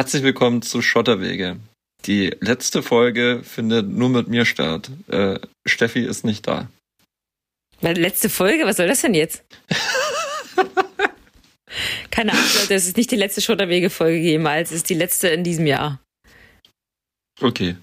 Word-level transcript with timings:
Herzlich 0.00 0.22
willkommen 0.22 0.62
zu 0.62 0.80
Schotterwege. 0.80 1.58
Die 2.06 2.34
letzte 2.40 2.82
Folge 2.82 3.42
findet 3.44 3.86
nur 3.86 4.08
mit 4.08 4.28
mir 4.28 4.46
statt. 4.46 4.90
Äh, 5.08 5.38
Steffi 5.66 6.00
ist 6.00 6.24
nicht 6.24 6.46
da. 6.46 6.70
Letzte 7.82 8.30
Folge? 8.30 8.64
Was 8.64 8.78
soll 8.78 8.88
das 8.88 9.02
denn 9.02 9.12
jetzt? 9.12 9.44
Keine 12.10 12.32
Ahnung, 12.32 12.44
Leute, 12.62 12.72
es 12.72 12.86
ist 12.86 12.96
nicht 12.96 13.10
die 13.10 13.16
letzte 13.16 13.42
Schotterwege-Folge 13.42 14.16
jemals, 14.16 14.70
es 14.70 14.76
ist 14.76 14.88
die 14.88 14.94
letzte 14.94 15.28
in 15.28 15.44
diesem 15.44 15.66
Jahr. 15.66 16.00
Okay. 17.38 17.76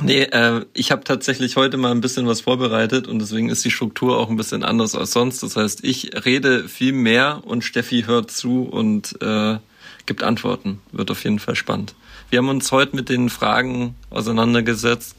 Nee, 0.00 0.22
äh, 0.22 0.64
ich 0.72 0.90
habe 0.90 1.04
tatsächlich 1.04 1.56
heute 1.56 1.76
mal 1.76 1.90
ein 1.90 2.00
bisschen 2.00 2.26
was 2.26 2.40
vorbereitet 2.40 3.08
und 3.08 3.18
deswegen 3.18 3.50
ist 3.50 3.62
die 3.66 3.70
Struktur 3.70 4.18
auch 4.18 4.30
ein 4.30 4.36
bisschen 4.36 4.64
anders 4.64 4.94
als 4.94 5.12
sonst. 5.12 5.42
Das 5.42 5.54
heißt, 5.54 5.84
ich 5.84 6.24
rede 6.24 6.66
viel 6.66 6.94
mehr 6.94 7.42
und 7.44 7.62
Steffi 7.62 8.04
hört 8.06 8.30
zu 8.30 8.62
und 8.62 9.20
äh, 9.20 9.58
gibt 10.06 10.22
Antworten. 10.22 10.80
Wird 10.92 11.10
auf 11.10 11.24
jeden 11.24 11.38
Fall 11.38 11.56
spannend. 11.56 11.94
Wir 12.30 12.38
haben 12.38 12.48
uns 12.48 12.72
heute 12.72 12.96
mit 12.96 13.08
den 13.08 13.28
Fragen 13.28 13.94
auseinandergesetzt. 14.10 15.16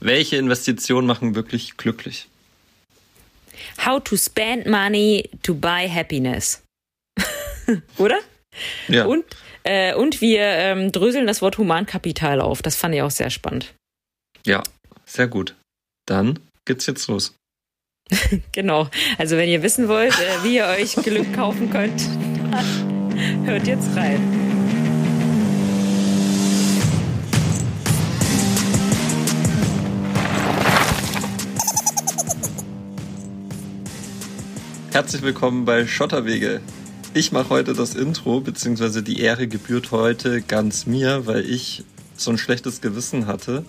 Welche 0.00 0.36
Investitionen 0.36 1.06
machen 1.06 1.34
wirklich 1.34 1.76
glücklich? 1.76 2.28
How 3.84 4.02
to 4.02 4.16
spend 4.16 4.66
money 4.66 5.30
to 5.42 5.54
buy 5.54 5.88
happiness. 5.88 6.62
Oder? 7.96 8.18
Ja. 8.88 9.06
Und, 9.06 9.24
äh, 9.62 9.94
und 9.94 10.20
wir 10.20 10.42
ähm, 10.42 10.92
dröseln 10.92 11.26
das 11.26 11.40
Wort 11.40 11.58
Humankapital 11.58 12.40
auf. 12.40 12.62
Das 12.62 12.76
fand 12.76 12.94
ich 12.94 13.02
auch 13.02 13.10
sehr 13.10 13.30
spannend. 13.30 13.72
Ja, 14.44 14.62
sehr 15.06 15.28
gut. 15.28 15.54
Dann 16.06 16.38
geht's 16.64 16.86
jetzt 16.86 17.06
los. 17.08 17.34
genau. 18.52 18.88
Also 19.18 19.36
wenn 19.36 19.48
ihr 19.48 19.62
wissen 19.62 19.88
wollt, 19.88 20.14
äh, 20.18 20.44
wie 20.44 20.56
ihr 20.56 20.66
euch 20.66 20.96
Glück 20.96 21.32
kaufen 21.34 21.70
könnt, 21.70 22.02
hört 23.44 23.66
jetzt 23.66 23.88
rein. 23.96 24.20
Herzlich 34.92 35.22
willkommen 35.22 35.64
bei 35.64 35.86
Schotterwege. 35.86 36.60
Ich 37.14 37.32
mache 37.32 37.48
heute 37.50 37.74
das 37.74 37.94
Intro, 37.94 38.40
beziehungsweise 38.40 39.02
die 39.02 39.20
Ehre 39.20 39.48
gebührt 39.48 39.90
heute 39.90 40.42
ganz 40.42 40.86
mir, 40.86 41.26
weil 41.26 41.44
ich 41.48 41.84
so 42.16 42.30
ein 42.30 42.38
schlechtes 42.38 42.80
Gewissen 42.80 43.26
hatte, 43.26 43.64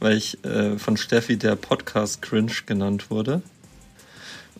weil 0.00 0.16
ich 0.16 0.44
äh, 0.44 0.78
von 0.78 0.96
Steffi 0.96 1.36
der 1.36 1.56
Podcast 1.56 2.22
Cringe 2.22 2.52
genannt 2.66 3.10
wurde 3.10 3.42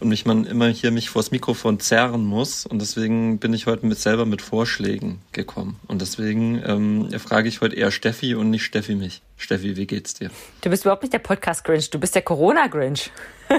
und 0.01 0.09
mich 0.09 0.27
man 0.27 0.45
immer 0.45 0.69
hier 0.69 0.91
mich 0.91 1.11
vors 1.11 1.31
Mikrofon 1.31 1.81
zerren 1.81 2.25
muss 2.25 2.67
und 2.67 2.81
deswegen 2.81 3.39
bin 3.39 3.53
ich 3.53 3.67
heute 3.67 3.87
mit 3.87 3.99
selber 3.99 4.27
mit 4.27 4.43
Vorschlägen 4.43 5.21
gekommen 5.33 5.79
und 5.87 6.01
deswegen 6.01 6.63
ähm, 6.65 7.11
frage 7.19 7.49
ich 7.49 7.61
heute 7.61 7.77
eher 7.77 7.91
Steffi 7.91 8.35
und 8.35 8.51
nicht 8.51 8.65
Steffi 8.65 8.95
mich. 8.95 9.23
Steffi, 9.37 9.77
wie 9.77 9.87
geht's 9.87 10.15
dir? 10.15 10.31
Du 10.61 10.71
bist 10.71 10.85
überhaupt 10.85 11.03
nicht 11.03 11.13
der 11.13 11.19
Podcast 11.21 11.65
Grinch, 11.65 11.91
du 11.91 11.99
bist 11.99 12.15
der 12.15 12.23
Corona 12.23 12.67
Grinch. 12.67 13.11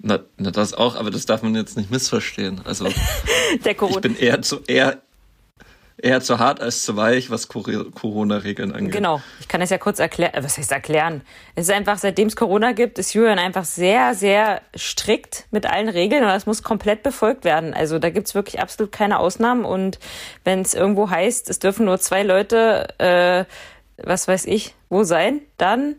Na, 0.00 0.20
na, 0.36 0.52
das 0.52 0.74
auch, 0.74 0.94
aber 0.94 1.10
das 1.10 1.26
darf 1.26 1.42
man 1.42 1.56
jetzt 1.56 1.76
nicht 1.76 1.90
missverstehen. 1.90 2.60
Also 2.64 2.86
der 3.64 3.72
ich 3.72 4.00
bin 4.00 4.16
eher 4.16 4.42
zu 4.42 4.62
eher 4.66 5.02
eher 6.00 6.20
zu 6.20 6.38
hart 6.38 6.60
als 6.60 6.82
zu 6.84 6.96
weich, 6.96 7.30
was 7.30 7.48
Corona-Regeln 7.48 8.72
angeht. 8.72 8.92
Genau, 8.92 9.20
ich 9.40 9.48
kann 9.48 9.60
es 9.60 9.70
ja 9.70 9.78
kurz 9.78 9.98
erklären. 9.98 10.32
Was 10.42 10.56
heißt 10.56 10.70
erklären? 10.70 11.22
Es 11.54 11.68
ist 11.68 11.74
einfach, 11.74 11.98
seitdem 11.98 12.28
es 12.28 12.36
Corona 12.36 12.72
gibt, 12.72 12.98
ist 12.98 13.14
Julian 13.14 13.38
einfach 13.38 13.64
sehr, 13.64 14.14
sehr 14.14 14.62
strikt 14.76 15.46
mit 15.50 15.66
allen 15.66 15.88
Regeln 15.88 16.22
und 16.22 16.30
das 16.30 16.46
muss 16.46 16.62
komplett 16.62 17.02
befolgt 17.02 17.44
werden. 17.44 17.74
Also 17.74 17.98
da 17.98 18.10
gibt 18.10 18.28
es 18.28 18.34
wirklich 18.34 18.60
absolut 18.60 18.92
keine 18.92 19.18
Ausnahmen 19.18 19.64
und 19.64 19.98
wenn 20.44 20.60
es 20.60 20.74
irgendwo 20.74 21.10
heißt, 21.10 21.50
es 21.50 21.58
dürfen 21.58 21.86
nur 21.86 21.98
zwei 21.98 22.22
Leute, 22.22 22.88
äh, 22.98 23.44
was 24.02 24.28
weiß 24.28 24.46
ich, 24.46 24.74
wo 24.88 25.02
sein, 25.02 25.40
dann 25.56 25.96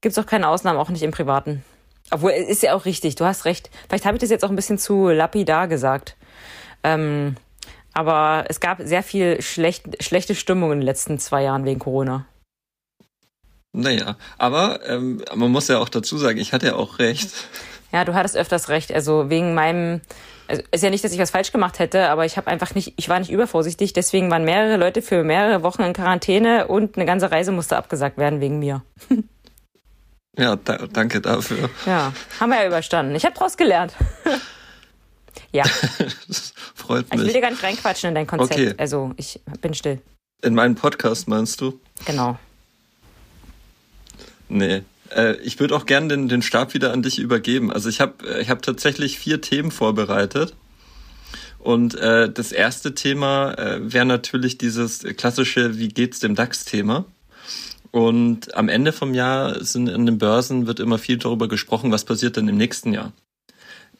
gibt 0.00 0.16
es 0.16 0.22
auch 0.22 0.26
keine 0.26 0.48
Ausnahmen, 0.48 0.78
auch 0.78 0.88
nicht 0.88 1.02
im 1.02 1.10
Privaten. 1.10 1.62
Obwohl, 2.10 2.32
ist 2.32 2.62
ja 2.62 2.74
auch 2.74 2.84
richtig, 2.84 3.14
du 3.14 3.24
hast 3.24 3.44
recht. 3.44 3.70
Vielleicht 3.88 4.04
habe 4.04 4.16
ich 4.16 4.20
das 4.20 4.30
jetzt 4.30 4.44
auch 4.44 4.50
ein 4.50 4.56
bisschen 4.56 4.78
zu 4.78 5.08
lapidar 5.08 5.68
gesagt. 5.68 6.16
Ähm, 6.84 7.36
aber 7.94 8.44
es 8.48 8.60
gab 8.60 8.80
sehr 8.82 9.02
viel 9.02 9.40
schlecht, 9.42 10.02
schlechte 10.02 10.34
Stimmung 10.34 10.72
in 10.72 10.80
den 10.80 10.86
letzten 10.86 11.18
zwei 11.18 11.42
Jahren 11.42 11.64
wegen 11.64 11.78
Corona. 11.78 12.26
Naja, 13.72 14.16
aber 14.36 14.86
ähm, 14.86 15.22
man 15.34 15.50
muss 15.50 15.68
ja 15.68 15.78
auch 15.78 15.88
dazu 15.88 16.18
sagen, 16.18 16.38
ich 16.38 16.52
hatte 16.52 16.66
ja 16.66 16.74
auch 16.74 16.98
recht. 16.98 17.30
Ja, 17.90 18.04
du 18.04 18.14
hattest 18.14 18.36
öfters 18.36 18.68
recht. 18.68 18.92
Also 18.92 19.30
wegen 19.30 19.54
meinem, 19.54 20.02
also 20.46 20.62
ist 20.70 20.82
ja 20.82 20.90
nicht, 20.90 21.04
dass 21.04 21.12
ich 21.12 21.18
was 21.18 21.30
falsch 21.30 21.52
gemacht 21.52 21.78
hätte, 21.78 22.08
aber 22.08 22.26
ich 22.26 22.36
habe 22.36 22.48
einfach 22.48 22.74
nicht, 22.74 22.94
ich 22.96 23.08
war 23.08 23.18
nicht 23.18 23.30
übervorsichtig. 23.30 23.94
Deswegen 23.94 24.30
waren 24.30 24.44
mehrere 24.44 24.76
Leute 24.76 25.00
für 25.00 25.24
mehrere 25.24 25.62
Wochen 25.62 25.82
in 25.82 25.94
Quarantäne 25.94 26.66
und 26.66 26.96
eine 26.96 27.06
ganze 27.06 27.30
Reise 27.30 27.52
musste 27.52 27.76
abgesagt 27.76 28.18
werden 28.18 28.40
wegen 28.40 28.58
mir. 28.58 28.82
Ja, 30.38 30.56
da, 30.56 30.86
danke 30.90 31.20
dafür. 31.20 31.68
Ja, 31.84 32.12
haben 32.40 32.50
wir 32.50 32.62
ja 32.62 32.66
überstanden. 32.66 33.14
Ich 33.14 33.26
habe 33.26 33.34
daraus 33.34 33.56
gelernt. 33.56 33.94
ja. 35.52 35.64
das 36.28 36.52
freut 36.74 37.04
mich. 37.04 37.12
Also 37.12 37.24
ich 37.24 37.28
will 37.28 37.34
dir 37.34 37.40
gar 37.40 37.50
nicht 37.50 37.62
reinquatschen 37.62 38.08
in 38.08 38.14
dein 38.14 38.26
Konzept. 38.26 38.52
Okay. 38.52 38.74
Also 38.78 39.12
ich 39.16 39.40
bin 39.60 39.74
still. 39.74 40.00
In 40.42 40.54
meinen 40.54 40.74
Podcast 40.74 41.28
meinst 41.28 41.60
du? 41.60 41.78
Genau. 42.04 42.38
Nee. 44.48 44.82
Äh, 45.10 45.36
ich 45.36 45.60
würde 45.60 45.76
auch 45.76 45.86
gerne 45.86 46.08
den, 46.08 46.28
den 46.28 46.42
Stab 46.42 46.74
wieder 46.74 46.92
an 46.92 47.02
dich 47.02 47.18
übergeben. 47.18 47.72
Also 47.72 47.88
ich 47.88 48.00
habe 48.00 48.40
ich 48.40 48.50
hab 48.50 48.62
tatsächlich 48.62 49.18
vier 49.18 49.40
Themen 49.40 49.70
vorbereitet. 49.70 50.54
Und 51.58 51.94
äh, 51.94 52.30
das 52.30 52.50
erste 52.50 52.94
Thema 52.94 53.52
äh, 53.52 53.92
wäre 53.92 54.04
natürlich 54.04 54.58
dieses 54.58 55.04
klassische 55.16 55.78
Wie 55.78 55.88
geht's 55.88 56.18
dem 56.18 56.34
DAX-Thema. 56.34 57.04
Und 57.92 58.54
am 58.56 58.68
Ende 58.68 58.92
vom 58.92 59.14
Jahr 59.14 59.62
sind 59.62 59.88
in 59.88 60.06
den 60.06 60.18
Börsen 60.18 60.66
wird 60.66 60.80
immer 60.80 60.98
viel 60.98 61.18
darüber 61.18 61.46
gesprochen, 61.46 61.92
was 61.92 62.04
passiert 62.04 62.36
denn 62.36 62.48
im 62.48 62.56
nächsten 62.56 62.92
Jahr. 62.92 63.12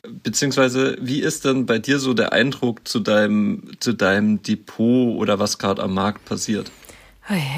Beziehungsweise, 0.03 0.97
wie 1.01 1.21
ist 1.21 1.45
denn 1.45 1.67
bei 1.67 1.79
dir 1.79 1.99
so 1.99 2.13
der 2.13 2.33
Eindruck 2.33 2.89
zu 2.89 3.01
deinem, 3.01 3.71
zu 3.79 3.93
deinem 3.93 4.43
Depot 4.43 5.17
oder 5.17 5.39
was 5.39 5.59
gerade 5.59 5.83
am 5.83 5.95
Markt 5.95 6.25
passiert? 6.25 6.73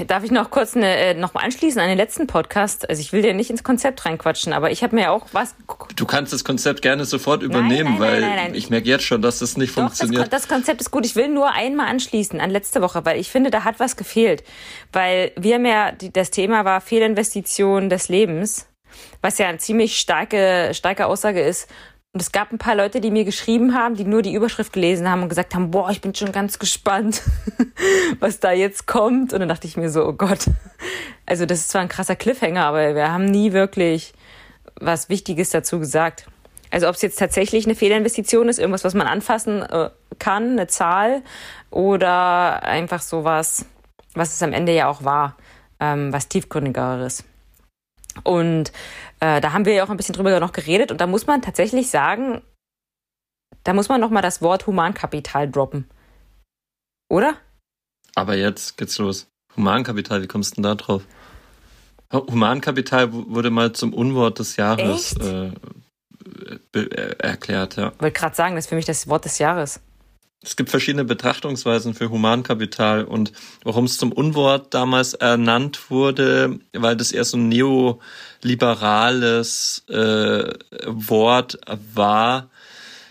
Darf 0.06 0.22
ich 0.24 0.30
noch 0.30 0.50
kurz 0.50 0.76
eine, 0.76 0.94
äh, 0.94 1.14
noch 1.14 1.32
mal 1.32 1.40
anschließen 1.40 1.80
an 1.80 1.88
den 1.88 1.96
letzten 1.96 2.26
Podcast? 2.26 2.88
Also 2.88 3.00
ich 3.00 3.14
will 3.14 3.22
dir 3.22 3.32
nicht 3.32 3.48
ins 3.48 3.64
Konzept 3.64 4.04
reinquatschen, 4.04 4.52
aber 4.52 4.70
ich 4.70 4.82
habe 4.82 4.94
mir 4.94 5.10
auch 5.10 5.26
was. 5.32 5.54
Du 5.96 6.04
kannst 6.04 6.34
das 6.34 6.44
Konzept 6.44 6.82
gerne 6.82 7.06
sofort 7.06 7.42
übernehmen, 7.42 7.98
nein, 7.98 7.98
nein, 7.98 8.00
weil 8.00 8.20
nein, 8.20 8.54
ich 8.54 8.68
merke 8.68 8.88
jetzt 8.88 9.04
schon, 9.04 9.22
dass 9.22 9.38
das 9.38 9.56
nicht 9.56 9.70
Doch, 9.70 9.84
funktioniert. 9.84 10.24
Das, 10.24 10.42
das 10.42 10.48
Konzept 10.48 10.82
ist 10.82 10.90
gut. 10.90 11.06
Ich 11.06 11.16
will 11.16 11.28
nur 11.28 11.50
einmal 11.50 11.86
anschließen 11.86 12.42
an 12.42 12.50
letzte 12.50 12.82
Woche, 12.82 13.06
weil 13.06 13.18
ich 13.18 13.30
finde, 13.30 13.50
da 13.50 13.64
hat 13.64 13.80
was 13.80 13.96
gefehlt. 13.96 14.44
Weil 14.92 15.32
wir 15.36 15.54
haben 15.54 15.64
ja, 15.64 15.92
das 15.92 16.30
Thema 16.30 16.66
war 16.66 16.82
Fehlinvestition 16.82 17.88
des 17.88 18.10
Lebens, 18.10 18.66
was 19.22 19.38
ja 19.38 19.48
eine 19.48 19.58
ziemlich 19.58 19.96
starke, 19.96 20.72
starke 20.74 21.06
Aussage 21.06 21.40
ist. 21.40 21.68
Und 22.14 22.22
es 22.22 22.30
gab 22.30 22.52
ein 22.52 22.58
paar 22.58 22.76
Leute, 22.76 23.00
die 23.00 23.10
mir 23.10 23.24
geschrieben 23.24 23.74
haben, 23.74 23.96
die 23.96 24.04
nur 24.04 24.22
die 24.22 24.34
Überschrift 24.34 24.72
gelesen 24.72 25.10
haben 25.10 25.24
und 25.24 25.28
gesagt 25.28 25.52
haben, 25.52 25.72
boah, 25.72 25.90
ich 25.90 26.00
bin 26.00 26.14
schon 26.14 26.30
ganz 26.30 26.60
gespannt, 26.60 27.22
was 28.20 28.38
da 28.38 28.52
jetzt 28.52 28.86
kommt. 28.86 29.32
Und 29.32 29.40
dann 29.40 29.48
dachte 29.48 29.66
ich 29.66 29.76
mir 29.76 29.90
so, 29.90 30.06
oh 30.06 30.12
Gott. 30.12 30.46
Also 31.26 31.44
das 31.44 31.58
ist 31.58 31.70
zwar 31.70 31.80
ein 31.80 31.88
krasser 31.88 32.14
Cliffhanger, 32.14 32.66
aber 32.66 32.94
wir 32.94 33.10
haben 33.10 33.24
nie 33.24 33.52
wirklich 33.52 34.12
was 34.80 35.08
Wichtiges 35.08 35.50
dazu 35.50 35.80
gesagt. 35.80 36.26
Also 36.70 36.88
ob 36.88 36.94
es 36.94 37.02
jetzt 37.02 37.18
tatsächlich 37.18 37.64
eine 37.64 37.74
Fehlinvestition 37.74 38.48
ist, 38.48 38.60
irgendwas, 38.60 38.84
was 38.84 38.94
man 38.94 39.08
anfassen 39.08 39.62
äh, 39.62 39.90
kann, 40.20 40.52
eine 40.52 40.68
Zahl, 40.68 41.22
oder 41.72 42.62
einfach 42.62 43.02
sowas, 43.02 43.66
was 44.14 44.34
es 44.34 44.42
am 44.42 44.52
Ende 44.52 44.72
ja 44.72 44.88
auch 44.88 45.02
war, 45.02 45.36
ähm, 45.80 46.12
was 46.12 46.28
tiefgründigeres. 46.28 47.24
Und 48.22 48.70
äh, 49.24 49.40
da 49.40 49.54
haben 49.54 49.64
wir 49.64 49.72
ja 49.72 49.84
auch 49.84 49.88
ein 49.88 49.96
bisschen 49.96 50.14
drüber 50.14 50.38
noch 50.38 50.52
geredet 50.52 50.92
und 50.92 51.00
da 51.00 51.06
muss 51.06 51.26
man 51.26 51.40
tatsächlich 51.40 51.88
sagen, 51.88 52.42
da 53.62 53.72
muss 53.72 53.88
man 53.88 53.98
noch 53.98 54.10
mal 54.10 54.20
das 54.20 54.42
Wort 54.42 54.66
Humankapital 54.66 55.50
droppen. 55.50 55.88
Oder? 57.08 57.34
Aber 58.14 58.36
jetzt 58.36 58.76
geht's 58.76 58.98
los. 58.98 59.28
Humankapital, 59.56 60.20
wie 60.22 60.26
kommst 60.26 60.52
du 60.52 60.54
denn 60.56 60.64
da 60.64 60.74
drauf? 60.74 61.04
Humankapital 62.12 63.12
wurde 63.12 63.48
mal 63.50 63.72
zum 63.72 63.94
Unwort 63.94 64.40
des 64.40 64.56
Jahres 64.56 65.16
äh, 65.16 65.50
äh, 66.74 67.16
erklärt, 67.18 67.76
ja. 67.76 67.92
Ich 67.94 68.02
wollte 68.02 68.20
gerade 68.20 68.36
sagen, 68.36 68.56
das 68.56 68.66
ist 68.66 68.68
für 68.68 68.76
mich 68.76 68.84
das 68.84 69.08
Wort 69.08 69.24
des 69.24 69.38
Jahres. 69.38 69.80
Es 70.44 70.56
gibt 70.56 70.70
verschiedene 70.70 71.04
Betrachtungsweisen 71.04 71.94
für 71.94 72.10
Humankapital 72.10 73.04
und 73.04 73.32
warum 73.62 73.84
es 73.86 73.96
zum 73.96 74.12
Unwort 74.12 74.74
damals 74.74 75.14
ernannt 75.14 75.90
wurde, 75.90 76.58
weil 76.72 76.96
das 76.96 77.12
eher 77.12 77.24
so 77.24 77.38
ein 77.38 77.48
neoliberales 77.48 79.84
äh, 79.88 80.52
Wort 80.86 81.58
war, 81.94 82.50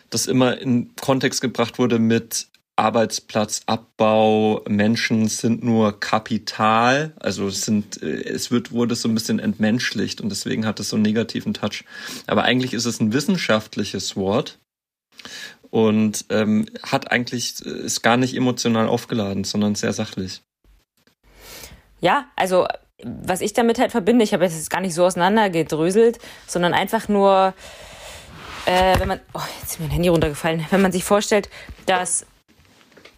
das 0.09 0.27
immer 0.27 0.57
in 0.59 0.93
Kontext 0.95 1.39
gebracht 1.41 1.79
wurde 1.79 1.97
mit 1.97 2.47
Arbeitsplatzabbau, 2.75 4.63
Menschen 4.67 5.27
sind 5.27 5.63
nur 5.63 5.99
Kapital, 5.99 7.13
also 7.19 7.47
es 7.47 7.65
sind, 7.65 8.01
es 8.01 8.49
wird, 8.49 8.71
wurde 8.71 8.95
so 8.95 9.07
ein 9.07 9.13
bisschen 9.13 9.37
entmenschlicht 9.39 10.21
und 10.21 10.29
deswegen 10.29 10.65
hat 10.65 10.79
es 10.79 10.89
so 10.89 10.95
einen 10.95 11.03
negativen 11.03 11.53
Touch. 11.53 11.83
Aber 12.25 12.43
eigentlich 12.43 12.73
ist 12.73 12.85
es 12.85 12.99
ein 12.99 13.13
wissenschaftliches 13.13 14.15
Wort 14.15 14.57
und 15.73 16.25
ähm, 16.29 16.67
hat 16.83 17.11
eigentlich 17.11 17.59
ist 17.65 18.03
gar 18.03 18.15
nicht 18.15 18.35
emotional 18.35 18.87
aufgeladen, 18.87 19.43
sondern 19.43 19.73
sehr 19.73 19.91
sachlich. 19.91 20.43
Ja, 21.99 22.25
also 22.35 22.67
was 23.03 23.41
ich 23.41 23.53
damit 23.53 23.79
halt 23.79 23.89
verbinde, 23.89 24.23
ich 24.23 24.35
habe 24.35 24.43
jetzt 24.43 24.69
gar 24.69 24.81
nicht 24.81 24.93
so 24.93 25.03
auseinandergedröselt, 25.03 26.19
sondern 26.45 26.75
einfach 26.75 27.09
nur, 27.09 27.55
äh, 28.67 28.99
wenn 28.99 29.07
man, 29.07 29.19
oh, 29.33 29.41
jetzt 29.61 29.71
ist 29.71 29.79
mir 29.79 29.87
mein 29.87 29.95
Handy 29.95 30.09
runtergefallen, 30.09 30.63
wenn 30.69 30.81
man 30.81 30.91
sich 30.91 31.03
vorstellt, 31.03 31.49
dass 31.87 32.27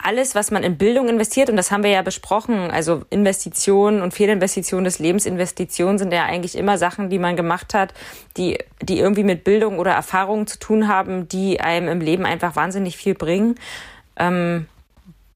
alles, 0.06 0.36
was 0.36 0.52
man 0.52 0.64
in 0.64 0.78
Bildung 0.78 1.10
investiert, 1.10 1.50
und 1.50 1.58
das 1.58 1.72
haben 1.72 1.84
wir 1.84 1.90
ja 1.90 2.04
besprochen, 2.04 2.70
also 2.70 3.02
Investitionen 3.10 4.04
und 4.04 4.14
Fehlinvestitionen 4.14 4.86
des 4.86 5.00
Lebens, 5.00 5.26
Investitionen 5.26 5.98
sind 5.98 6.14
ja 6.14 6.26
eigentlich 6.26 6.56
immer 6.56 6.78
Sachen, 6.78 7.10
die 7.10 7.18
man 7.18 7.36
gemacht 7.36 7.74
hat, 7.74 7.94
die, 8.38 8.60
die 8.82 9.00
irgendwie 9.00 9.24
mit 9.24 9.44
Bildung 9.44 9.80
oder 9.80 9.94
Erfahrungen 9.94 10.46
zu 10.46 10.60
tun 10.60 10.88
haben, 10.88 11.28
die 11.28 11.60
einem 11.60 11.88
im 11.88 12.02
Leben 12.02 12.26
einfach 12.26 12.56
wahnsinnig 12.56 12.98
viel 12.98 13.16
bringen. 13.16 13.56
Ähm, 14.18 14.68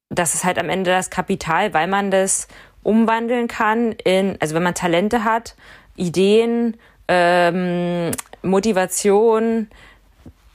das 0.10 0.36
ist 0.36 0.44
halt 0.44 0.60
am 0.60 0.70
Ende 0.70 0.92
das 0.92 1.10
Kapital, 1.10 1.74
weil 1.74 1.88
man 1.88 2.12
das 2.12 2.48
umwandeln 2.84 3.48
kann 3.48 3.94
in, 3.94 4.38
also 4.40 4.54
wenn 4.54 4.64
man 4.64 4.76
Talente 4.76 5.24
hat, 5.24 5.56
Ideen, 5.96 6.78
ähm, 7.08 8.12
Motivation, 8.44 9.68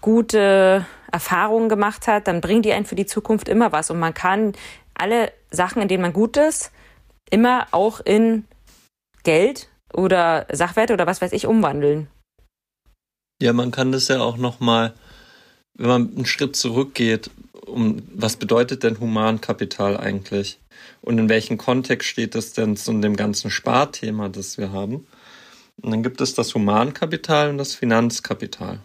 gute 0.00 0.86
Erfahrungen 1.14 1.68
gemacht 1.68 2.08
hat, 2.08 2.26
dann 2.26 2.40
bringen 2.40 2.62
die 2.62 2.72
einen 2.72 2.86
für 2.86 2.96
die 2.96 3.06
Zukunft 3.06 3.48
immer 3.48 3.70
was. 3.70 3.88
Und 3.88 4.00
man 4.00 4.14
kann 4.14 4.52
alle 4.94 5.32
Sachen, 5.48 5.80
in 5.80 5.86
denen 5.86 6.02
man 6.02 6.12
gut 6.12 6.36
ist, 6.36 6.72
immer 7.30 7.68
auch 7.70 8.00
in 8.00 8.44
Geld 9.22 9.68
oder 9.92 10.46
Sachwerte 10.52 10.92
oder 10.92 11.06
was 11.06 11.22
weiß 11.22 11.32
ich 11.32 11.46
umwandeln. 11.46 12.08
Ja, 13.40 13.52
man 13.52 13.70
kann 13.70 13.92
das 13.92 14.08
ja 14.08 14.20
auch 14.20 14.36
nochmal, 14.36 14.92
wenn 15.74 15.88
man 15.88 16.16
einen 16.16 16.26
Schritt 16.26 16.56
zurückgeht, 16.56 17.30
um 17.64 18.02
was 18.12 18.36
bedeutet 18.36 18.82
denn 18.82 18.98
Humankapital 18.98 19.96
eigentlich? 19.96 20.58
Und 21.00 21.18
in 21.18 21.28
welchem 21.28 21.58
Kontext 21.58 22.08
steht 22.08 22.34
das 22.34 22.54
denn 22.54 22.76
zu 22.76 22.92
dem 22.92 23.14
ganzen 23.14 23.52
Sparthema, 23.52 24.28
das 24.28 24.58
wir 24.58 24.72
haben? 24.72 25.06
Und 25.80 25.92
dann 25.92 26.02
gibt 26.02 26.20
es 26.20 26.34
das 26.34 26.54
Humankapital 26.54 27.50
und 27.50 27.58
das 27.58 27.74
Finanzkapital. 27.74 28.80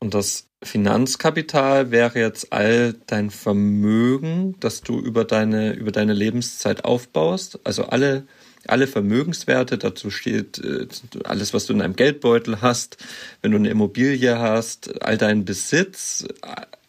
Und 0.00 0.14
das 0.14 0.48
Finanzkapital 0.62 1.90
wäre 1.90 2.18
jetzt 2.18 2.52
all 2.52 2.94
dein 3.06 3.30
Vermögen, 3.30 4.56
das 4.60 4.80
du 4.80 4.98
über 4.98 5.24
deine, 5.24 5.72
über 5.72 5.92
deine 5.92 6.12
Lebenszeit 6.12 6.84
aufbaust. 6.84 7.60
Also 7.64 7.84
alle, 7.84 8.26
alle 8.66 8.86
Vermögenswerte, 8.86 9.78
dazu 9.78 10.10
steht 10.10 10.58
äh, 10.58 10.86
alles, 11.24 11.54
was 11.54 11.66
du 11.66 11.72
in 11.72 11.78
deinem 11.80 11.96
Geldbeutel 11.96 12.60
hast, 12.60 12.96
wenn 13.40 13.52
du 13.52 13.58
eine 13.58 13.70
Immobilie 13.70 14.38
hast, 14.38 15.02
all 15.02 15.16
dein 15.16 15.44
Besitz, 15.44 16.26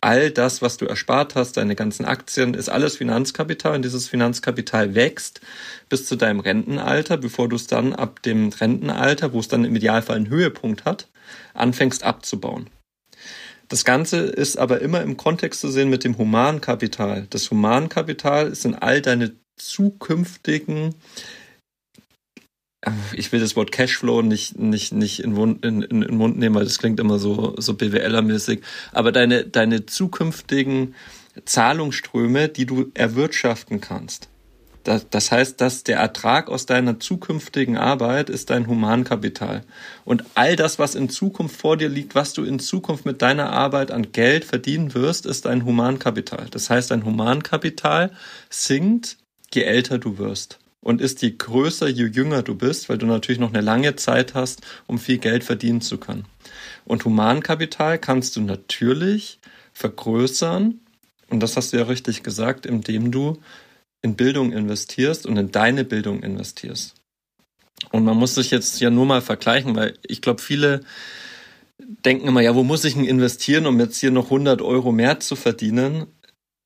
all 0.01 0.31
das, 0.31 0.61
was 0.61 0.77
du 0.77 0.85
erspart 0.85 1.35
hast, 1.35 1.57
deine 1.57 1.75
ganzen 1.75 2.05
Aktien, 2.05 2.55
ist 2.55 2.69
alles 2.69 2.97
Finanzkapital 2.97 3.75
und 3.75 3.85
dieses 3.85 4.07
Finanzkapital 4.07 4.95
wächst 4.95 5.41
bis 5.89 6.05
zu 6.05 6.15
deinem 6.15 6.39
Rentenalter, 6.39 7.17
bevor 7.17 7.49
du 7.49 7.55
es 7.55 7.67
dann 7.67 7.93
ab 7.93 8.23
dem 8.23 8.49
Rentenalter, 8.49 9.33
wo 9.33 9.39
es 9.39 9.47
dann 9.47 9.65
im 9.65 9.75
Idealfall 9.75 10.15
einen 10.15 10.29
Höhepunkt 10.29 10.85
hat, 10.85 11.07
anfängst 11.53 12.03
abzubauen. 12.03 12.69
Das 13.69 13.85
Ganze 13.85 14.17
ist 14.17 14.57
aber 14.57 14.81
immer 14.81 15.01
im 15.01 15.15
Kontext 15.15 15.61
zu 15.61 15.69
sehen 15.69 15.89
mit 15.89 16.03
dem 16.03 16.17
Humankapital. 16.17 17.27
Das 17.29 17.49
Humankapital 17.49 18.55
sind 18.55 18.75
all 18.75 19.01
deine 19.01 19.33
zukünftigen 19.55 20.95
ich 23.13 23.31
will 23.31 23.39
das 23.39 23.55
Wort 23.55 23.71
Cashflow 23.71 24.21
nicht, 24.21 24.57
nicht, 24.57 24.93
nicht 24.93 25.19
in, 25.19 25.33
Mund, 25.33 25.65
in, 25.65 25.81
in, 25.81 26.01
in 26.01 26.15
Mund 26.15 26.37
nehmen, 26.37 26.55
weil 26.55 26.63
das 26.63 26.79
klingt 26.79 26.99
immer 26.99 27.19
so, 27.19 27.55
so 27.57 27.73
BWLer-mäßig. 27.73 28.61
Aber 28.93 29.11
deine, 29.11 29.45
deine 29.45 29.85
zukünftigen 29.85 30.95
Zahlungsströme, 31.43 32.47
die 32.47 32.65
du 32.65 32.91
erwirtschaften 32.93 33.81
kannst. 33.81 34.29
Das, 34.83 35.31
heißt, 35.31 35.59
dass 35.59 35.83
der 35.83 35.97
Ertrag 35.97 36.49
aus 36.49 36.65
deiner 36.65 36.99
zukünftigen 36.99 37.77
Arbeit 37.77 38.29
ist 38.29 38.49
dein 38.49 38.67
Humankapital. 38.67 39.63
Und 40.05 40.23
all 40.35 40.55
das, 40.55 40.79
was 40.79 40.95
in 40.95 41.09
Zukunft 41.09 41.59
vor 41.59 41.77
dir 41.77 41.89
liegt, 41.89 42.15
was 42.15 42.33
du 42.33 42.43
in 42.43 42.59
Zukunft 42.59 43.05
mit 43.05 43.21
deiner 43.21 43.51
Arbeit 43.51 43.91
an 43.91 44.11
Geld 44.11 44.45
verdienen 44.45 44.93
wirst, 44.93 45.25
ist 45.25 45.45
dein 45.45 45.65
Humankapital. 45.65 46.47
Das 46.49 46.69
heißt, 46.69 46.91
dein 46.91 47.05
Humankapital 47.05 48.11
sinkt, 48.49 49.17
je 49.53 49.63
älter 49.63 49.97
du 49.97 50.17
wirst 50.17 50.59
und 50.81 51.01
ist 51.01 51.21
je 51.21 51.31
größer, 51.31 51.87
je 51.87 52.05
jünger 52.05 52.41
du 52.41 52.55
bist, 52.55 52.89
weil 52.89 52.97
du 52.97 53.05
natürlich 53.05 53.39
noch 53.39 53.53
eine 53.53 53.61
lange 53.61 53.95
Zeit 53.95 54.33
hast, 54.33 54.61
um 54.87 54.97
viel 54.97 55.17
Geld 55.17 55.43
verdienen 55.43 55.81
zu 55.81 55.97
können. 55.97 56.25
Und 56.85 57.03
Humankapital 57.05 57.99
kannst 57.99 58.35
du 58.35 58.41
natürlich 58.41 59.39
vergrößern, 59.73 60.79
und 61.29 61.39
das 61.41 61.57
hast 61.57 61.73
du 61.73 61.77
ja 61.77 61.83
richtig 61.83 62.23
gesagt, 62.23 62.65
indem 62.65 63.11
du 63.11 63.37
in 64.01 64.15
Bildung 64.15 64.51
investierst 64.51 65.25
und 65.25 65.37
in 65.37 65.51
deine 65.51 65.83
Bildung 65.83 66.23
investierst. 66.23 66.95
Und 67.91 68.03
man 68.03 68.17
muss 68.17 68.35
sich 68.35 68.51
jetzt 68.51 68.79
ja 68.79 68.89
nur 68.89 69.05
mal 69.05 69.21
vergleichen, 69.21 69.75
weil 69.75 69.97
ich 70.05 70.21
glaube, 70.21 70.41
viele 70.41 70.81
denken 72.05 72.27
immer, 72.27 72.41
ja, 72.41 72.55
wo 72.55 72.63
muss 72.63 72.85
ich 72.85 72.93
denn 72.95 73.05
investieren, 73.05 73.65
um 73.65 73.79
jetzt 73.79 73.99
hier 73.99 74.11
noch 74.11 74.25
100 74.25 74.61
Euro 74.61 74.91
mehr 74.91 75.19
zu 75.19 75.35
verdienen? 75.35 76.07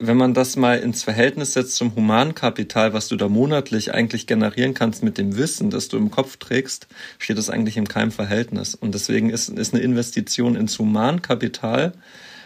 wenn 0.08 0.18
man 0.18 0.34
das 0.34 0.56
mal 0.56 0.80
ins 0.80 1.04
Verhältnis 1.04 1.54
setzt 1.54 1.76
zum 1.76 1.96
Humankapital, 1.96 2.94
was 2.94 3.08
du 3.08 3.16
da 3.16 3.30
monatlich 3.30 3.94
eigentlich 3.94 4.28
generieren 4.28 4.74
kannst 4.74 5.04
mit 5.04 5.18
dem 5.18 5.38
Wissen, 5.38 5.70
das 5.70 5.88
du 5.88 5.98
im 5.98 6.12
Kopf 6.12 6.38
trägst, 6.38 6.88
steht 7.20 7.38
das 7.38 7.50
eigentlich 7.50 7.78
in 7.78 7.88
keinem 7.88 8.12
Verhältnis. 8.12 8.76
Und 8.76 8.94
deswegen 8.96 9.30
ist, 9.30 9.50
ist 9.50 9.74
eine 9.74 9.84
Investition 9.84 10.56
ins 10.56 10.78
Humankapital, 10.78 11.94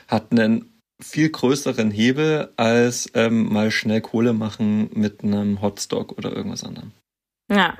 hat 0.08 0.32
einen 0.32 0.66
viel 1.02 1.30
größeren 1.30 1.92
Hebel 1.92 2.52
als 2.58 3.10
ähm, 3.14 3.52
mal 3.52 3.72
schnell 3.72 4.02
Kohle 4.02 4.34
machen 4.34 4.90
mit 4.94 5.24
einem 5.24 5.62
Hotstock 5.62 6.18
oder 6.18 6.36
irgendwas 6.36 6.64
anderem. 6.64 6.92
Ja, 7.52 7.78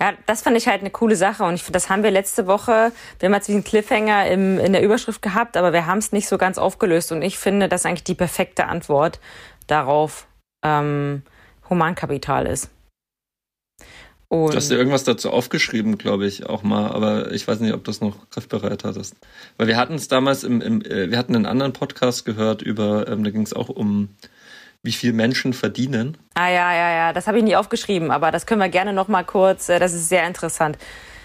ja, 0.00 0.12
das 0.26 0.42
fand 0.42 0.56
ich 0.56 0.66
halt 0.66 0.80
eine 0.80 0.90
coole 0.90 1.16
Sache 1.16 1.44
und 1.44 1.54
ich, 1.54 1.64
das 1.70 1.88
haben 1.88 2.02
wir 2.02 2.10
letzte 2.10 2.46
Woche, 2.46 2.92
wir 3.18 3.26
haben 3.26 3.34
jetzt 3.34 3.48
diesen 3.48 3.64
Cliffhanger 3.64 4.26
im, 4.26 4.58
in 4.58 4.72
der 4.72 4.82
Überschrift 4.82 5.22
gehabt, 5.22 5.56
aber 5.56 5.72
wir 5.72 5.86
haben 5.86 5.98
es 5.98 6.12
nicht 6.12 6.28
so 6.28 6.36
ganz 6.36 6.58
aufgelöst 6.58 7.12
und 7.12 7.22
ich 7.22 7.38
finde, 7.38 7.68
dass 7.68 7.86
eigentlich 7.86 8.04
die 8.04 8.14
perfekte 8.14 8.66
Antwort 8.66 9.20
darauf 9.66 10.26
ähm, 10.64 11.22
Humankapital 11.70 12.46
ist. 12.46 12.70
Und 14.34 14.52
du 14.52 14.56
hast 14.56 14.70
dir 14.70 14.76
irgendwas 14.76 15.04
dazu 15.04 15.30
aufgeschrieben, 15.30 15.96
glaube 15.96 16.26
ich, 16.26 16.46
auch 16.46 16.62
mal, 16.62 16.90
aber 16.90 17.30
ich 17.32 17.46
weiß 17.46 17.60
nicht, 17.60 17.72
ob 17.72 17.84
du 17.84 17.90
das 17.90 18.00
noch 18.00 18.28
griffbereit 18.30 18.82
hattest. 18.82 19.14
Weil 19.58 19.68
wir 19.68 19.76
hatten 19.76 19.94
es 19.94 20.08
damals 20.08 20.42
im, 20.42 20.60
im 20.60 20.82
äh, 20.82 21.10
wir 21.10 21.18
hatten 21.18 21.36
einen 21.36 21.46
anderen 21.46 21.72
Podcast 21.72 22.24
gehört 22.24 22.60
über, 22.60 23.06
ähm, 23.08 23.22
da 23.22 23.30
ging 23.30 23.42
es 23.42 23.52
auch 23.52 23.68
um 23.68 24.08
wie 24.82 24.92
viel 24.92 25.12
Menschen 25.12 25.52
verdienen. 25.52 26.18
Ah 26.34 26.48
ja, 26.48 26.74
ja, 26.74 26.90
ja, 26.94 27.12
das 27.12 27.26
habe 27.26 27.38
ich 27.38 27.44
nie 27.44 27.56
aufgeschrieben, 27.56 28.10
aber 28.10 28.30
das 28.30 28.44
können 28.44 28.60
wir 28.60 28.68
gerne 28.68 28.92
noch 28.92 29.08
mal 29.08 29.22
kurz, 29.22 29.68
äh, 29.68 29.78
das 29.78 29.94
ist 29.94 30.08
sehr 30.08 30.26
interessant. 30.26 30.78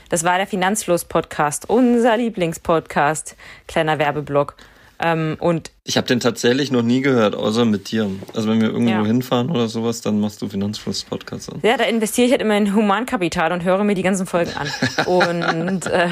Das 0.10 0.24
war 0.24 0.38
der 0.38 0.48
Finanzfluss-Podcast, 0.48 1.69
unser 1.69 2.17
Lieblingspodcast, 2.17 3.36
kleiner 3.67 4.00
Werbeblock. 4.00 4.55
Ähm, 5.01 5.38
und 5.39 5.72
ich 5.86 5.98
habe 5.98 6.06
den 6.08 6.20
tatsächlich 6.20 6.72
noch 6.72 6.84
nie 6.84 7.01
gehört, 7.01 7.36
außer 7.36 7.65
mit 7.65 7.89
dir. 7.89 8.10
Also 8.36 8.50
wenn 8.50 8.62
wir 8.62 8.68
irgendwo 8.68 8.91
ja. 8.91 9.06
hinfahren 9.06 9.50
oder 9.50 9.68
sowas, 9.68 10.01
dann 10.01 10.20
machst 10.20 10.41
du 10.41 10.50
Finanzfluss-Podcast 10.50 11.53
an. 11.53 11.60
Ja, 11.63 11.77
da 11.77 11.86
investiere 11.86 12.25
ich 12.25 12.32
halt 12.32 12.41
immer 12.41 12.58
in 12.58 12.75
Humankapital 12.75 13.51
und 13.51 13.63
höre 13.63 13.84
mir 13.84 13.96
die 13.96 14.03
ganzen 14.03 14.27
Folgen 14.27 14.51
an. 14.53 14.68
und 15.06 15.88
äh, 15.88 16.10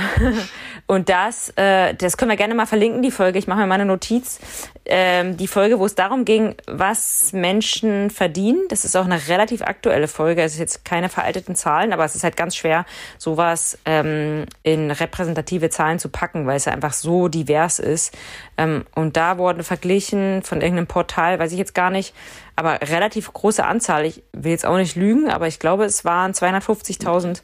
und 0.89 1.09
das, 1.09 1.51
äh, 1.57 1.93
das 1.95 2.15
können 2.15 2.31
wir 2.31 2.37
gerne 2.37 2.55
mal 2.55 2.65
verlinken, 2.65 3.01
die 3.01 3.11
Folge. 3.11 3.37
Ich 3.37 3.45
mache 3.45 3.59
mir 3.59 3.67
mal 3.67 3.75
eine 3.75 3.85
Notiz. 3.85 4.39
Ähm, 4.85 5.35
die 5.35 5.47
Folge, 5.47 5.79
wo 5.79 5.85
es 5.85 5.95
darum 5.95 6.23
ging, 6.23 6.55
was 6.65 7.33
Menschen 7.33 8.09
verdienen. 8.09 8.63
Das 8.69 8.85
ist 8.85 8.95
auch 8.95 9.03
eine 9.03 9.27
relativ 9.27 9.61
aktuelle 9.61 10.07
Folge. 10.07 10.41
Es 10.43 10.53
ist 10.53 10.59
jetzt 10.59 10.85
keine 10.85 11.09
veralteten 11.09 11.55
Zahlen, 11.55 11.91
aber 11.91 12.05
es 12.05 12.15
ist 12.15 12.23
halt 12.23 12.37
ganz 12.37 12.55
schwer, 12.55 12.85
sowas 13.17 13.77
ähm, 13.83 14.45
in 14.63 14.89
repräsentative 14.89 15.69
Zahlen 15.69 15.99
zu 15.99 16.07
packen, 16.07 16.47
weil 16.47 16.55
es 16.55 16.63
ja 16.63 16.71
einfach 16.71 16.93
so 16.93 17.27
divers 17.27 17.79
ist. 17.79 18.17
Ähm, 18.57 18.85
und 18.95 19.17
da 19.17 19.37
wurden 19.37 19.63
verglichen 19.63 20.41
von 20.43 20.61
irgendeinem 20.61 20.87
Portal, 20.87 21.39
weiß 21.39 21.51
ich 21.51 21.57
jetzt 21.57 21.75
gar 21.75 21.89
nicht, 21.89 22.13
aber 22.55 22.79
relativ 22.81 23.31
große 23.31 23.63
Anzahl. 23.63 24.05
Ich 24.05 24.23
will 24.33 24.51
jetzt 24.51 24.65
auch 24.65 24.77
nicht 24.77 24.95
lügen, 24.95 25.29
aber 25.29 25.47
ich 25.47 25.59
glaube, 25.59 25.85
es 25.85 26.05
waren 26.05 26.33
250.000 26.33 27.41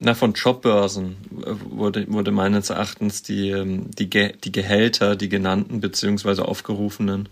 na, 0.00 0.14
von 0.14 0.32
Jobbörsen 0.32 1.16
äh, 1.46 1.54
wurde, 1.70 2.12
wurde 2.12 2.30
meines 2.30 2.70
Erachtens 2.70 3.22
die, 3.22 3.50
ähm, 3.50 3.90
die, 3.92 4.08
die 4.08 4.52
Gehälter, 4.52 5.16
die 5.16 5.28
genannten 5.28 5.80
beziehungsweise 5.80 6.46
aufgerufenen 6.46 7.28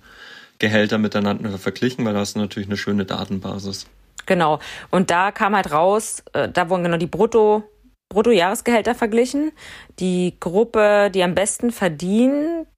Gehälter 0.59 0.99
miteinander 0.99 1.59
verglichen, 1.59 2.05
weil 2.05 2.15
da 2.15 2.21
hast 2.21 2.37
du 2.37 2.39
natürlich 2.39 2.69
eine 2.69 2.77
schöne 2.77 3.05
Datenbasis. 3.05 3.87
Genau. 4.27 4.61
Und 4.91 5.11
da 5.11 5.33
kam 5.33 5.57
halt 5.57 5.73
raus, 5.73 6.23
äh, 6.33 6.49
da 6.49 6.71
wurden 6.71 6.85
genau 6.85 6.97
die 6.97 7.07
Brutto, 7.07 7.65
Bruttojahresgehälter 8.13 8.95
verglichen. 8.95 9.53
Die 9.99 10.37
Gruppe, 10.39 11.11
die 11.13 11.23
am 11.23 11.35
besten 11.35 11.73
verdient, 11.73 12.69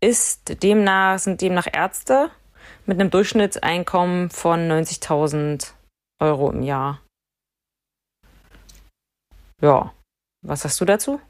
ist 0.00 0.62
demnach, 0.62 1.18
sind 1.18 1.40
demnach 1.40 1.66
Ärzte 1.72 2.30
mit 2.86 3.00
einem 3.00 3.10
Durchschnittseinkommen 3.10 4.30
von 4.30 4.60
90.000 4.70 5.72
Euro 6.20 6.50
im 6.50 6.62
Jahr. 6.62 7.02
Ja. 9.60 9.92
Was 10.42 10.62
sagst 10.62 10.80
du 10.80 10.84
dazu? 10.84 11.20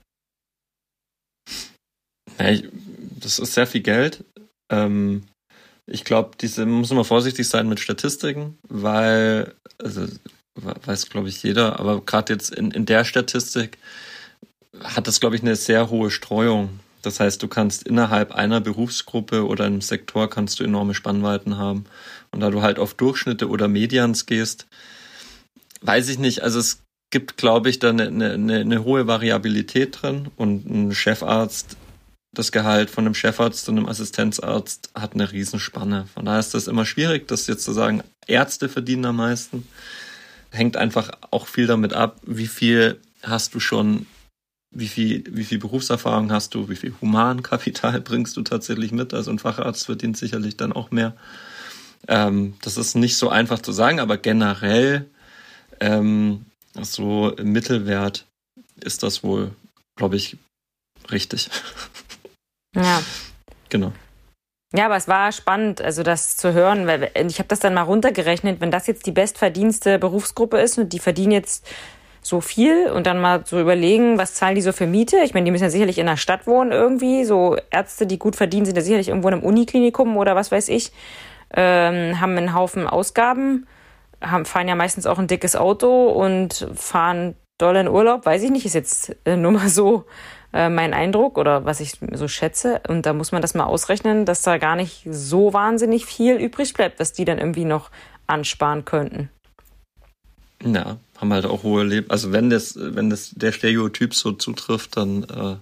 Ja, 2.39 2.51
ich, 2.51 2.69
das 3.19 3.39
ist 3.39 3.55
sehr 3.55 3.67
viel 3.67 3.81
Geld. 3.81 4.25
Ähm, 4.71 5.27
ich 5.87 6.05
glaube, 6.05 6.37
diese 6.39 6.67
muss 6.67 6.91
man 6.91 7.05
vorsichtig 7.05 7.49
sein 7.49 7.69
mit 7.69 7.81
Statistiken, 7.81 8.59
weil, 8.69 9.55
also 9.79 10.07
weiß 10.57 11.09
glaube 11.11 11.29
ich 11.29 11.43
jeder, 11.43 11.79
aber 11.79 12.01
gerade 12.05 12.33
jetzt 12.33 12.51
in, 12.51 12.71
in 12.71 12.87
der 12.87 13.05
Statistik 13.05 13.79
hat 14.83 15.07
das, 15.07 15.21
glaube 15.21 15.37
ich, 15.37 15.43
eine 15.43 15.57
sehr 15.57 15.91
hohe 15.91 16.11
Streuung. 16.11 16.81
Das 17.03 17.21
heißt, 17.21 17.43
du 17.43 17.49
kannst 17.49 17.87
innerhalb 17.87 18.33
einer 18.33 18.61
Berufsgruppe 18.61 19.47
oder 19.47 19.65
einem 19.65 19.81
Sektor 19.81 20.29
kannst 20.29 20.59
du 20.59 20.65
enorme 20.65 20.95
Spannweiten 20.95 21.57
haben. 21.57 21.85
Und 22.33 22.41
da 22.41 22.51
du 22.51 22.63
halt 22.63 22.79
auf 22.79 22.95
Durchschnitte 22.95 23.49
oder 23.49 23.69
Medians 23.69 24.27
gehst, 24.27 24.67
weiß 25.83 26.09
ich 26.09 26.19
nicht, 26.19 26.43
also 26.43 26.59
es 26.59 26.83
gibt, 27.11 27.37
glaube 27.37 27.71
ich, 27.71 27.79
da 27.79 27.91
eine, 27.91 28.09
eine, 28.09 28.57
eine 28.57 28.85
hohe 28.85 29.07
Variabilität 29.07 30.03
drin 30.03 30.29
und 30.37 30.67
ein 30.69 30.93
Chefarzt, 30.93 31.77
das 32.33 32.53
Gehalt 32.53 32.91
von 32.91 33.07
einem 33.07 33.15
Chefarzt 33.15 33.69
und 33.69 33.79
einem 33.79 33.89
Assistenzarzt 33.89 34.91
hat 34.95 35.15
eine 35.15 35.31
Riesenspanne. 35.31 36.07
Von 36.13 36.27
daher 36.27 36.41
ist 36.41 36.55
das 36.55 36.67
immer 36.67 36.85
schwierig, 36.85 37.29
das 37.29 37.47
jetzt 37.47 37.65
zu 37.65 37.73
sagen, 37.73 38.03
Ärzte 38.27 38.69
verdienen 38.69 39.07
am 39.07 39.17
meisten. 39.17 39.67
Hängt 40.57 40.77
einfach 40.77 41.11
auch 41.31 41.47
viel 41.47 41.67
damit 41.67 41.93
ab, 41.93 42.21
wie 42.25 42.47
viel 42.47 43.01
hast 43.23 43.55
du 43.55 43.61
schon, 43.61 44.07
wie 44.71 44.89
viel, 44.89 45.25
wie 45.31 45.45
viel 45.45 45.59
Berufserfahrung 45.59 46.33
hast 46.33 46.55
du, 46.55 46.69
wie 46.69 46.77
viel 46.77 46.95
Humankapital 47.01 48.01
bringst 48.09 48.37
du 48.37 48.43
tatsächlich 48.43 48.93
mit. 48.93 49.13
Also 49.13 49.31
ein 49.31 49.39
Facharzt 49.39 49.87
verdient 49.87 50.17
sicherlich 50.17 50.57
dann 50.57 50.73
auch 50.73 50.91
mehr. 50.91 51.15
Ähm, 52.09 52.55
das 52.63 52.77
ist 52.77 52.95
nicht 52.95 53.17
so 53.17 53.29
einfach 53.29 53.61
zu 53.61 53.73
sagen, 53.73 54.01
aber 54.01 54.17
generell 54.17 55.11
ähm, 55.81 56.47
so 56.81 57.31
im 57.31 57.53
Mittelwert 57.53 58.27
ist 58.81 59.03
das 59.03 59.23
wohl, 59.23 59.55
glaube 59.97 60.17
ich, 60.17 60.37
richtig. 61.11 61.51
Ja. 62.75 63.03
Genau. 63.71 63.95
Ja, 64.77 64.87
aber 64.87 64.97
es 64.97 65.09
war 65.09 65.33
spannend, 65.33 65.81
also 65.81 66.03
das 66.03 66.37
zu 66.37 66.53
hören, 66.53 66.87
weil 66.87 67.11
ich 67.15 67.39
habe 67.39 67.49
das 67.49 67.61
dann 67.61 67.75
mal 67.75 67.83
runtergerechnet, 67.83 68.61
wenn 68.61 68.71
das 68.71 68.87
jetzt 68.87 69.07
die 69.07 69.13
bestverdienste 69.13 69.99
Berufsgruppe 69.99 70.59
ist 70.59 70.79
und 70.79 70.93
die 70.93 70.99
verdienen 70.99 71.33
jetzt 71.33 71.67
so 72.21 72.41
viel 72.41 72.91
und 72.91 73.07
dann 73.07 73.21
mal 73.21 73.45
so 73.47 73.61
überlegen, 73.61 74.19
was 74.19 74.35
zahlen 74.35 74.57
die 74.57 74.61
so 74.61 74.73
für 74.73 74.87
Miete? 74.87 75.19
Ich 75.25 75.33
meine, 75.33 75.45
die 75.45 75.51
müssen 75.51 75.65
ja 75.65 75.71
sicherlich 75.71 75.99
in 75.99 76.07
der 76.07 76.17
Stadt 76.17 76.47
wohnen 76.47 76.73
irgendwie. 76.73 77.25
So 77.25 77.57
Ärzte, 77.71 78.07
die 78.07 78.19
gut 78.19 78.37
verdienen, 78.37 78.67
sind 78.67 78.77
ja 78.77 78.83
sicherlich 78.83 79.09
irgendwo 79.09 79.29
in 79.29 79.35
einem 79.35 79.45
Uniklinikum 79.45 80.17
oder 80.17 80.35
was 80.37 80.51
weiß 80.51 80.69
ich, 80.69 80.93
ähm, 81.55 82.21
haben 82.21 82.37
einen 82.37 82.53
Haufen 82.53 82.87
Ausgaben 82.87 83.67
haben, 84.21 84.45
fahren 84.45 84.69
ja 84.69 84.75
meistens 84.75 85.07
auch 85.07 85.19
ein 85.19 85.27
dickes 85.27 85.57
Auto 85.57 86.09
und 86.09 86.69
fahren 86.75 87.35
doll 87.59 87.77
in 87.77 87.89
Urlaub, 87.89 88.27
weiß 88.27 88.43
ich 88.43 88.51
nicht, 88.51 88.67
ist 88.67 88.75
jetzt 88.75 89.17
äh, 89.25 89.37
nur 89.37 89.53
mal 89.53 89.69
so 89.69 90.05
äh, 90.57 90.71
mein 90.71 90.95
Eindruck 90.95 91.37
oder 91.37 91.65
was 91.67 91.81
ich 91.81 91.99
so 92.13 92.29
schätze. 92.29 92.81
Und 92.89 93.05
da 93.05 93.13
muss 93.13 93.31
man 93.31 93.43
das 93.43 93.55
mal 93.55 93.65
ausrechnen, 93.65 94.25
dass 94.25 94.41
da 94.41 94.57
gar 94.57 94.75
nicht 94.75 95.07
so 95.11 95.53
wahnsinnig 95.53 96.07
viel 96.07 96.37
übrig 96.37 96.73
bleibt, 96.73 96.99
was 96.99 97.13
die 97.13 97.27
dann 97.27 97.39
irgendwie 97.39 97.67
noch 97.67 97.91
ansparen 98.27 98.85
könnten. 98.87 99.29
Ja, 100.65 100.97
haben 101.19 101.33
halt 101.33 101.45
auch 101.45 101.63
hohe 101.63 101.85
Leben. 101.85 102.11
Also 102.11 102.33
wenn 102.33 102.49
das, 102.49 102.75
wenn 102.77 103.11
das 103.11 103.31
der 103.31 103.53
Stereotyp 103.53 104.15
so 104.15 104.33
zutrifft, 104.33 104.97
dann 104.97 105.25
äh, 105.25 105.57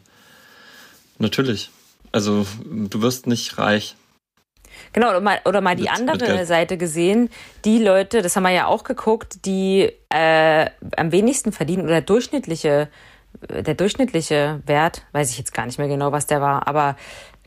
natürlich. 1.19 1.71
Also 2.13 2.47
du 2.65 3.03
wirst 3.03 3.27
nicht 3.27 3.59
reich. 3.59 3.97
Genau, 4.93 5.11
oder 5.11 5.21
mal, 5.21 5.41
oder 5.45 5.61
mal 5.61 5.75
die 5.75 5.91
andere 5.91 6.47
Seite 6.47 6.77
gesehen. 6.77 7.31
Die 7.65 7.79
Leute, 7.79 8.23
das 8.23 8.37
haben 8.37 8.45
wir 8.45 8.51
ja 8.51 8.67
auch 8.67 8.85
geguckt, 8.85 9.45
die 9.45 9.91
äh, 10.11 10.71
am 10.97 11.11
wenigsten 11.11 11.51
verdienen 11.51 11.85
oder 11.85 12.01
durchschnittliche, 12.01 12.89
der 13.49 13.75
durchschnittliche 13.75 14.63
Wert, 14.67 15.03
weiß 15.13 15.31
ich 15.31 15.39
jetzt 15.39 15.55
gar 15.55 15.67
nicht 15.67 15.79
mehr 15.79 15.89
genau, 15.89 16.13
was 16.13 16.27
der 16.27 16.41
war, 16.41 16.67
aber 16.67 16.97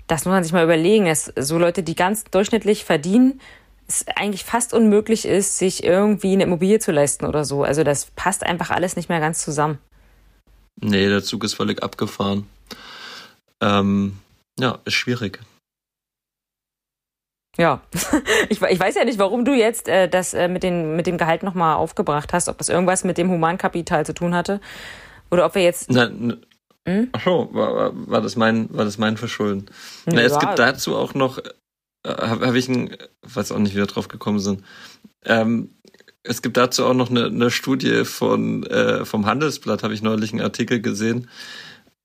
das 0.08 0.26
muss 0.26 0.32
man 0.32 0.44
sich 0.44 0.54
mal 0.54 0.64
überlegen, 0.64 1.06
dass 1.06 1.32
so 1.38 1.58
Leute, 1.58 1.84
die 1.84 1.96
ganz 1.96 2.24
durchschnittlich 2.26 2.86
verdienen, 2.86 3.42
es 3.88 4.06
eigentlich 4.16 4.44
fast 4.44 4.74
unmöglich 4.74 5.26
ist, 5.26 5.58
sich 5.58 5.84
irgendwie 5.84 6.34
eine 6.34 6.44
Immobilie 6.44 6.80
zu 6.80 6.92
leisten 6.92 7.26
oder 7.26 7.46
so. 7.46 7.64
Also 7.64 7.84
das 7.84 8.08
passt 8.16 8.44
einfach 8.44 8.70
alles 8.70 8.96
nicht 8.96 9.10
mehr 9.10 9.20
ganz 9.20 9.44
zusammen. 9.44 9.80
Nee, 10.80 11.08
der 11.08 11.24
Zug 11.24 11.44
ist 11.44 11.56
völlig 11.56 11.82
abgefahren. 11.82 12.48
Ähm, 13.62 14.20
ja, 14.60 14.80
ist 14.86 14.94
schwierig. 14.94 15.40
Ja, 17.58 17.82
ich, 18.50 18.62
ich, 18.62 18.80
weiß 18.80 18.96
ja 18.96 19.06
nicht, 19.06 19.20
warum 19.20 19.44
du 19.44 19.54
jetzt 19.54 19.88
äh, 19.88 20.08
das 20.08 20.34
äh, 20.34 20.48
mit, 20.48 20.64
den, 20.64 20.96
mit 20.96 21.08
dem 21.08 21.18
Gehalt 21.18 21.44
nochmal 21.44 21.76
aufgebracht 21.76 22.34
hast, 22.34 22.50
ob 22.50 22.58
das 22.58 22.70
irgendwas 22.70 23.04
mit 23.04 23.18
dem 23.18 23.32
Humankapital 23.32 24.06
zu 24.06 24.14
tun 24.14 24.36
hatte 24.36 24.62
oder 25.32 25.46
ob 25.46 25.56
wir 25.56 25.64
jetzt. 25.64 25.90
Na, 25.92 26.10
hm? 26.86 27.10
Ach 27.12 27.24
so, 27.24 27.50
war, 27.52 27.92
war, 27.94 28.22
das 28.22 28.36
mein, 28.36 28.68
war 28.72 28.86
das 28.86 28.98
mein 28.98 29.18
Verschulden? 29.18 29.66
Ja, 30.06 30.14
Na, 30.14 30.22
es 30.22 30.40
gibt 30.40 30.58
dazu 30.58 30.96
auch 30.96 31.14
noch, 31.14 31.40
äh, 31.40 31.44
habe 32.04 32.48
hab 32.48 32.56
ich 32.56 32.70
ein, 32.70 32.96
weiß 33.24 33.52
auch 33.52 33.60
nicht, 33.60 33.74
wie 33.74 33.80
wir 33.80 33.86
drauf 33.88 34.08
gekommen 34.08 34.40
sind. 34.40 34.64
Ähm, 35.26 35.76
es 36.24 36.42
gibt 36.42 36.58
dazu 36.58 36.86
auch 36.86 36.94
noch 36.94 37.10
eine, 37.10 37.26
eine 37.26 37.52
Studie 37.52 38.06
von, 38.06 38.64
äh, 38.64 39.06
vom 39.06 39.26
Handelsblatt, 39.26 39.84
habe 39.84 39.94
ich 39.94 40.02
neulich 40.02 40.32
einen 40.32 40.42
Artikel 40.42 40.82
gesehen 40.82 41.30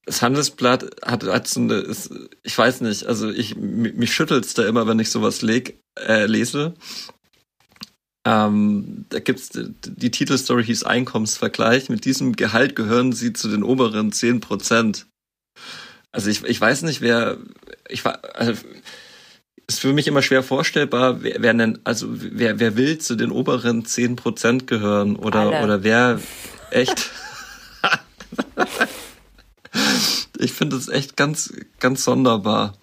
das 0.04 0.22
Handelsblatt 0.22 0.90
hat, 1.04 1.24
hat 1.24 1.48
so 1.48 1.60
eine, 1.60 1.74
ist, 1.74 2.10
ich 2.42 2.56
weiß 2.56 2.80
nicht, 2.80 3.06
also 3.06 3.30
ich, 3.30 3.56
mich 3.56 4.12
schüttelt's 4.12 4.54
da 4.54 4.66
immer, 4.66 4.86
wenn 4.86 4.98
ich 4.98 5.10
sowas 5.10 5.42
leg, 5.42 5.80
äh, 5.98 6.26
lese. 6.26 6.74
Ähm, 8.24 9.06
da 9.08 9.18
gibt's 9.18 9.50
die 9.52 10.10
Titelstory 10.10 10.64
hieß 10.64 10.84
Einkommensvergleich. 10.84 11.88
Mit 11.88 12.04
diesem 12.04 12.36
Gehalt 12.36 12.76
gehören 12.76 13.12
sie 13.12 13.32
zu 13.32 13.48
den 13.48 13.64
oberen 13.64 14.12
zehn 14.12 14.40
Prozent. 14.40 15.06
Also 16.12 16.30
ich, 16.30 16.44
ich 16.44 16.60
weiß 16.60 16.82
nicht, 16.82 17.00
wer, 17.00 17.38
ich 17.88 18.04
war, 18.04 18.20
also 18.34 18.52
ist 19.66 19.80
für 19.80 19.92
mich 19.92 20.06
immer 20.06 20.22
schwer 20.22 20.42
vorstellbar, 20.42 21.22
wer, 21.22 21.36
wer 21.40 21.54
denn, 21.54 21.78
also 21.84 22.06
wer, 22.10 22.60
wer 22.60 22.76
will 22.76 22.98
zu 22.98 23.16
den 23.16 23.30
oberen 23.30 23.84
zehn 23.84 24.16
Prozent 24.16 24.66
gehören 24.66 25.16
oder, 25.16 25.40
Alle. 25.40 25.62
oder 25.62 25.82
wer 25.82 26.20
echt. 26.70 27.10
ich 30.38 30.52
finde 30.52 30.76
es 30.76 30.88
echt 30.88 31.16
ganz, 31.16 31.52
ganz 31.80 32.04
sonderbar. 32.04 32.74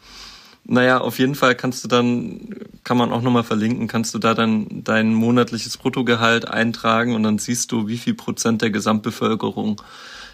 Naja, 0.65 0.99
auf 0.99 1.19
jeden 1.19 1.35
Fall 1.35 1.55
kannst 1.55 1.83
du 1.83 1.87
dann, 1.87 2.55
kann 2.89 2.97
man 2.97 3.11
auch 3.11 3.21
nochmal 3.21 3.43
verlinken, 3.43 3.87
kannst 3.87 4.15
du 4.15 4.17
da 4.17 4.33
dann 4.33 4.65
dein 4.83 5.13
monatliches 5.13 5.77
Bruttogehalt 5.77 6.47
eintragen 6.47 7.13
und 7.13 7.21
dann 7.21 7.37
siehst 7.37 7.71
du, 7.71 7.87
wie 7.87 7.99
viel 7.99 8.15
Prozent 8.15 8.63
der 8.63 8.71
Gesamtbevölkerung 8.71 9.79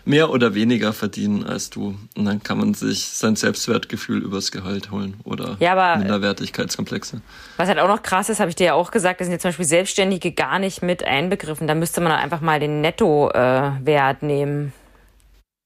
mehr 0.05 0.29
oder 0.29 0.55
weniger 0.55 0.93
verdienen 0.93 1.43
als 1.43 1.69
du. 1.69 1.97
Und 2.15 2.23
dann 2.23 2.41
kann 2.43 2.57
man 2.57 2.73
sich 2.73 3.07
sein 3.07 3.35
Selbstwertgefühl 3.35 4.23
übers 4.23 4.53
Gehalt 4.53 4.89
holen 4.89 5.19
oder 5.25 5.57
ja, 5.59 5.73
aber 5.73 5.99
Minderwertigkeitskomplexe. 5.99 7.19
Was 7.57 7.67
halt 7.67 7.79
auch 7.79 7.89
noch 7.89 8.01
krass 8.01 8.29
ist, 8.29 8.39
habe 8.39 8.47
ich 8.47 8.55
dir 8.55 8.67
ja 8.67 8.73
auch 8.73 8.89
gesagt, 8.89 9.19
da 9.19 9.25
sind 9.25 9.33
jetzt 9.33 9.41
zum 9.41 9.49
Beispiel 9.49 9.65
Selbstständige 9.65 10.31
gar 10.31 10.57
nicht 10.57 10.81
mit 10.81 11.03
einbegriffen. 11.03 11.67
Da 11.67 11.75
müsste 11.75 11.99
man 11.99 12.13
einfach 12.13 12.39
mal 12.39 12.61
den 12.61 12.79
Nettowert 12.79 14.23
nehmen. 14.23 14.71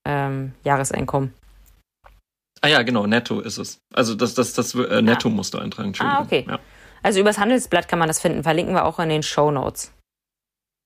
Ähm, 0.08 0.54
Jahreseinkommen. 0.64 1.36
Ah 2.62 2.68
ja, 2.68 2.82
genau, 2.82 3.06
netto 3.06 3.42
ist 3.42 3.60
es. 3.60 3.80
Also 3.94 4.16
das, 4.16 4.34
das, 4.34 4.54
das 4.54 4.74
äh, 4.74 5.04
netto 5.04 5.30
ja. 5.30 5.36
musst 5.36 5.54
du 5.54 5.60
eintragen. 5.60 5.94
Ah, 6.00 6.22
okay. 6.22 6.46
Ja. 6.50 6.60
Also 7.04 7.20
übers 7.20 7.38
Handelsblatt 7.38 7.88
kann 7.88 8.00
man 8.00 8.08
das 8.08 8.20
finden. 8.20 8.44
Verlinken 8.44 8.74
wir 8.74 8.86
auch 8.86 9.00
in 9.00 9.10
den 9.10 9.24
Show 9.24 9.52
Notes. 9.52 9.92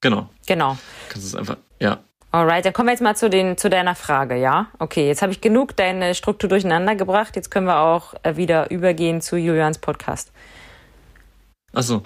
Genau. 0.01 0.29
Genau. 0.47 0.77
Kannst 1.09 1.27
es 1.27 1.35
einfach, 1.35 1.57
ja. 1.79 1.99
Alright, 2.31 2.65
dann 2.65 2.73
kommen 2.73 2.87
wir 2.87 2.93
jetzt 2.93 3.01
mal 3.01 3.15
zu, 3.15 3.29
den, 3.29 3.57
zu 3.57 3.69
deiner 3.69 3.93
Frage, 3.93 4.35
ja? 4.35 4.67
Okay, 4.79 5.07
jetzt 5.07 5.21
habe 5.21 5.31
ich 5.31 5.39
genug 5.39 5.75
deine 5.75 6.15
Struktur 6.15 6.49
durcheinander 6.49 6.95
gebracht. 6.95 7.35
Jetzt 7.35 7.51
können 7.51 7.67
wir 7.67 7.77
auch 7.77 8.15
äh, 8.23 8.35
wieder 8.35 8.71
übergehen 8.71 9.21
zu 9.21 9.37
Julians 9.37 9.77
Podcast. 9.77 10.31
Achso. 11.73 12.01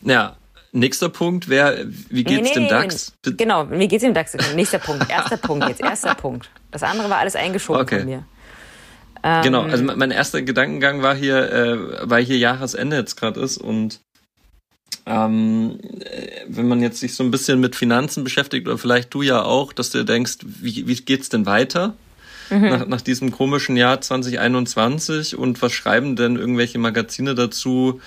Ja, 0.00 0.36
nächster 0.72 1.08
Punkt 1.08 1.48
wäre, 1.48 1.84
wie 2.08 2.24
geht's 2.24 2.54
nee, 2.54 2.60
nee, 2.60 2.68
dem 2.68 2.68
DAX? 2.68 3.12
Genau, 3.22 3.70
wie 3.70 3.86
geht's 3.86 4.02
dem 4.02 4.14
DAX? 4.14 4.34
Nächster 4.54 4.78
Punkt, 4.78 5.10
erster 5.10 5.36
Punkt 5.36 5.68
jetzt, 5.68 5.82
erster 5.82 6.14
Punkt. 6.14 6.50
Das 6.70 6.82
andere 6.82 7.10
war 7.10 7.18
alles 7.18 7.36
eingeschoben 7.36 7.82
okay. 7.82 7.98
von 7.98 8.08
mir. 8.08 8.24
Ähm, 9.22 9.42
genau, 9.42 9.62
also 9.62 9.84
mein 9.84 10.10
erster 10.10 10.42
Gedankengang 10.42 11.02
war 11.02 11.14
hier, 11.14 11.52
äh, 11.52 12.08
weil 12.08 12.24
hier 12.24 12.38
Jahresende 12.38 12.96
jetzt 12.96 13.16
gerade 13.16 13.40
ist 13.40 13.58
und 13.58 14.00
ähm, 15.06 15.78
äh, 16.00 16.44
wenn 16.48 16.68
man 16.68 16.80
jetzt 16.82 17.00
sich 17.00 17.14
so 17.14 17.24
ein 17.24 17.30
bisschen 17.30 17.60
mit 17.60 17.76
Finanzen 17.76 18.24
beschäftigt 18.24 18.66
oder 18.66 18.78
vielleicht 18.78 19.12
du 19.12 19.22
ja 19.22 19.42
auch, 19.42 19.72
dass 19.72 19.90
du 19.90 20.04
denkst, 20.04 20.38
wie, 20.42 20.86
wie 20.86 20.96
geht's 20.96 21.28
denn 21.28 21.46
weiter? 21.46 21.94
Mhm. 22.50 22.68
Nach, 22.68 22.86
nach 22.86 23.00
diesem 23.00 23.30
komischen 23.30 23.76
Jahr 23.76 24.00
2021 24.00 25.36
und 25.36 25.62
was 25.62 25.72
schreiben 25.72 26.16
denn 26.16 26.36
irgendwelche 26.36 26.78
Magazine 26.78 27.36
dazu, 27.36 28.00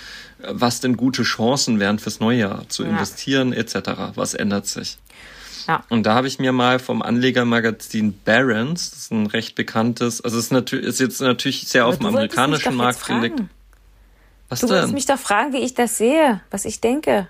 was 0.46 0.82
denn 0.82 0.98
gute 0.98 1.24
Chancen 1.24 1.80
wären 1.80 1.98
fürs 1.98 2.20
Neujahr 2.20 2.68
zu 2.68 2.84
investieren 2.84 3.54
ja. 3.54 3.60
etc. 3.60 4.16
Was 4.16 4.34
ändert 4.34 4.68
sich? 4.68 4.98
Ja. 5.68 5.84
Und 5.90 6.04
da 6.04 6.16
habe 6.16 6.28
ich 6.28 6.40
mir 6.40 6.52
mal 6.52 6.80
vom 6.80 7.02
Anlegermagazin 7.02 8.20
Barron's, 8.26 8.92
das 8.92 9.00
ist 9.00 9.12
ein 9.12 9.28
recht 9.28 9.56
bekanntes, 9.56 10.22
also 10.22 10.38
es 10.38 10.46
ist, 10.46 10.52
natürlich, 10.52 10.86
ist 10.86 11.00
jetzt 11.00 11.22
natürlich 11.22 11.68
sehr 11.68 11.84
Aber 11.84 11.94
auf 11.94 11.98
dem 11.98 12.08
amerikanischen 12.08 12.76
Markt, 12.76 13.00
finde 13.00 13.28
ich. 13.28 13.34
Was 14.50 14.60
du 14.60 14.68
denn? 14.68 14.76
wolltest 14.76 14.94
mich 14.94 15.06
doch 15.06 15.20
fragen, 15.20 15.54
wie 15.54 15.60
ich 15.60 15.74
das 15.74 15.98
sehe, 15.98 16.42
was 16.52 16.66
ich 16.66 16.82
denke. 16.82 17.28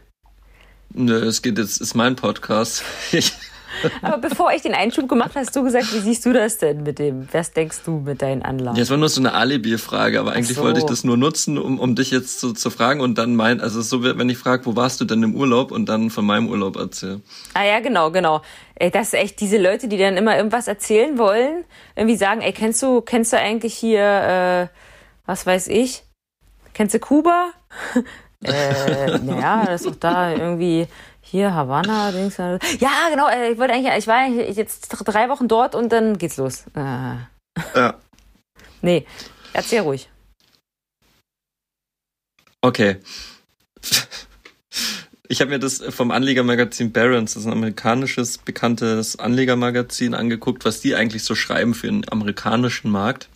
Nö, 0.89 1.25
es 1.25 1.41
geht 1.41 1.57
jetzt, 1.57 1.81
ist 1.81 1.95
mein 1.95 2.15
Podcast. 2.15 2.83
Ich 3.11 3.33
Aber 4.01 4.17
bevor 4.17 4.51
ich 4.53 4.61
den 4.61 4.73
Einschub 4.73 5.07
gemacht 5.07 5.31
habe, 5.31 5.41
hast 5.41 5.55
du 5.55 5.63
gesagt, 5.63 5.93
wie 5.93 5.99
siehst 5.99 6.25
du 6.25 6.33
das 6.33 6.57
denn 6.57 6.83
mit 6.83 6.99
dem? 6.99 7.27
Was 7.31 7.51
denkst 7.51 7.79
du 7.85 7.99
mit 7.99 8.21
deinen 8.21 8.41
Anlagen? 8.41 8.75
Ja, 8.77 8.83
es 8.83 8.89
war 8.89 8.97
nur 8.97 9.09
so 9.09 9.21
eine 9.21 9.33
Alibi-Frage, 9.33 10.19
aber 10.19 10.33
eigentlich 10.33 10.57
so. 10.57 10.63
wollte 10.63 10.79
ich 10.79 10.85
das 10.85 11.03
nur 11.03 11.17
nutzen, 11.17 11.57
um, 11.57 11.79
um 11.79 11.95
dich 11.95 12.11
jetzt 12.11 12.39
so 12.39 12.53
zu 12.53 12.69
fragen 12.69 13.01
und 13.01 13.17
dann 13.17 13.35
mein, 13.35 13.61
also 13.61 13.81
so, 13.81 14.03
wenn 14.03 14.29
ich 14.29 14.37
frage, 14.37 14.65
wo 14.65 14.75
warst 14.75 15.01
du 15.01 15.05
denn 15.05 15.23
im 15.23 15.35
Urlaub 15.35 15.71
und 15.71 15.87
dann 15.87 16.09
von 16.09 16.25
meinem 16.25 16.49
Urlaub 16.49 16.75
erzähle. 16.75 17.21
Ah 17.53 17.63
ja, 17.63 17.79
genau, 17.79 18.11
genau. 18.11 18.41
Ey, 18.75 18.91
das 18.91 19.07
ist 19.07 19.13
echt 19.13 19.39
diese 19.39 19.57
Leute, 19.57 19.87
die 19.87 19.97
dann 19.97 20.17
immer 20.17 20.35
irgendwas 20.35 20.67
erzählen 20.67 21.17
wollen, 21.17 21.63
irgendwie 21.95 22.17
sagen, 22.17 22.41
ey, 22.41 22.53
kennst 22.53 22.81
du, 22.81 23.01
kennst 23.01 23.33
du 23.33 23.37
eigentlich 23.37 23.73
hier, 23.73 24.01
äh, 24.01 24.67
was 25.25 25.45
weiß 25.45 25.67
ich? 25.67 26.03
Kennst 26.73 26.95
du 26.95 26.99
Kuba? 26.99 27.51
äh, 28.43 29.19
naja, 29.19 29.65
das 29.65 29.81
ist 29.81 29.87
doch 29.87 29.95
da 29.95 30.31
irgendwie 30.31 30.87
hier 31.33 31.55
Havanna, 31.55 32.11
Dings. 32.11 32.37
Ja, 32.37 33.09
genau. 33.09 33.27
Äh, 33.27 33.53
ich 33.53 33.57
wollte 33.57 33.73
eigentlich, 33.73 33.91
ich 33.97 34.05
war 34.05 34.27
jetzt 34.27 34.87
drei 34.89 35.29
Wochen 35.29 35.47
dort 35.47 35.73
und 35.73 35.91
dann 35.91 36.19
geht's 36.19 36.37
los. 36.37 36.65
Äh. 36.75 37.15
Ja. 37.75 37.95
Nee, 38.85 39.05
erzähl 39.53 39.79
ruhig. 39.79 40.09
Okay. 42.59 42.97
Ich 45.29 45.39
habe 45.39 45.51
mir 45.51 45.59
das 45.59 45.81
vom 45.89 46.11
Anlegermagazin 46.11 46.91
Barron's, 46.91 47.33
das 47.33 47.43
ist 47.43 47.47
ein 47.47 47.53
amerikanisches, 47.53 48.39
bekanntes 48.39 49.17
Anlegermagazin, 49.17 50.15
angeguckt, 50.15 50.65
was 50.65 50.81
die 50.81 50.95
eigentlich 50.95 51.23
so 51.23 51.33
schreiben 51.33 51.73
für 51.73 51.87
den 51.87 52.07
amerikanischen 52.11 52.91
Markt. 52.91 53.29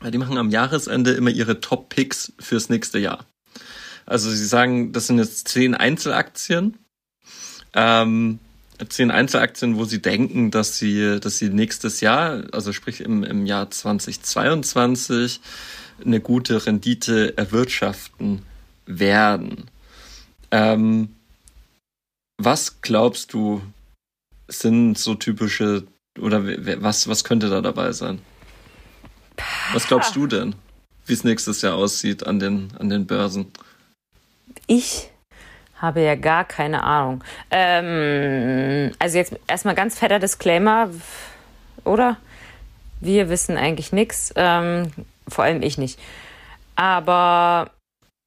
Weil 0.00 0.10
die 0.10 0.18
machen 0.18 0.36
am 0.36 0.50
Jahresende 0.50 1.12
immer 1.12 1.30
ihre 1.30 1.60
Top-Picks 1.60 2.34
fürs 2.38 2.68
nächste 2.68 2.98
Jahr. 2.98 3.24
Also 4.04 4.30
sie 4.30 4.44
sagen, 4.44 4.92
das 4.92 5.06
sind 5.06 5.18
jetzt 5.18 5.48
zehn 5.48 5.74
Einzelaktien. 5.74 6.76
Ähm, 7.74 8.38
zehn 8.88 9.10
Einzelaktien, 9.10 9.76
wo 9.76 9.84
sie 9.84 10.02
denken, 10.02 10.50
dass 10.50 10.78
sie, 10.78 11.18
dass 11.20 11.38
sie 11.38 11.48
nächstes 11.48 12.00
Jahr, 12.00 12.44
also 12.52 12.72
sprich 12.72 13.00
im, 13.00 13.24
im 13.24 13.46
Jahr 13.46 13.70
2022, 13.70 15.40
eine 16.04 16.20
gute 16.20 16.66
Rendite 16.66 17.36
erwirtschaften 17.38 18.42
werden. 18.84 19.70
Ähm, 20.50 21.14
was 22.38 22.82
glaubst 22.82 23.32
du, 23.32 23.62
sind 24.48 24.98
so 24.98 25.14
typische 25.14 25.86
oder 26.20 26.44
was, 26.82 27.08
was 27.08 27.24
könnte 27.24 27.48
da 27.48 27.60
dabei 27.60 27.92
sein? 27.92 28.20
Was 29.72 29.86
glaubst 29.86 30.16
du 30.16 30.26
denn, 30.26 30.54
wie 31.06 31.12
es 31.12 31.24
nächstes 31.24 31.62
Jahr 31.62 31.74
aussieht 31.74 32.26
an 32.26 32.38
den, 32.38 32.72
an 32.78 32.88
den 32.88 33.06
Börsen? 33.06 33.52
Ich 34.66 35.10
habe 35.78 36.00
ja 36.00 36.14
gar 36.14 36.44
keine 36.44 36.82
Ahnung. 36.82 37.22
Ähm, 37.50 38.92
also 38.98 39.18
jetzt 39.18 39.38
erstmal 39.46 39.74
ganz 39.74 39.98
fetter 39.98 40.18
Disclaimer, 40.18 40.90
oder? 41.84 42.16
Wir 43.00 43.28
wissen 43.28 43.56
eigentlich 43.56 43.92
nichts, 43.92 44.32
ähm, 44.36 44.90
vor 45.28 45.44
allem 45.44 45.62
ich 45.62 45.76
nicht. 45.76 45.98
Aber, 46.76 47.70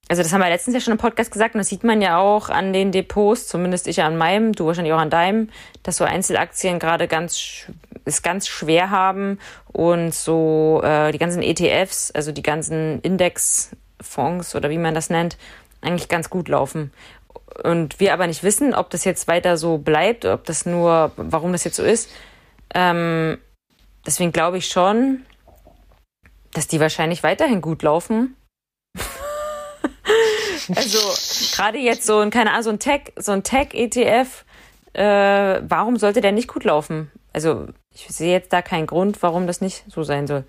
also 0.08 0.22
das 0.22 0.32
haben 0.32 0.42
wir 0.42 0.50
letztens 0.50 0.76
ja 0.76 0.80
schon 0.82 0.94
im 0.94 1.00
Podcast 1.00 1.32
gesagt 1.32 1.56
und 1.56 1.60
das 1.60 1.70
sieht 1.70 1.84
man 1.84 2.02
ja 2.02 2.18
auch 2.18 2.50
an 2.50 2.72
den 2.72 2.92
Depots, 2.92 3.48
zumindest 3.48 3.88
ich 3.88 4.04
an 4.04 4.18
meinem, 4.18 4.54
du 4.54 4.68
wahrscheinlich 4.68 4.94
auch 4.94 5.00
an 5.00 5.10
deinem, 5.10 5.50
dass 5.84 5.98
so 5.98 6.04
Einzelaktien 6.04 6.80
gerade 6.80 7.08
ganz 7.08 7.66
es 8.06 8.22
ganz 8.22 8.48
schwer 8.48 8.90
haben 8.90 9.40
und 9.72 10.14
so 10.14 10.82
äh, 10.84 11.12
die 11.12 11.18
ganzen 11.18 11.42
ETFs, 11.42 12.12
also 12.12 12.32
die 12.32 12.44
ganzen 12.44 13.02
Indexfonds 13.02 14.56
oder 14.56 14.70
wie 14.70 14.78
man 14.78 14.94
das 14.94 15.10
nennt, 15.10 15.38
eigentlich 15.82 16.10
ganz 16.10 16.30
gut 16.30 16.50
laufen. 16.50 16.92
Und 17.64 18.00
wir 18.00 18.14
aber 18.14 18.28
nicht 18.28 18.44
wissen, 18.44 18.74
ob 18.74 18.90
das 18.90 19.06
jetzt 19.06 19.28
weiter 19.28 19.58
so 19.58 19.78
bleibt, 19.78 20.26
ob 20.26 20.46
das 20.46 20.66
nur, 20.66 21.12
warum 21.18 21.52
das 21.52 21.64
jetzt 21.64 21.76
so 21.78 21.84
ist. 21.84 22.10
Ähm, 22.74 23.38
deswegen 24.06 24.32
glaube 24.32 24.58
ich 24.58 24.68
schon, 24.68 25.26
dass 26.54 26.68
die 26.68 26.80
wahrscheinlich 26.80 27.24
weiterhin 27.24 27.62
gut 27.62 27.82
laufen. 27.84 28.36
also 30.76 31.00
gerade 31.56 31.80
jetzt 31.80 32.06
so 32.06 32.20
ein, 32.20 32.30
keine 32.30 32.52
Ahnung, 32.52 32.64
so 32.64 32.70
ein 32.70 32.80
Tech, 32.80 33.14
so 33.18 33.32
ein 33.32 33.44
Tech-ETF, 33.44 34.46
äh, 34.94 35.62
warum 35.68 35.98
sollte 35.98 36.22
der 36.22 36.32
nicht 36.32 36.48
gut 36.48 36.64
laufen? 36.64 37.12
Also 37.34 37.68
ich 37.94 38.08
sehe 38.08 38.32
jetzt 38.32 38.54
da 38.54 38.62
keinen 38.62 38.88
Grund, 38.88 39.22
warum 39.22 39.48
das 39.48 39.62
nicht 39.62 39.84
so 39.88 40.04
sein 40.04 40.28
soll. 40.28 40.46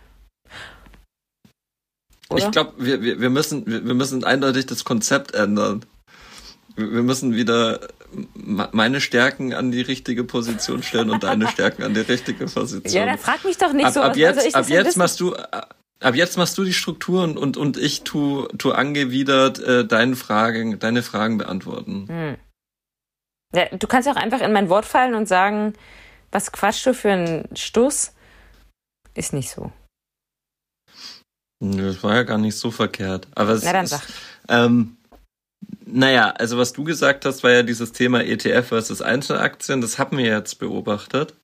Oder? 2.30 2.44
Ich 2.44 2.50
glaube, 2.50 2.72
wir, 2.78 3.02
wir, 3.02 3.20
wir, 3.20 3.30
müssen, 3.30 3.66
wir, 3.66 3.84
wir 3.84 3.94
müssen 3.94 4.24
eindeutig 4.24 4.66
das 4.66 4.84
Konzept 4.84 5.34
ändern. 5.34 5.84
Wir 6.80 7.02
müssen 7.02 7.34
wieder 7.34 7.80
meine 8.44 9.00
Stärken 9.00 9.54
an 9.54 9.70
die 9.70 9.80
richtige 9.80 10.24
Position 10.24 10.82
stellen 10.82 11.10
und 11.10 11.22
deine 11.22 11.48
Stärken 11.48 11.82
an 11.82 11.94
die 11.94 12.00
richtige 12.00 12.46
Position. 12.46 12.92
Ja, 12.92 13.06
dann 13.06 13.18
frag 13.18 13.44
mich 13.44 13.58
doch 13.58 13.72
nicht 13.72 13.86
ab, 13.86 13.92
so. 13.92 14.00
Ab 14.02 14.16
jetzt, 14.16 14.54
ab 14.54 14.68
jetzt 14.68 14.96
machst 14.96 15.20
du, 15.20 15.34
ab 15.34 16.14
jetzt 16.14 16.36
machst 16.36 16.58
du 16.58 16.64
die 16.64 16.72
Strukturen 16.72 17.36
und, 17.36 17.56
und 17.56 17.76
ich 17.76 18.02
tu, 18.02 18.46
tu 18.58 18.72
angewidert 18.72 19.58
äh, 19.60 19.86
deine 19.86 20.16
Fragen, 20.16 20.78
deine 20.78 21.02
Fragen 21.02 21.38
beantworten. 21.38 22.06
Hm. 22.08 22.36
Ja, 23.54 23.66
du 23.76 23.86
kannst 23.86 24.08
auch 24.08 24.16
einfach 24.16 24.40
in 24.40 24.52
mein 24.52 24.68
Wort 24.68 24.86
fallen 24.86 25.14
und 25.14 25.26
sagen, 25.26 25.74
was 26.32 26.52
quatschst 26.52 26.86
du 26.86 26.94
für 26.94 27.12
einen 27.12 27.48
Stuss? 27.56 28.12
Ist 29.14 29.32
nicht 29.32 29.50
so. 29.50 29.72
Nö, 31.62 31.88
das 31.88 32.02
war 32.02 32.14
ja 32.14 32.22
gar 32.22 32.38
nicht 32.38 32.56
so 32.56 32.70
verkehrt. 32.70 33.28
Aber 33.34 33.52
es 33.52 33.64
Na 33.64 33.72
dann 33.72 33.86
sag. 33.86 34.02
Ähm, 34.48 34.96
naja, 35.86 36.30
also 36.30 36.58
was 36.58 36.72
du 36.72 36.84
gesagt 36.84 37.24
hast, 37.24 37.42
war 37.42 37.50
ja 37.50 37.62
dieses 37.62 37.92
Thema 37.92 38.22
ETF 38.22 38.68
versus 38.68 39.02
Einzelaktien. 39.02 39.80
Das 39.80 39.98
haben 39.98 40.18
wir 40.18 40.26
jetzt 40.26 40.58
beobachtet. 40.58 41.34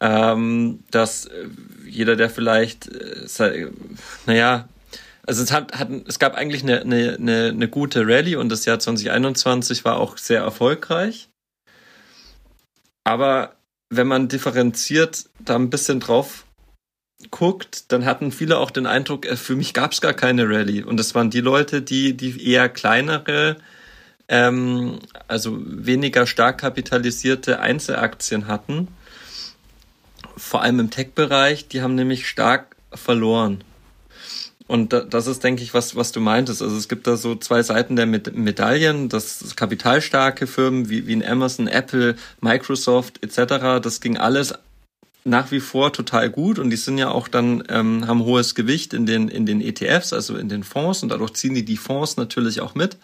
Ähm, 0.00 0.84
dass 0.90 1.26
äh, 1.26 1.46
jeder, 1.86 2.16
der 2.16 2.30
vielleicht, 2.30 2.88
äh, 2.88 3.70
naja, 4.24 4.68
also 5.26 5.42
es 5.42 5.52
hat, 5.52 5.78
hat 5.78 5.90
es 6.08 6.18
gab 6.18 6.34
eigentlich 6.34 6.62
eine, 6.62 6.80
eine, 6.80 7.16
eine, 7.16 7.48
eine 7.48 7.68
gute 7.68 8.06
Rallye 8.06 8.36
und 8.36 8.48
das 8.48 8.64
Jahr 8.64 8.78
2021 8.78 9.84
war 9.84 9.98
auch 9.98 10.16
sehr 10.16 10.40
erfolgreich. 10.40 11.28
Aber 13.04 13.56
wenn 13.90 14.06
man 14.06 14.28
differenziert 14.28 15.26
da 15.38 15.56
ein 15.56 15.68
bisschen 15.68 16.00
drauf 16.00 16.46
guckt, 17.30 17.92
dann 17.92 18.04
hatten 18.04 18.32
viele 18.32 18.58
auch 18.58 18.70
den 18.70 18.86
Eindruck, 18.86 19.26
äh, 19.26 19.36
für 19.36 19.56
mich 19.56 19.74
gab 19.74 19.92
es 19.92 20.00
gar 20.00 20.14
keine 20.14 20.48
Rallye. 20.48 20.82
Und 20.82 20.96
das 20.96 21.14
waren 21.14 21.30
die 21.30 21.40
Leute, 21.40 21.82
die, 21.82 22.16
die 22.16 22.50
eher 22.50 22.68
kleinere, 22.68 23.56
ähm, 24.28 24.98
also 25.28 25.58
weniger 25.60 26.26
stark 26.26 26.58
kapitalisierte 26.58 27.60
Einzelaktien 27.60 28.46
hatten. 28.46 28.88
Vor 30.36 30.62
allem 30.62 30.80
im 30.80 30.90
Tech-Bereich, 30.90 31.68
die 31.68 31.82
haben 31.82 31.94
nämlich 31.94 32.28
stark 32.28 32.76
verloren. 32.92 33.62
Und 34.70 34.92
das 34.92 35.26
ist, 35.26 35.42
denke 35.42 35.64
ich, 35.64 35.74
was, 35.74 35.96
was 35.96 36.12
du 36.12 36.20
meintest. 36.20 36.62
Also 36.62 36.76
es 36.76 36.88
gibt 36.88 37.08
da 37.08 37.16
so 37.16 37.34
zwei 37.34 37.60
Seiten 37.64 37.96
der 37.96 38.06
Medaillen, 38.06 39.08
dass 39.08 39.56
kapitalstarke 39.56 40.46
Firmen 40.46 40.88
wie, 40.88 41.08
wie 41.08 41.16
ein 41.16 41.26
Amazon, 41.26 41.66
Apple, 41.66 42.14
Microsoft 42.40 43.18
etc., 43.20 43.82
das 43.82 44.00
ging 44.00 44.16
alles 44.16 44.54
nach 45.24 45.50
wie 45.50 45.60
vor 45.60 45.92
total 45.92 46.30
gut 46.30 46.58
und 46.58 46.70
die 46.70 46.76
sind 46.76 46.98
ja 46.98 47.10
auch 47.10 47.28
dann, 47.28 47.62
ähm, 47.68 48.06
haben 48.06 48.24
hohes 48.24 48.54
Gewicht 48.54 48.94
in 48.94 49.06
den, 49.06 49.28
in 49.28 49.46
den 49.46 49.60
ETFs, 49.60 50.12
also 50.12 50.36
in 50.36 50.48
den 50.48 50.62
Fonds 50.62 51.02
und 51.02 51.10
dadurch 51.10 51.34
ziehen 51.34 51.54
die 51.54 51.64
die 51.64 51.76
Fonds 51.76 52.16
natürlich 52.16 52.60
auch 52.60 52.74
mit. 52.74 52.96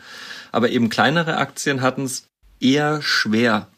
Aber 0.53 0.71
eben 0.71 0.89
kleinere 0.89 1.37
Aktien 1.37 1.83
hatten 1.83 2.05
es 2.05 2.29
eher 2.61 3.03
schwer. 3.03 3.69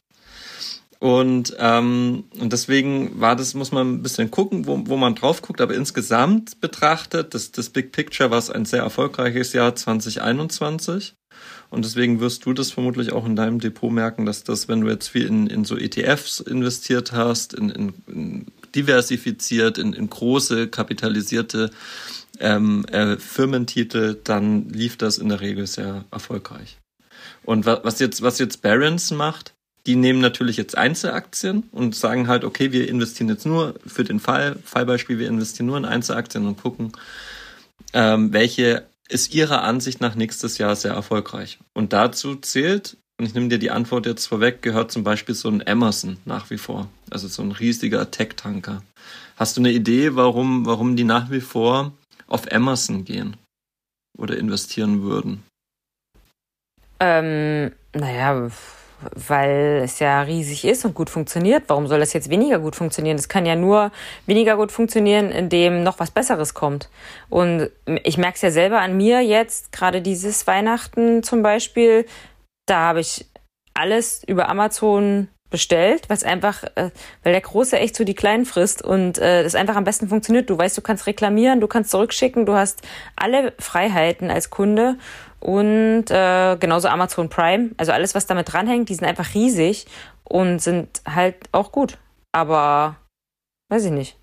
Und, 1.00 1.54
ähm, 1.58 2.24
und 2.40 2.52
deswegen 2.52 3.20
war 3.20 3.36
das, 3.36 3.54
muss 3.54 3.70
man 3.70 3.94
ein 3.94 4.02
bisschen 4.02 4.30
gucken, 4.30 4.66
wo, 4.66 4.82
wo 4.86 4.96
man 4.96 5.14
drauf 5.14 5.42
guckt. 5.42 5.60
Aber 5.60 5.74
insgesamt 5.74 6.60
betrachtet, 6.60 7.34
das, 7.34 7.52
das 7.52 7.70
Big 7.70 7.92
Picture 7.92 8.30
war 8.30 8.38
es 8.38 8.50
ein 8.50 8.64
sehr 8.64 8.82
erfolgreiches 8.82 9.52
Jahr 9.52 9.76
2021. 9.76 11.14
Und 11.70 11.84
deswegen 11.84 12.20
wirst 12.20 12.46
du 12.46 12.52
das 12.52 12.70
vermutlich 12.70 13.12
auch 13.12 13.26
in 13.26 13.36
deinem 13.36 13.60
Depot 13.60 13.92
merken, 13.92 14.24
dass 14.24 14.42
das, 14.42 14.68
wenn 14.68 14.80
du 14.80 14.88
jetzt 14.88 15.08
viel 15.08 15.26
in, 15.26 15.46
in 15.46 15.64
so 15.64 15.76
ETFs 15.76 16.40
investiert 16.40 17.12
hast, 17.12 17.52
in, 17.52 17.68
in, 17.68 17.94
in 18.06 18.46
diversifiziert, 18.74 19.78
in, 19.78 19.92
in 19.92 20.08
große 20.08 20.68
kapitalisierte 20.68 21.70
ähm, 22.40 22.84
äh, 22.86 23.16
Firmentitel, 23.16 24.18
dann 24.24 24.68
lief 24.68 24.96
das 24.96 25.18
in 25.18 25.28
der 25.28 25.40
Regel 25.40 25.66
sehr 25.66 26.04
erfolgreich. 26.10 26.78
Und 27.44 27.66
was 27.66 27.98
jetzt, 27.98 28.22
was 28.22 28.38
jetzt 28.38 28.62
Barron's 28.62 29.10
macht, 29.10 29.54
die 29.86 29.96
nehmen 29.96 30.20
natürlich 30.20 30.58
jetzt 30.58 30.76
Einzelaktien 30.76 31.64
und 31.72 31.94
sagen 31.94 32.28
halt, 32.28 32.44
okay, 32.44 32.72
wir 32.72 32.88
investieren 32.88 33.28
jetzt 33.28 33.46
nur 33.46 33.74
für 33.86 34.04
den 34.04 34.20
Fall, 34.20 34.56
Fallbeispiel, 34.62 35.18
wir 35.18 35.28
investieren 35.28 35.66
nur 35.66 35.78
in 35.78 35.86
Einzelaktien 35.86 36.46
und 36.46 36.60
gucken, 36.60 36.92
ähm, 37.94 38.32
welche 38.32 38.84
ist 39.08 39.34
ihrer 39.34 39.62
Ansicht 39.62 40.00
nach 40.00 40.14
nächstes 40.14 40.58
Jahr 40.58 40.76
sehr 40.76 40.92
erfolgreich. 40.92 41.58
Und 41.74 41.92
dazu 41.92 42.36
zählt, 42.36 42.96
und 43.18 43.26
ich 43.26 43.34
nehme 43.34 43.48
dir 43.48 43.58
die 43.58 43.70
Antwort 43.70 44.06
jetzt 44.06 44.26
vorweg, 44.26 44.62
gehört 44.62 44.92
zum 44.92 45.02
Beispiel 45.02 45.34
so 45.34 45.48
ein 45.48 45.60
Emerson 45.60 46.18
nach 46.24 46.50
wie 46.50 46.58
vor. 46.58 46.88
Also 47.10 47.26
so 47.26 47.42
ein 47.42 47.52
riesiger 47.52 48.10
Tech-Tanker. 48.10 48.82
Hast 49.36 49.56
du 49.56 49.60
eine 49.60 49.72
Idee, 49.72 50.14
warum, 50.14 50.66
warum 50.66 50.96
die 50.96 51.04
nach 51.04 51.30
wie 51.30 51.40
vor 51.40 51.92
auf 52.26 52.46
Emerson 52.46 53.04
gehen 53.04 53.36
oder 54.16 54.36
investieren 54.36 55.02
würden? 55.02 55.42
Ähm, 57.00 57.72
naja, 57.94 58.50
weil 59.14 59.82
es 59.84 59.98
ja 59.98 60.22
riesig 60.22 60.64
ist 60.64 60.84
und 60.84 60.94
gut 60.94 61.10
funktioniert. 61.10 61.64
Warum 61.68 61.86
soll 61.86 62.00
das 62.00 62.12
jetzt 62.12 62.30
weniger 62.30 62.58
gut 62.58 62.76
funktionieren? 62.76 63.16
Es 63.16 63.28
kann 63.28 63.46
ja 63.46 63.56
nur 63.56 63.90
weniger 64.26 64.56
gut 64.56 64.72
funktionieren, 64.72 65.30
indem 65.30 65.82
noch 65.82 65.98
was 65.98 66.10
Besseres 66.10 66.54
kommt. 66.54 66.88
Und 67.28 67.70
ich 68.04 68.18
merke 68.18 68.36
es 68.36 68.42
ja 68.42 68.50
selber 68.50 68.80
an 68.80 68.96
mir 68.96 69.20
jetzt, 69.20 69.72
gerade 69.72 70.02
dieses 70.02 70.46
Weihnachten 70.46 71.22
zum 71.22 71.42
Beispiel, 71.42 72.06
da 72.66 72.88
habe 72.88 73.00
ich 73.00 73.26
alles 73.74 74.22
über 74.24 74.48
Amazon 74.48 75.28
bestellt, 75.50 76.08
was 76.08 76.24
einfach, 76.24 76.64
äh, 76.74 76.90
weil 77.22 77.32
der 77.32 77.40
Große 77.40 77.78
echt 77.78 77.96
so 77.96 78.04
die 78.04 78.14
Kleinen 78.14 78.44
frisst 78.44 78.82
und 78.82 79.18
äh, 79.18 79.42
das 79.42 79.54
einfach 79.54 79.76
am 79.76 79.84
besten 79.84 80.08
funktioniert. 80.08 80.50
Du 80.50 80.58
weißt, 80.58 80.76
du 80.76 80.82
kannst 80.82 81.06
reklamieren, 81.06 81.60
du 81.60 81.66
kannst 81.66 81.90
zurückschicken, 81.90 82.46
du 82.46 82.54
hast 82.54 82.82
alle 83.16 83.52
Freiheiten 83.58 84.30
als 84.30 84.50
Kunde 84.50 84.96
und 85.40 86.10
äh, 86.10 86.56
genauso 86.58 86.88
Amazon 86.88 87.28
Prime. 87.28 87.70
Also 87.76 87.92
alles, 87.92 88.14
was 88.14 88.26
damit 88.26 88.52
dranhängt, 88.52 88.88
die 88.88 88.94
sind 88.94 89.06
einfach 89.06 89.34
riesig 89.34 89.86
und 90.24 90.60
sind 90.60 91.02
halt 91.06 91.36
auch 91.52 91.72
gut. 91.72 91.98
Aber 92.32 92.96
weiß 93.70 93.84
ich 93.86 93.92
nicht. 93.92 94.18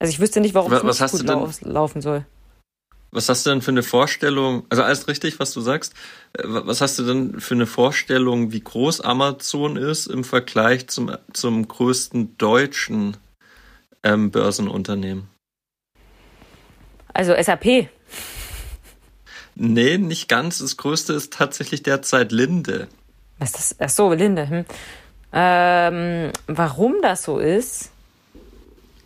Also 0.00 0.12
ich 0.12 0.20
wüsste 0.20 0.40
nicht, 0.40 0.54
warum 0.54 0.70
was, 0.70 1.00
es 1.00 1.12
gut 1.12 1.24
lau 1.24 1.48
laufen 1.62 2.00
soll. 2.00 2.24
Was 3.10 3.28
hast 3.28 3.46
du 3.46 3.50
denn 3.50 3.62
für 3.62 3.70
eine 3.70 3.82
Vorstellung? 3.82 4.66
Also 4.68 4.82
alles 4.82 5.08
richtig, 5.08 5.40
was 5.40 5.52
du 5.52 5.60
sagst. 5.60 5.94
Äh, 6.34 6.42
was 6.44 6.80
hast 6.80 6.98
du 6.98 7.04
denn 7.04 7.40
für 7.40 7.54
eine 7.54 7.66
Vorstellung, 7.66 8.52
wie 8.52 8.60
groß 8.60 9.00
Amazon 9.00 9.76
ist 9.76 10.06
im 10.06 10.24
Vergleich 10.24 10.88
zum, 10.88 11.16
zum 11.32 11.66
größten 11.66 12.36
deutschen 12.36 13.16
ähm, 14.02 14.30
Börsenunternehmen? 14.30 15.28
Also 17.14 17.34
SAP. 17.40 17.88
Nee, 19.54 19.98
nicht 19.98 20.28
ganz. 20.28 20.58
Das 20.58 20.76
größte 20.76 21.14
ist 21.14 21.32
tatsächlich 21.32 21.82
derzeit 21.82 22.30
Linde. 22.30 22.88
Was 23.38 23.50
ist 23.50 23.58
das? 23.58 23.76
Ach 23.80 23.88
so, 23.88 24.12
Linde. 24.12 24.48
Hm. 24.48 24.64
Ähm, 25.32 26.32
warum 26.46 26.96
das 27.02 27.24
so 27.24 27.38
ist? 27.38 27.90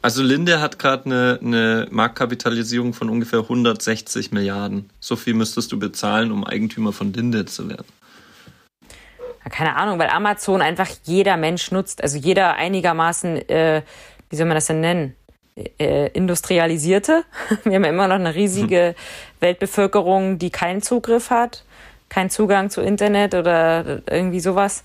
Also 0.03 0.23
Linde 0.23 0.61
hat 0.61 0.79
gerade 0.79 1.07
eine, 1.07 1.39
eine 1.41 1.89
Marktkapitalisierung 1.91 2.93
von 2.93 3.09
ungefähr 3.09 3.41
160 3.41 4.33
Milliarden. 4.33 4.91
So 5.01 5.17
viel 5.17 5.35
müsstest 5.35 5.71
du 5.73 5.79
bezahlen, 5.79 6.33
um 6.33 6.45
Eigentümer 6.45 6.93
von 6.93 7.13
Linde 7.13 7.45
zu 7.47 7.69
werden. 7.69 7.87
keine 9.51 9.77
Ahnung, 9.77 9.99
weil 9.99 10.09
Amazon 10.09 10.61
einfach 10.61 10.89
jeder 11.05 11.37
Mensch 11.37 11.71
nutzt. 11.71 12.03
Also 12.03 12.19
jeder 12.19 12.55
einigermaßen, 12.55 13.49
äh, 13.49 13.83
wie 14.29 14.37
soll 14.37 14.47
man 14.47 14.57
das 14.57 14.67
denn 14.67 14.81
nennen? 14.81 15.15
äh, 15.57 16.09
industrialisierte. 16.09 17.25
Wir 17.65 17.75
haben 17.75 17.85
ja 17.85 17.91
immer 17.91 18.09
noch 18.09 18.17
eine 18.17 18.35
riesige 18.35 18.95
Weltbevölkerung, 19.41 20.39
die 20.39 20.51
keinen 20.51 20.83
Zugriff 20.83 21.31
hat, 21.31 21.65
keinen 22.09 22.31
Zugang 22.31 22.71
zu 22.71 22.81
Internet 22.81 23.35
oder 23.35 24.03
irgendwie 24.09 24.41
sowas. 24.41 24.83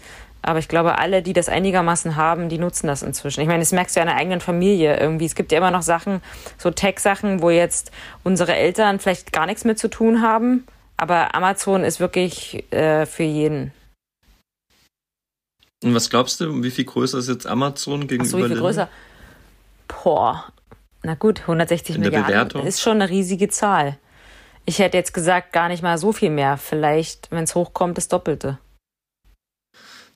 Aber 0.48 0.60
ich 0.60 0.70
glaube, 0.70 0.98
alle, 0.98 1.22
die 1.22 1.34
das 1.34 1.50
einigermaßen 1.50 2.16
haben, 2.16 2.48
die 2.48 2.58
nutzen 2.58 2.88
das 2.88 3.04
inzwischen. 3.04 3.42
Ich 3.42 3.48
meine, 3.48 3.60
das 3.60 3.74
merkst 3.74 3.98
du 3.98 4.00
ja 4.00 4.06
in 4.06 4.08
der 4.08 4.16
eigenen 4.16 4.40
Familie 4.40 4.98
irgendwie. 4.98 5.26
Es 5.26 5.36
gibt 5.36 5.52
ja 5.52 5.58
immer 5.58 5.72
noch 5.72 5.82
Sachen, 5.82 6.22
so 6.58 6.72
Tech-Sachen, 6.72 7.42
wo 7.42 7.50
jetzt 7.50 7.92
unsere 8.24 8.56
Eltern 8.56 9.00
vielleicht 9.00 9.34
gar 9.34 9.46
nichts 9.46 9.66
mit 9.66 9.78
zu 9.78 9.90
tun 9.90 10.22
haben. 10.22 10.66
Aber 10.96 11.36
Amazon 11.36 11.84
ist 11.84 12.00
wirklich 12.00 12.64
äh, 12.72 13.06
für 13.06 13.24
jeden. 13.24 13.74
Und 15.84 15.94
was 15.94 16.10
glaubst 16.10 16.40
du, 16.40 16.64
wie 16.64 16.72
viel 16.72 16.86
größer 16.86 17.18
ist 17.18 17.28
jetzt 17.28 17.46
Amazon 17.46 18.08
gegenüber 18.08 18.24
Ach 18.24 18.32
so, 18.32 18.38
wie 18.38 18.48
viel 18.48 18.58
größer? 18.58 18.88
Boah, 19.90 20.46
na 21.04 21.16
gut, 21.16 21.42
160 21.42 21.98
In 21.98 22.04
Milliarden 22.04 22.66
ist 22.66 22.82
schon 22.82 23.02
eine 23.02 23.10
riesige 23.10 23.50
Zahl. 23.50 23.98
Ich 24.66 24.80
hätte 24.80 24.96
jetzt 24.96 25.14
gesagt, 25.14 25.52
gar 25.52 25.68
nicht 25.68 25.84
mal 25.84 25.98
so 25.98 26.14
viel 26.14 26.30
mehr. 26.30 26.56
Vielleicht, 26.56 27.32
wenn 27.32 27.44
es 27.44 27.54
hochkommt, 27.54 27.98
das 27.98 28.08
Doppelte. 28.08 28.60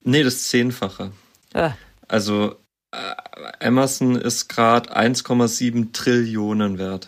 Nee, 0.03 0.23
das 0.23 0.43
Zehnfache. 0.43 1.11
Ah. 1.53 1.71
Also 2.07 2.55
äh, 2.91 3.65
Amazon 3.65 4.15
ist 4.15 4.49
gerade 4.49 4.95
1,7 4.95 5.93
Trillionen 5.93 6.77
wert. 6.77 7.05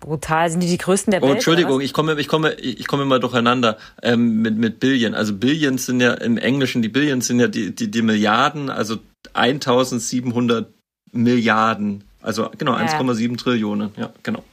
Brutal, 0.00 0.48
sind 0.48 0.62
die 0.62 0.68
die 0.68 0.78
größten 0.78 1.10
der 1.10 1.22
oh, 1.22 1.26
Welt? 1.26 1.32
Oh, 1.32 1.34
Entschuldigung, 1.34 1.80
ich 1.80 1.92
komme, 1.92 2.18
ich 2.20 2.28
komme, 2.28 2.54
ich 2.54 2.86
komme 2.86 3.02
immer 3.02 3.18
durcheinander 3.18 3.78
ähm, 4.02 4.42
mit 4.42 4.56
mit 4.56 4.80
Billion. 4.80 5.14
Also 5.14 5.34
Billions 5.34 5.86
sind 5.86 6.00
ja 6.00 6.14
im 6.14 6.38
Englischen 6.38 6.82
die 6.82 6.88
Billions 6.88 7.26
sind 7.26 7.40
ja 7.40 7.48
die 7.48 7.74
die, 7.74 7.90
die 7.90 8.02
Milliarden, 8.02 8.70
also 8.70 8.98
1700 9.34 10.72
Milliarden. 11.12 12.04
Also 12.22 12.50
genau, 12.56 12.78
ja. 12.78 12.86
1,7 12.86 13.36
Trillionen. 13.38 13.90
Ja, 13.96 14.12
genau. 14.22 14.44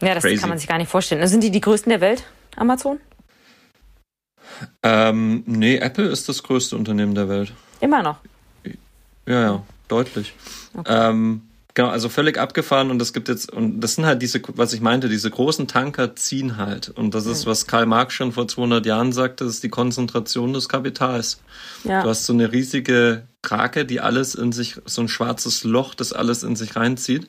Ja, 0.00 0.14
das 0.14 0.22
Crazy. 0.22 0.40
kann 0.40 0.50
man 0.50 0.58
sich 0.58 0.68
gar 0.68 0.78
nicht 0.78 0.90
vorstellen. 0.90 1.26
Sind 1.26 1.42
die 1.42 1.50
die 1.50 1.60
größten 1.60 1.90
der 1.90 2.00
Welt, 2.00 2.24
Amazon? 2.56 3.00
Ähm, 4.82 5.42
nee, 5.46 5.76
Apple 5.76 6.06
ist 6.06 6.28
das 6.28 6.42
größte 6.42 6.76
Unternehmen 6.76 7.14
der 7.14 7.28
Welt. 7.28 7.52
Immer 7.80 8.02
noch? 8.02 8.18
Ja, 9.26 9.40
ja, 9.40 9.62
deutlich. 9.88 10.34
Okay. 10.74 11.10
Ähm, 11.10 11.42
Genau, 11.76 11.90
also 11.90 12.08
völlig 12.08 12.38
abgefahren 12.38 12.90
und 12.90 13.02
es 13.02 13.12
gibt 13.12 13.28
jetzt, 13.28 13.52
und 13.52 13.82
das 13.82 13.96
sind 13.96 14.06
halt 14.06 14.22
diese, 14.22 14.40
was 14.54 14.72
ich 14.72 14.80
meinte, 14.80 15.10
diese 15.10 15.30
großen 15.30 15.68
Tanker 15.68 16.16
ziehen 16.16 16.56
halt. 16.56 16.88
Und 16.88 17.14
das 17.14 17.26
ist, 17.26 17.44
was 17.44 17.66
Karl 17.66 17.84
Marx 17.84 18.14
schon 18.14 18.32
vor 18.32 18.48
200 18.48 18.86
Jahren 18.86 19.12
sagte, 19.12 19.44
das 19.44 19.56
ist 19.56 19.62
die 19.62 19.68
Konzentration 19.68 20.54
des 20.54 20.70
Kapitals. 20.70 21.38
Ja. 21.84 22.02
Du 22.02 22.08
hast 22.08 22.24
so 22.24 22.32
eine 22.32 22.50
riesige 22.50 23.28
Krake, 23.42 23.84
die 23.84 24.00
alles 24.00 24.34
in 24.34 24.52
sich, 24.52 24.76
so 24.86 25.02
ein 25.02 25.08
schwarzes 25.08 25.64
Loch, 25.64 25.94
das 25.94 26.14
alles 26.14 26.44
in 26.44 26.56
sich 26.56 26.76
reinzieht. 26.76 27.28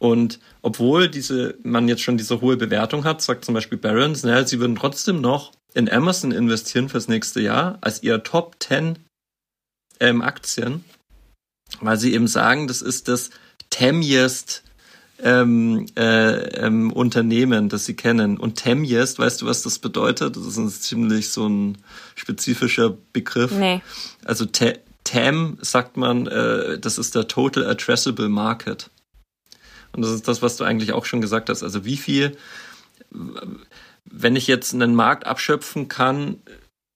Und 0.00 0.40
obwohl 0.60 1.08
diese, 1.08 1.54
man 1.62 1.86
jetzt 1.86 2.02
schon 2.02 2.16
diese 2.16 2.40
hohe 2.40 2.56
Bewertung 2.56 3.04
hat, 3.04 3.22
sagt 3.22 3.44
zum 3.44 3.54
Beispiel 3.54 3.78
Barron's, 3.78 4.24
naja, 4.24 4.44
sie 4.44 4.58
würden 4.58 4.74
trotzdem 4.74 5.20
noch 5.20 5.52
in 5.78 5.88
Amazon 5.88 6.32
investieren 6.32 6.88
fürs 6.88 7.06
nächste 7.06 7.40
Jahr 7.40 7.78
als 7.80 8.02
ihr 8.02 8.24
Top 8.24 8.56
10 8.58 8.98
ähm, 10.00 10.22
Aktien, 10.22 10.84
weil 11.80 11.96
sie 11.96 12.14
eben 12.14 12.26
sagen, 12.26 12.66
das 12.66 12.82
ist 12.82 13.06
das 13.06 13.30
Temjest 13.70 14.64
ähm, 15.22 15.86
äh, 15.96 16.66
ähm, 16.66 16.92
Unternehmen, 16.92 17.68
das 17.68 17.84
sie 17.84 17.94
kennen. 17.94 18.38
Und 18.38 18.56
Temjest, 18.56 19.20
weißt 19.20 19.42
du, 19.42 19.46
was 19.46 19.62
das 19.62 19.78
bedeutet? 19.78 20.36
Das 20.36 20.46
ist 20.46 20.56
ein 20.56 20.68
ziemlich 20.68 21.30
so 21.30 21.48
ein 21.48 21.78
spezifischer 22.16 22.96
Begriff. 23.12 23.52
Nee. 23.52 23.80
Also 24.24 24.46
Te 24.46 24.80
TAM 25.04 25.58
sagt 25.62 25.96
man, 25.96 26.26
äh, 26.26 26.78
das 26.78 26.98
ist 26.98 27.14
der 27.14 27.28
Total 27.28 27.64
Addressable 27.66 28.28
Market. 28.28 28.90
Und 29.92 30.02
das 30.02 30.10
ist 30.10 30.28
das, 30.28 30.42
was 30.42 30.56
du 30.56 30.64
eigentlich 30.64 30.92
auch 30.92 31.06
schon 31.06 31.20
gesagt 31.20 31.48
hast. 31.48 31.62
Also 31.62 31.84
wie 31.84 31.96
viel, 31.96 32.36
wenn 34.10 34.36
ich 34.36 34.46
jetzt 34.46 34.74
einen 34.74 34.94
Markt 34.94 35.26
abschöpfen 35.26 35.88
kann, 35.88 36.36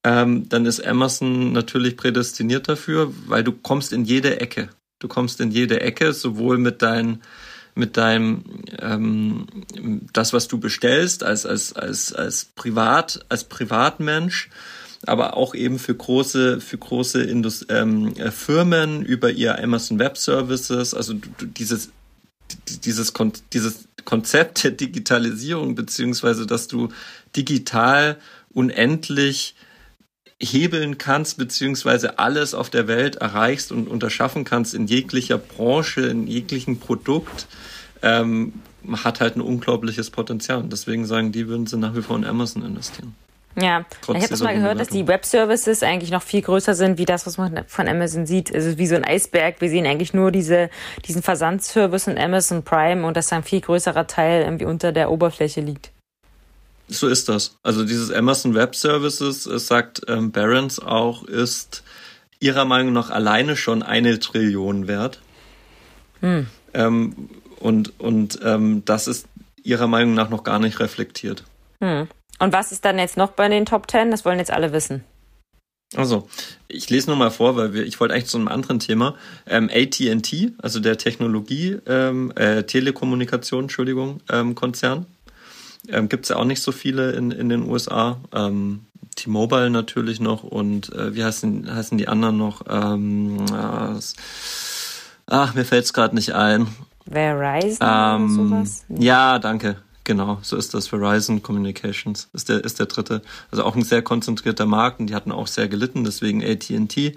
ähm, 0.05 0.49
dann 0.49 0.67
ist 0.67 0.85
Amazon 0.85 1.53
natürlich 1.53 1.97
prädestiniert 1.97 2.69
dafür, 2.69 3.13
weil 3.27 3.45
du 3.45 3.53
kommst 3.53 3.93
in 3.93 4.05
jede 4.05 4.41
Ecke. 4.41 4.71
Du 4.99 5.09
kommst 5.09 5.41
in 5.41 5.51
jede 5.51 5.81
Ecke, 5.81 6.13
sowohl 6.13 6.59
mit 6.59 6.83
deinen 6.83 7.23
mit 7.75 7.97
deinem 7.97 8.45
ähm, 8.81 9.47
das, 10.13 10.33
was 10.33 10.47
du 10.49 10.59
bestellst 10.59 11.25
als 11.25 11.47
als 11.47 11.73
als 11.73 12.13
als 12.13 12.45
Privat 12.45 13.25
als 13.29 13.45
Privatmensch, 13.45 14.51
aber 15.07 15.37
auch 15.37 15.55
eben 15.55 15.79
für 15.79 15.95
große 15.95 16.61
für 16.61 16.79
große 16.79 17.23
Indust 17.23 17.67
ähm, 17.71 18.15
äh, 18.17 18.31
Firmen 18.31 19.03
über 19.03 19.31
ihr 19.31 19.63
Amazon 19.63 19.99
Web 19.99 20.19
Services. 20.19 20.93
Also 20.95 21.15
du, 21.15 21.29
du, 21.39 21.47
dieses 21.47 21.91
dieses 22.85 23.13
Kon 23.13 23.33
dieses 23.53 23.89
Konzept 24.05 24.65
der 24.65 24.73
Digitalisierung 24.73 25.75
beziehungsweise 25.75 26.47
dass 26.47 26.69
du 26.69 26.89
digital 27.37 28.19
unendlich 28.51 29.55
hebeln 30.43 30.99
kannst, 30.99 31.39
beziehungsweise 31.39 32.19
alles 32.19 32.53
auf 32.53 32.69
der 32.69 32.89
Welt 32.89 33.17
erreichst 33.17 33.71
und 33.71 33.89
unterschaffen 33.89 34.45
kannst 34.45 34.75
in 34.75 34.87
jeglicher 34.87 35.39
Branche, 35.39 36.03
in 36.03 36.27
jeglichen 36.27 36.81
Produkt, 36.81 37.47
ähm, 38.03 38.53
hat 39.05 39.21
halt 39.21 39.37
ein 39.37 39.41
unglaubliches 39.41 40.11
Potenzial. 40.11 40.65
Deswegen 40.65 41.07
sagen 41.07 41.31
die, 41.31 41.47
würden 41.47 41.67
sie 41.67 41.79
nach 41.79 41.95
wie 41.95 42.03
vor 42.03 42.17
in 42.17 42.25
Amazon 42.25 42.65
investieren. 42.65 43.15
Ja, 43.61 43.85
Trotz 44.01 44.17
ich 44.17 44.23
habe 44.23 44.31
das 44.31 44.43
mal 44.43 44.55
gehört, 44.55 44.81
dass 44.81 44.89
die 44.89 45.07
Web-Services 45.07 45.83
eigentlich 45.83 46.11
noch 46.11 46.23
viel 46.23 46.41
größer 46.41 46.75
sind, 46.75 46.99
wie 46.99 47.05
das, 47.05 47.27
was 47.27 47.37
man 47.37 47.65
von 47.67 47.87
Amazon 47.87 48.27
sieht. 48.27 48.55
Also 48.55 48.79
wie 48.79 48.87
so 48.87 48.95
ein 48.95 49.05
Eisberg. 49.05 49.61
Wir 49.61 49.69
sehen 49.69 49.87
eigentlich 49.87 50.15
nur 50.15 50.33
diese, 50.33 50.71
diesen 51.07 51.23
Versandservice 51.23 52.09
und 52.09 52.19
Amazon 52.19 52.63
Prime 52.63 53.07
und 53.07 53.17
dass 53.17 53.29
da 53.29 53.37
ein 53.37 53.43
viel 53.43 53.61
größerer 53.61 54.07
Teil 54.07 54.45
irgendwie 54.45 54.65
unter 54.65 54.93
der 54.93 55.11
Oberfläche 55.11 55.61
liegt. 55.61 55.91
So 56.89 57.09
ist 57.09 57.29
das. 57.29 57.57
Also 57.63 57.85
dieses 57.85 58.11
Amazon 58.11 58.55
Web 58.55 58.75
Services, 58.75 59.47
es 59.47 59.67
sagt 59.67 60.03
ähm, 60.09 60.33
Barron's 60.33 60.79
auch, 60.79 61.25
ist 61.25 61.85
ihrer 62.41 62.65
Meinung 62.65 62.93
nach 62.93 63.11
alleine 63.11 63.57
schon 63.57 63.83
eine 63.83 64.19
Trillion 64.19 64.89
wert. 64.89 65.21
Hm. 66.21 66.47
Ähm, 66.75 67.31
und 67.61 67.99
und 68.01 68.41
ähm, 68.43 68.83
das 68.85 69.07
ist 69.07 69.27
ihrer 69.63 69.87
Meinung 69.87 70.15
nach 70.15 70.29
noch 70.29 70.43
gar 70.43 70.59
nicht 70.59 70.81
reflektiert. 70.81 71.45
Hm. 71.81 72.09
Und 72.43 72.53
was 72.53 72.73
ist 72.73 72.85
dann 72.85 72.99
jetzt 72.99 73.17
noch 73.17 73.31
bei 73.31 73.49
den 73.49 73.67
Top 73.67 73.87
Ten? 73.87 74.11
Das 74.11 74.25
wollen 74.25 74.41
jetzt 74.41 74.51
alle 74.51 74.73
wissen. 74.73 75.05
Also, 75.95 76.27
ich 76.67 76.91
lese 76.91 77.07
nur 77.07 77.17
mal 77.17 77.31
vor, 77.31 77.55
weil 77.55 77.73
wir, 77.73 77.85
ich 77.85 78.01
wollte 78.01 78.15
eigentlich 78.15 78.27
zu 78.27 78.37
einem 78.37 78.49
anderen 78.49 78.81
Thema. 78.81 79.15
Ähm, 79.47 79.71
AT&T, 79.73 80.55
also 80.59 80.81
der 80.81 80.99
Technologie, 80.99 81.79
ähm, 81.87 82.33
äh, 82.35 82.65
Telekommunikation, 82.65 83.65
Entschuldigung, 83.65 84.21
ähm, 84.29 84.57
Konzern, 84.57 85.07
Ähm, 85.89 86.09
Gibt 86.09 86.25
es 86.25 86.31
ja 86.31 86.37
auch 86.37 86.45
nicht 86.45 86.63
so 86.63 86.73
viele 86.73 87.13
in, 87.13 87.31
in 87.31 87.49
den 87.49 87.69
USA. 87.69 88.19
Ähm, 88.33 88.87
T-Mobile 89.15 89.71
natürlich 89.71 90.19
noch 90.19 90.43
und 90.43 90.93
äh, 90.95 91.15
wie 91.15 91.23
heißen, 91.23 91.73
heißen 91.73 91.97
die 91.97 92.09
anderen 92.09 92.39
noch? 92.39 92.63
Ähm, 92.69 93.45
äh, 93.53 94.01
ach, 95.27 95.55
mir 95.55 95.65
fällt 95.65 95.85
es 95.85 95.93
gerade 95.93 96.17
nicht 96.17 96.35
ein. 96.35 96.67
Verizon 97.09 97.79
ähm, 97.81 98.25
oder 98.25 98.65
sowas? 98.65 98.85
Ja, 98.89 99.39
danke. 99.39 99.77
Genau, 100.13 100.39
so 100.43 100.59
ist 100.59 100.75
das. 100.75 100.89
Verizon 100.89 101.43
Communications 101.43 102.29
ist 102.35 102.51
der, 102.51 102.63
ist 102.63 102.79
der 102.79 102.85
dritte. 102.85 103.23
Also 103.51 103.65
auch 103.65 103.75
ein 103.75 103.83
sehr 103.83 104.03
konzentrierter 104.03 104.67
Markt 104.67 105.01
und 105.01 105.07
die 105.07 105.15
hatten 105.15 105.33
auch 105.33 105.47
sehr 105.47 105.69
gelitten, 105.69 106.05
deswegen 106.05 106.45
AT&T. 106.45 107.17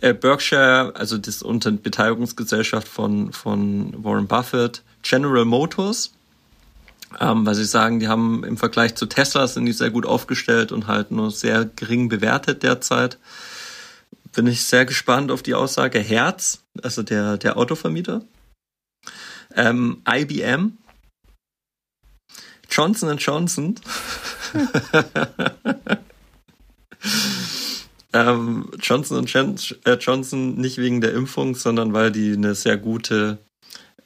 Äh, 0.00 0.14
Berkshire, 0.14 0.94
also 0.96 1.18
das 1.18 1.42
unter 1.42 1.72
Beteiligungsgesellschaft 1.72 2.88
von, 2.88 3.34
von 3.34 4.02
Warren 4.02 4.28
Buffett. 4.28 4.82
General 5.02 5.44
Motors, 5.44 6.12
ähm, 7.20 7.44
weil 7.44 7.54
sie 7.54 7.66
sagen, 7.66 8.00
die 8.00 8.08
haben 8.08 8.42
im 8.44 8.56
Vergleich 8.56 8.94
zu 8.94 9.04
Tesla 9.04 9.46
sind 9.46 9.66
die 9.66 9.72
sehr 9.72 9.90
gut 9.90 10.06
aufgestellt 10.06 10.72
und 10.72 10.86
halt 10.86 11.10
nur 11.10 11.30
sehr 11.30 11.66
gering 11.66 12.08
bewertet 12.08 12.62
derzeit. 12.62 13.18
Bin 14.34 14.46
ich 14.46 14.64
sehr 14.64 14.86
gespannt 14.86 15.30
auf 15.30 15.42
die 15.42 15.52
Aussage 15.52 15.98
Herz, 15.98 16.62
also 16.82 17.02
der, 17.02 17.36
der 17.36 17.58
Autovermieter. 17.58 18.22
Ähm, 19.54 20.00
IBM, 20.08 20.78
Johnson 22.70 23.16
Johnson. 23.18 23.74
ähm, 28.12 28.70
Johnson 28.80 29.26
äh, 29.84 29.94
Johnson 29.94 30.54
nicht 30.56 30.78
wegen 30.78 31.00
der 31.00 31.12
Impfung, 31.14 31.54
sondern 31.54 31.92
weil 31.92 32.10
die 32.12 32.32
eine 32.32 32.54
sehr 32.54 32.76
gute 32.76 33.38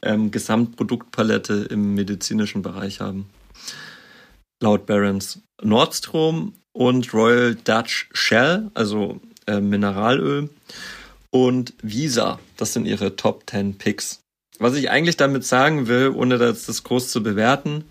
ähm, 0.02 0.30
Gesamtproduktpalette 0.30 1.66
im 1.70 1.94
medizinischen 1.94 2.62
Bereich 2.62 3.00
haben. 3.00 3.28
Laut 4.60 4.86
Barons 4.86 5.40
Nordstrom 5.62 6.54
und 6.72 7.12
Royal 7.12 7.54
Dutch 7.54 8.08
Shell, 8.12 8.70
also 8.74 9.20
äh, 9.46 9.60
Mineralöl, 9.60 10.50
und 11.30 11.74
Visa. 11.82 12.38
Das 12.56 12.72
sind 12.72 12.86
ihre 12.86 13.16
Top 13.16 13.44
10 13.48 13.78
Picks. 13.78 14.20
Was 14.58 14.74
ich 14.74 14.90
eigentlich 14.90 15.16
damit 15.16 15.44
sagen 15.44 15.86
will, 15.86 16.10
ohne 16.14 16.38
das, 16.38 16.66
das 16.66 16.82
groß 16.82 17.10
zu 17.10 17.22
bewerten, 17.22 17.84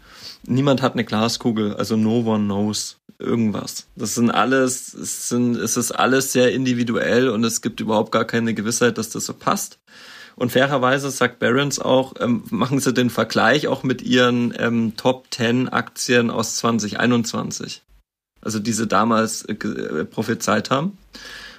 niemand 0.43 0.82
hat 0.82 0.93
eine 0.93 1.06
Glaskugel, 1.06 1.75
also 1.75 1.95
no 1.95 2.19
one 2.19 2.45
knows 2.45 2.99
irgendwas. 3.19 3.88
Das 3.95 4.15
sind 4.15 4.32
alles, 4.32 4.93
es, 4.93 5.30
sind, 5.30 5.56
es 5.58 5.78
ist 5.78 5.91
alles 5.91 6.32
sehr 6.32 6.54
individuell 6.54 7.30
und 7.30 7.43
es 7.43 7.62
gibt 7.62 7.80
überhaupt 7.80 8.12
gar 8.12 8.25
keine 8.25 8.54
Gewissheit, 8.54 8.97
dass 8.97 9.10
das 9.10 9.25
so 9.25 9.34
passt. 9.34 9.80
Und 10.36 10.54
fairerweise 10.54 11.12
sagt 11.12 11.39
Barons 11.39 11.80
auch, 11.80 12.13
ähm, 12.21 12.43
machen 12.49 12.80
sie 12.80 12.93
den 12.93 13.10
Vergleich 13.10 13.67
auch 13.67 13.84
mit 13.84 14.02
ihren 14.02 14.54
ähm, 14.58 14.93
Top 14.95 15.28
10 15.32 15.67
Aktien 15.67 16.30
aus 16.32 16.56
2021. 16.56 17.84
Also 18.41 18.60
diese 18.60 18.88
damals 18.88 19.43
äh, 19.43 19.54
äh, 19.54 20.06
prophezeit 20.06 20.69
haben. 20.69 20.97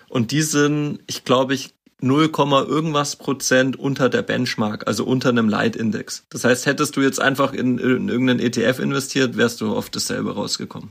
Und 0.09 0.31
die 0.31 0.41
sind, 0.41 1.01
ich 1.07 1.25
glaube, 1.25 1.53
ich 1.53 1.75
0, 2.03 2.31
irgendwas 2.69 3.17
Prozent 3.17 3.77
unter 3.77 4.09
der 4.09 4.23
Benchmark, 4.23 4.87
also 4.87 5.05
unter 5.05 5.29
einem 5.31 5.49
Leitindex. 5.49 6.25
Das 6.31 6.45
heißt, 6.45 6.67
hättest 6.67 6.97
du 6.97 7.01
jetzt 7.01 7.21
einfach 7.21 7.53
in, 7.53 7.79
in 7.79 8.09
irgendeinen 8.09 8.41
ETF 8.41 8.79
investiert, 8.79 9.37
wärst 9.37 9.61
du 9.61 9.75
auf 9.75 9.91
dasselbe 9.91 10.35
rausgekommen. 10.35 10.91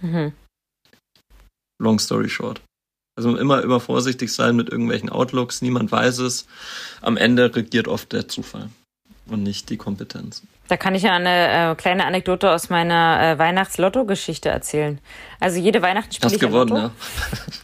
Mhm. 0.00 0.32
Long 1.78 1.98
story 1.98 2.28
short. 2.28 2.60
Also 3.16 3.36
immer, 3.36 3.62
immer 3.62 3.80
vorsichtig 3.80 4.32
sein 4.32 4.56
mit 4.56 4.70
irgendwelchen 4.70 5.10
Outlooks. 5.10 5.62
Niemand 5.62 5.92
weiß 5.92 6.18
es. 6.18 6.46
Am 7.00 7.16
Ende 7.16 7.54
regiert 7.54 7.88
oft 7.88 8.12
der 8.12 8.28
Zufall 8.28 8.70
und 9.26 9.42
nicht 9.42 9.70
die 9.70 9.76
Kompetenz. 9.76 10.42
Da 10.70 10.76
kann 10.76 10.94
ich 10.94 11.02
ja 11.02 11.16
eine 11.16 11.72
äh, 11.72 11.74
kleine 11.74 12.04
Anekdote 12.04 12.48
aus 12.52 12.70
meiner 12.70 13.20
äh, 13.20 13.38
Weihnachts-Lotto-Geschichte 13.40 14.50
erzählen. 14.50 15.00
Also 15.40 15.58
jede 15.58 15.82
Weihnachten 15.82 16.12
spiele 16.12 16.32
ich 16.32 16.38
gewonnen, 16.38 16.68
Lotto. 16.68 16.92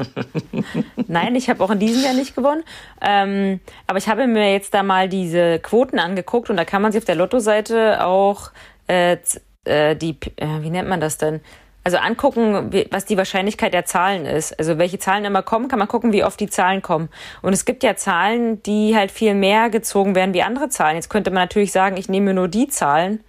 Ja? 0.03 0.63
Nein, 1.07 1.37
ich 1.37 1.49
habe 1.49 1.63
auch 1.63 1.71
in 1.71 1.79
diesem 1.79 2.03
Jahr 2.03 2.15
nicht 2.15 2.35
gewonnen. 2.35 2.65
Ähm, 3.01 3.61
aber 3.87 3.99
ich 3.99 4.09
habe 4.09 4.27
mir 4.27 4.51
jetzt 4.51 4.75
da 4.75 4.83
mal 4.83 5.09
diese 5.09 5.61
Quoten 5.61 6.01
angeguckt 6.01 6.51
und 6.51 6.57
da 6.57 6.65
kann 6.65 6.83
man 6.83 6.91
sich 6.91 6.99
auf 6.99 7.05
der 7.05 7.15
Lotto-Seite 7.15 8.05
auch 8.05 8.51
äh, 8.89 9.19
äh 9.67 9.95
die, 9.95 10.19
äh, 10.35 10.63
wie 10.63 10.71
nennt 10.71 10.89
man 10.89 11.01
das 11.01 11.17
denn? 11.17 11.41
Also 11.87 11.99
angucken, 11.99 12.73
was 12.91 13.05
die 13.05 13.17
Wahrscheinlichkeit 13.17 13.73
der 13.73 13.85
Zahlen 13.85 14.27
ist. 14.27 14.59
Also 14.59 14.77
welche 14.77 14.99
Zahlen 14.99 15.25
immer 15.25 15.45
kommen, 15.45 15.69
kann 15.69 15.79
man 15.79 15.87
gucken, 15.87 16.13
wie 16.13 16.25
oft 16.25 16.41
die 16.41 16.49
Zahlen 16.49 16.83
kommen. 16.83 17.09
Und 17.43 17.53
es 17.53 17.65
gibt 17.65 17.85
ja 17.85 17.95
Zahlen, 17.95 18.61
die 18.65 18.97
halt 18.97 19.13
viel 19.13 19.35
mehr 19.35 19.71
gezogen 19.71 20.17
werden 20.17 20.35
wie 20.35 20.43
andere 20.43 20.69
Zahlen. 20.69 20.97
Jetzt 20.97 21.11
könnte 21.11 21.31
man 21.31 21.45
natürlich 21.45 21.71
sagen, 21.71 21.97
ich 21.97 22.09
nehme 22.09 22.35
nur 22.35 22.49
die 22.49 22.67
Zahlen, 22.67 23.23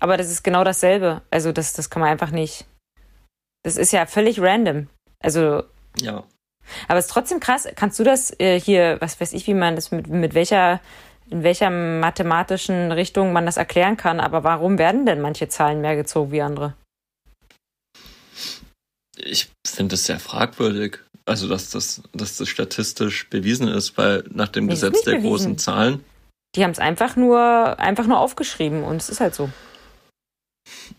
aber 0.00 0.16
das 0.16 0.30
ist 0.30 0.42
genau 0.42 0.64
dasselbe. 0.64 1.20
Also 1.30 1.52
das, 1.52 1.74
das 1.74 1.90
kann 1.90 2.00
man 2.00 2.08
einfach 2.08 2.30
nicht. 2.30 2.64
Das 3.62 3.76
ist 3.76 3.92
ja 3.92 4.06
völlig 4.06 4.40
random. 4.40 4.86
Also. 5.20 5.62
Ja. 6.00 6.24
Aber 6.88 6.98
es 6.98 7.08
ist 7.08 7.12
trotzdem 7.12 7.40
krass. 7.40 7.68
Kannst 7.76 7.98
du 7.98 8.04
das 8.04 8.34
äh, 8.40 8.58
hier, 8.58 8.96
was 9.00 9.20
weiß 9.20 9.34
ich, 9.34 9.46
wie 9.46 9.52
man 9.52 9.74
das 9.74 9.90
mit, 9.90 10.06
mit 10.06 10.32
welcher, 10.32 10.80
in 11.28 11.42
welcher 11.42 11.68
mathematischen 11.68 12.90
Richtung 12.90 13.34
man 13.34 13.44
das 13.44 13.58
erklären 13.58 13.98
kann, 13.98 14.18
aber 14.18 14.44
warum 14.44 14.78
werden 14.78 15.04
denn 15.04 15.20
manche 15.20 15.48
Zahlen 15.48 15.82
mehr 15.82 15.94
gezogen 15.94 16.32
wie 16.32 16.40
andere? 16.40 16.72
Ich 19.24 19.50
finde 19.66 19.94
es 19.94 20.04
sehr 20.04 20.18
fragwürdig, 20.18 20.98
also 21.24 21.48
dass 21.48 21.70
das, 21.70 22.02
dass 22.12 22.36
das 22.36 22.48
statistisch 22.48 23.28
bewiesen 23.30 23.68
ist, 23.68 23.96
weil 23.96 24.24
nach 24.30 24.48
dem 24.48 24.66
nee, 24.66 24.72
Gesetz 24.72 25.02
der 25.02 25.12
bewiesen. 25.12 25.28
großen 25.28 25.58
Zahlen. 25.58 26.04
Die 26.54 26.64
haben 26.64 26.72
es 26.72 26.78
einfach 26.78 27.16
nur, 27.16 27.78
einfach 27.78 28.06
nur 28.06 28.18
aufgeschrieben 28.18 28.82
und 28.82 28.96
es 28.96 29.08
ist 29.08 29.20
halt 29.20 29.34
so. 29.34 29.48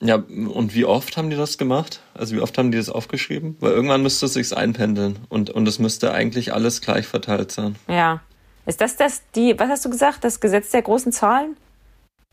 Ja, 0.02 0.16
und 0.16 0.76
wie 0.76 0.86
oft 0.86 1.16
haben 1.16 1.30
die 1.30 1.36
das 1.36 1.58
gemacht? 1.58 2.02
Also 2.14 2.36
wie 2.36 2.42
oft 2.42 2.58
haben 2.58 2.72
die 2.72 2.78
das 2.78 2.90
aufgeschrieben? 2.90 3.56
Weil 3.60 3.72
irgendwann 3.72 4.02
müsste 4.02 4.26
es 4.26 4.34
sich 4.34 4.56
einpendeln 4.56 5.20
und, 5.30 5.50
und 5.50 5.68
es 5.68 5.80
müsste 5.80 6.12
eigentlich 6.14 6.54
alles 6.54 6.82
gleich 6.82 7.06
verteilt 7.08 7.52
sein. 7.52 7.76
Ja. 7.88 8.22
Ist 8.66 8.82
das 8.82 8.96
das, 8.96 9.22
die, 9.36 9.58
was 9.60 9.70
hast 9.70 9.86
du 9.86 9.90
gesagt, 9.90 10.24
das 10.24 10.40
Gesetz 10.40 10.72
der 10.72 10.82
großen 10.82 11.12
Zahlen? 11.12 11.58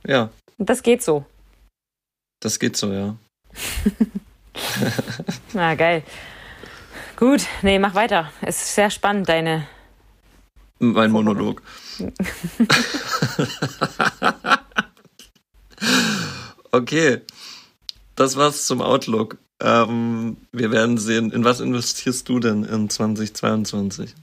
Ja. 0.07 0.31
Und 0.59 0.71
das 0.71 0.83
geht 0.83 1.03
so. 1.03 1.25
Das 2.41 2.59
geht 2.59 2.77
so, 2.77 2.93
ja. 2.93 3.17
Na, 5.53 5.75
geil. 5.75 6.03
Gut, 7.17 7.43
nee, 7.63 7.79
mach 7.79 7.95
weiter. 7.95 8.33
Es 8.41 8.63
ist 8.63 8.75
sehr 8.75 8.91
spannend, 8.91 9.29
deine. 9.29 9.67
Mein 10.79 11.11
Monolog. 11.11 11.63
okay, 16.73 17.21
das 18.17 18.37
war's 18.37 18.65
zum 18.67 18.81
Outlook. 18.81 19.37
Ähm, 19.61 20.39
wir 20.53 20.71
werden 20.71 20.97
sehen, 20.97 21.31
in 21.31 21.45
was 21.45 21.61
investierst 21.61 22.27
du 22.29 22.41
denn 22.41 22.65
in 22.65 22.89
2022? 22.89 24.15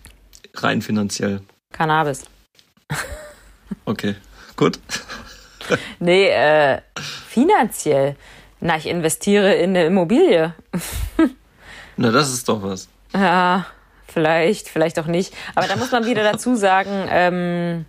Rein 0.55 0.81
finanziell. 0.81 1.41
Cannabis. 1.71 2.23
okay, 3.85 4.15
gut. 4.55 4.79
nee, 5.99 6.29
äh, 6.29 6.81
finanziell. 7.27 8.15
Na, 8.59 8.77
ich 8.77 8.87
investiere 8.87 9.53
in 9.53 9.71
eine 9.71 9.85
Immobilie. 9.85 10.53
Na, 11.97 12.11
das 12.11 12.31
ist 12.31 12.49
doch 12.49 12.61
was. 12.63 12.89
Ja, 13.13 13.65
vielleicht, 14.07 14.67
vielleicht 14.67 14.99
auch 14.99 15.05
nicht. 15.05 15.33
Aber 15.55 15.67
da 15.67 15.75
muss 15.75 15.91
man 15.91 16.05
wieder 16.05 16.23
dazu 16.23 16.55
sagen, 16.55 17.07
ähm, 17.09 17.85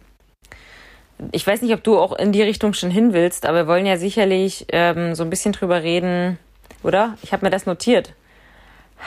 ich 1.32 1.46
weiß 1.46 1.62
nicht, 1.62 1.72
ob 1.74 1.82
du 1.82 1.98
auch 1.98 2.12
in 2.12 2.32
die 2.32 2.42
Richtung 2.42 2.74
schon 2.74 2.90
hin 2.90 3.12
willst, 3.12 3.46
aber 3.46 3.58
wir 3.58 3.66
wollen 3.66 3.86
ja 3.86 3.96
sicherlich 3.96 4.66
ähm, 4.70 5.14
so 5.14 5.22
ein 5.24 5.30
bisschen 5.30 5.52
drüber 5.52 5.82
reden, 5.82 6.38
oder? 6.82 7.16
Ich 7.22 7.32
habe 7.32 7.44
mir 7.44 7.50
das 7.50 7.66
notiert. 7.66 8.14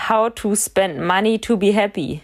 How 0.10 0.34
to 0.34 0.56
spend 0.56 1.00
money 1.00 1.40
to 1.40 1.58
be 1.58 1.74
happy. 1.74 2.22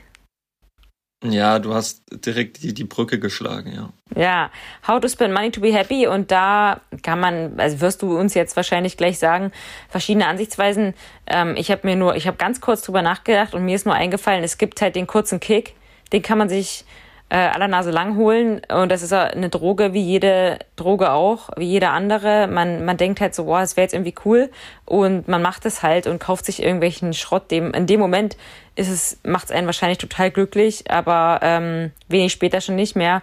Ja, 1.23 1.58
du 1.58 1.73
hast 1.73 2.03
direkt 2.25 2.62
die, 2.62 2.75
die 2.75 2.84
Brücke 2.84 3.19
geschlagen, 3.19 3.73
ja. 3.73 3.89
Ja, 4.15 4.51
How 4.88 4.99
to 4.99 5.08
Spend 5.08 5.34
Money 5.34 5.49
to 5.49 5.62
be 5.62 5.73
Happy 5.73 6.06
und 6.06 6.30
da 6.32 6.82
kann 7.01 7.19
man, 7.19 7.60
also 7.60 7.82
wirst 7.82 8.03
du 8.03 8.17
uns 8.17 8.36
jetzt 8.36 8.56
wahrscheinlich 8.56 8.97
gleich 8.97 9.17
sagen, 9.17 9.51
verschiedene 9.89 10.27
Ansichtsweisen. 10.27 10.93
Ähm, 11.25 11.56
ich 11.58 11.71
habe 11.71 11.88
mir 11.88 11.95
nur, 11.95 12.15
ich 12.15 12.27
habe 12.27 12.38
ganz 12.38 12.62
kurz 12.62 12.84
drüber 12.84 13.01
nachgedacht 13.01 13.56
und 13.56 13.65
mir 13.65 13.75
ist 13.75 13.88
nur 13.88 13.95
eingefallen, 13.95 14.43
es 14.43 14.60
gibt 14.60 14.80
halt 14.82 14.95
den 14.95 15.08
kurzen 15.08 15.39
Kick, 15.39 15.73
den 16.13 16.21
kann 16.21 16.38
man 16.38 16.49
sich 16.49 16.86
äh, 17.30 17.36
aller 17.36 17.67
Nase 17.67 17.91
lang 17.91 18.15
holen 18.15 18.62
und 18.69 18.89
das 18.89 19.01
ist 19.01 19.12
eine 19.12 19.49
Droge 19.49 19.93
wie 19.93 20.01
jede 20.01 20.60
Droge 20.75 21.12
auch, 21.12 21.49
wie 21.58 21.65
jede 21.65 21.89
andere. 21.89 22.47
Man, 22.47 22.86
man 22.86 22.95
denkt 22.95 23.19
halt 23.19 23.36
so, 23.36 23.45
boah, 23.45 23.60
das 23.60 23.75
wäre 23.75 23.84
jetzt 23.84 23.93
irgendwie 23.93 24.15
cool 24.23 24.49
und 24.86 25.27
man 25.27 25.41
macht 25.41 25.65
es 25.65 25.84
halt 25.84 26.08
und 26.08 26.19
kauft 26.19 26.45
sich 26.45 26.62
irgendwelchen 26.62 27.13
Schrott. 27.13 27.51
Dem, 27.51 27.71
in 27.73 27.88
dem 27.88 27.99
Moment 27.99 28.38
ist 28.77 28.89
es, 28.89 29.17
macht 29.23 29.45
es 29.45 29.51
einen 29.51 29.65
wahrscheinlich 29.65 29.97
total 29.97 30.31
glücklich, 30.31 30.89
aber 30.89 31.39
ähm, 31.41 31.91
wenig 32.07 32.31
später 32.31 32.61
schon 32.61 32.75
nicht 32.75 32.95
mehr. 32.95 33.21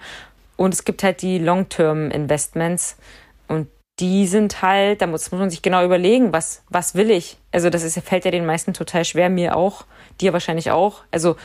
Und 0.57 0.75
es 0.75 0.85
gibt 0.85 1.03
halt 1.03 1.23
die 1.23 1.39
Long-Term-Investments 1.39 2.97
und 3.49 3.69
die 4.01 4.27
sind 4.27 4.63
halt, 4.63 5.01
da 5.03 5.07
muss, 5.07 5.31
muss 5.31 5.39
man 5.39 5.51
sich 5.51 5.63
genau 5.63 5.85
überlegen, 5.85 6.33
was, 6.33 6.63
was 6.69 6.95
will 6.95 7.11
ich? 7.11 7.39
Also 7.53 7.71
das 7.71 7.85
ist, 7.85 7.99
fällt 8.01 8.25
ja 8.25 8.31
den 8.31 8.47
meisten 8.47 8.75
total 8.75 9.05
schwer, 9.05 9.31
mir 9.31 9.57
auch, 9.57 9.85
dir 10.21 10.33
wahrscheinlich 10.33 10.71
auch. 10.71 11.03
Also 11.11 11.37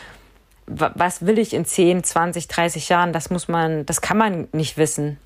was 0.65 1.25
will 1.25 1.39
ich 1.39 1.53
in 1.53 1.65
10, 1.65 2.03
20, 2.03 2.47
30 2.47 2.89
Jahren? 2.89 3.13
Das 3.13 3.29
muss 3.29 3.47
man, 3.47 3.85
das 3.85 4.01
kann 4.01 4.17
man 4.17 4.47
nicht 4.51 4.77
wissen. 4.77 5.17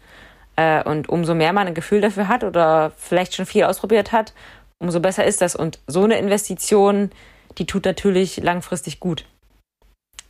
Äh, 0.55 0.83
und 0.83 1.09
umso 1.09 1.35
mehr 1.35 1.53
man 1.53 1.67
ein 1.67 1.73
Gefühl 1.73 2.01
dafür 2.01 2.27
hat 2.27 2.43
oder 2.43 2.91
vielleicht 2.97 3.35
schon 3.35 3.45
viel 3.45 3.63
ausprobiert 3.63 4.11
hat, 4.11 4.33
umso 4.79 4.99
besser 4.99 5.25
ist 5.25 5.41
das. 5.41 5.55
Und 5.55 5.79
so 5.87 6.03
eine 6.03 6.17
Investition, 6.17 7.11
die 7.57 7.65
tut 7.65 7.85
natürlich 7.85 8.37
langfristig 8.37 8.99
gut. 8.99 9.25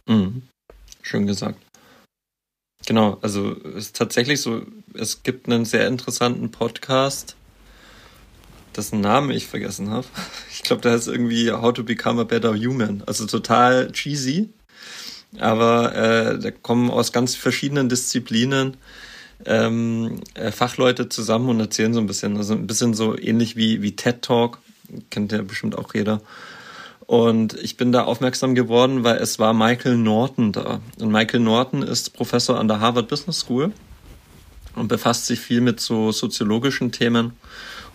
Mhm. 0.07 0.43
Schön 1.01 1.27
gesagt. 1.27 1.59
Genau, 2.85 3.17
also 3.21 3.55
es 3.75 3.85
ist 3.85 3.95
tatsächlich 3.95 4.41
so, 4.41 4.61
es 4.93 5.23
gibt 5.23 5.47
einen 5.47 5.65
sehr 5.65 5.87
interessanten 5.87 6.51
Podcast, 6.51 7.35
dessen 8.75 8.99
Namen 8.99 9.31
ich 9.31 9.47
vergessen 9.47 9.89
habe. 9.89 10.07
Ich 10.51 10.63
glaube, 10.63 10.81
der 10.81 10.93
heißt 10.93 11.09
irgendwie 11.09 11.51
How 11.51 11.73
to 11.73 11.83
Become 11.83 12.21
a 12.21 12.23
Better 12.23 12.53
Human. 12.53 13.03
Also 13.05 13.25
total 13.25 13.91
cheesy, 13.91 14.49
aber 15.39 15.93
äh, 15.93 16.39
da 16.39 16.51
kommen 16.51 16.89
aus 16.89 17.11
ganz 17.11 17.35
verschiedenen 17.35 17.89
Disziplinen 17.89 18.77
ähm, 19.45 20.21
äh, 20.35 20.51
Fachleute 20.51 21.09
zusammen 21.09 21.49
und 21.49 21.59
erzählen 21.59 21.93
so 21.93 21.99
ein 21.99 22.07
bisschen, 22.07 22.37
also 22.37 22.53
ein 22.53 22.67
bisschen 22.67 22.93
so 22.93 23.17
ähnlich 23.17 23.55
wie, 23.55 23.81
wie 23.81 23.95
TED 23.95 24.21
Talk, 24.21 24.59
kennt 25.09 25.31
ja 25.31 25.41
bestimmt 25.41 25.77
auch 25.77 25.93
jeder. 25.93 26.21
Und 27.05 27.53
ich 27.55 27.77
bin 27.77 27.91
da 27.91 28.03
aufmerksam 28.03 28.55
geworden, 28.55 29.03
weil 29.03 29.17
es 29.17 29.39
war 29.39 29.53
Michael 29.53 29.97
Norton 29.97 30.51
da. 30.51 30.79
Und 30.99 31.11
Michael 31.11 31.41
Norton 31.41 31.83
ist 31.83 32.13
Professor 32.13 32.59
an 32.59 32.67
der 32.67 32.79
Harvard 32.79 33.07
Business 33.07 33.39
School 33.39 33.73
und 34.75 34.87
befasst 34.87 35.27
sich 35.27 35.39
viel 35.39 35.61
mit 35.61 35.79
so 35.79 36.11
soziologischen 36.11 36.91
Themen. 36.91 37.33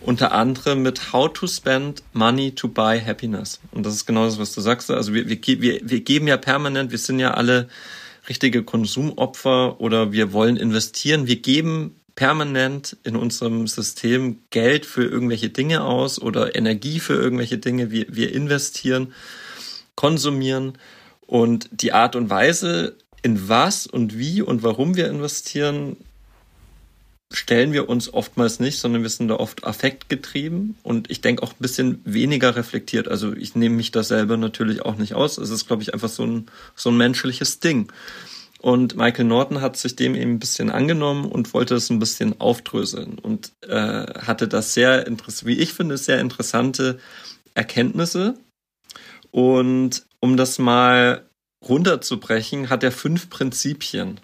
Unter 0.00 0.32
anderem 0.32 0.82
mit 0.82 1.12
How 1.12 1.32
to 1.32 1.46
Spend 1.46 2.02
Money 2.12 2.52
to 2.52 2.68
Buy 2.68 3.00
Happiness. 3.00 3.60
Und 3.72 3.84
das 3.84 3.94
ist 3.94 4.06
genau 4.06 4.26
das, 4.26 4.38
was 4.38 4.54
du 4.54 4.60
sagst. 4.60 4.90
Also 4.90 5.12
wir, 5.12 5.28
wir, 5.28 5.40
wir, 5.42 5.80
wir 5.82 6.00
geben 6.00 6.28
ja 6.28 6.36
permanent, 6.36 6.92
wir 6.92 6.98
sind 6.98 7.18
ja 7.18 7.32
alle 7.32 7.68
richtige 8.28 8.62
Konsumopfer 8.62 9.80
oder 9.80 10.12
wir 10.12 10.32
wollen 10.32 10.56
investieren. 10.56 11.26
Wir 11.26 11.36
geben 11.36 11.98
permanent 12.18 12.96
in 13.04 13.14
unserem 13.14 13.68
System 13.68 14.40
Geld 14.50 14.87
für 14.87 15.04
irgendwelche 15.04 15.50
Dinge 15.50 15.85
aus 15.85 16.20
oder 16.20 16.57
Energie 16.57 16.98
für 16.98 17.14
irgendwelche 17.14 17.59
Dinge. 17.59 17.92
Wir, 17.92 18.07
wir 18.09 18.35
investieren, 18.35 19.14
konsumieren 19.94 20.72
und 21.28 21.68
die 21.70 21.92
Art 21.92 22.16
und 22.16 22.28
Weise, 22.28 22.96
in 23.22 23.48
was 23.48 23.87
und 23.87 24.18
wie 24.18 24.42
und 24.42 24.64
warum 24.64 24.96
wir 24.96 25.07
investieren, 25.07 25.96
stellen 27.33 27.72
wir 27.72 27.88
uns 27.88 28.12
oftmals 28.12 28.59
nicht, 28.59 28.81
sondern 28.81 29.02
wir 29.02 29.11
sind 29.11 29.28
da 29.28 29.37
oft 29.37 29.62
affektgetrieben 29.62 30.76
und 30.83 31.12
ich 31.12 31.20
denke 31.20 31.44
auch 31.44 31.52
ein 31.52 31.61
bisschen 31.61 32.00
weniger 32.04 32.57
reflektiert. 32.57 33.07
Also 33.07 33.33
ich 33.33 33.54
nehme 33.54 33.76
mich 33.76 33.92
da 33.92 34.02
selber 34.02 34.37
natürlich 34.37 34.83
auch 34.83 34.96
nicht 34.96 35.14
aus. 35.14 35.38
Es 35.38 35.50
ist, 35.50 35.68
glaube 35.68 35.85
ich, 35.85 35.94
einfach 35.94 36.09
so 36.09 36.24
ein, 36.24 36.46
so 36.74 36.90
ein 36.90 36.96
menschliches 36.96 37.61
Ding. 37.61 37.92
Und 38.60 38.96
Michael 38.96 39.26
Norton 39.26 39.60
hat 39.60 39.76
sich 39.76 39.94
dem 39.94 40.14
eben 40.14 40.32
ein 40.32 40.38
bisschen 40.40 40.70
angenommen 40.70 41.26
und 41.26 41.54
wollte 41.54 41.76
es 41.76 41.90
ein 41.90 42.00
bisschen 42.00 42.40
aufdröseln 42.40 43.18
und 43.18 43.52
äh, 43.62 44.06
hatte 44.20 44.48
das 44.48 44.74
sehr 44.74 45.06
interessant, 45.06 45.46
wie 45.46 45.58
ich 45.58 45.72
finde, 45.72 45.96
sehr 45.96 46.20
interessante 46.20 46.98
Erkenntnisse. 47.54 48.34
Und 49.30 50.06
um 50.20 50.36
das 50.36 50.58
mal 50.58 51.28
runterzubrechen, 51.66 52.68
hat 52.68 52.82
er 52.82 52.92
fünf 52.92 53.30
Prinzipien 53.30 54.20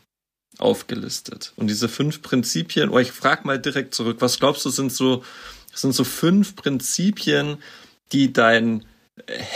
aufgelistet. 0.58 1.52
Und 1.56 1.68
diese 1.68 1.88
fünf 1.88 2.22
Prinzipien, 2.22 2.90
oh, 2.90 2.98
ich 2.98 3.12
frage 3.12 3.46
mal 3.46 3.58
direkt 3.60 3.94
zurück, 3.94 4.16
was 4.20 4.38
glaubst 4.38 4.64
du, 4.64 4.70
sind 4.70 4.92
so, 4.92 5.24
sind 5.72 5.94
so 5.94 6.04
fünf 6.04 6.56
Prinzipien, 6.56 7.58
die 8.12 8.32
dein 8.32 8.84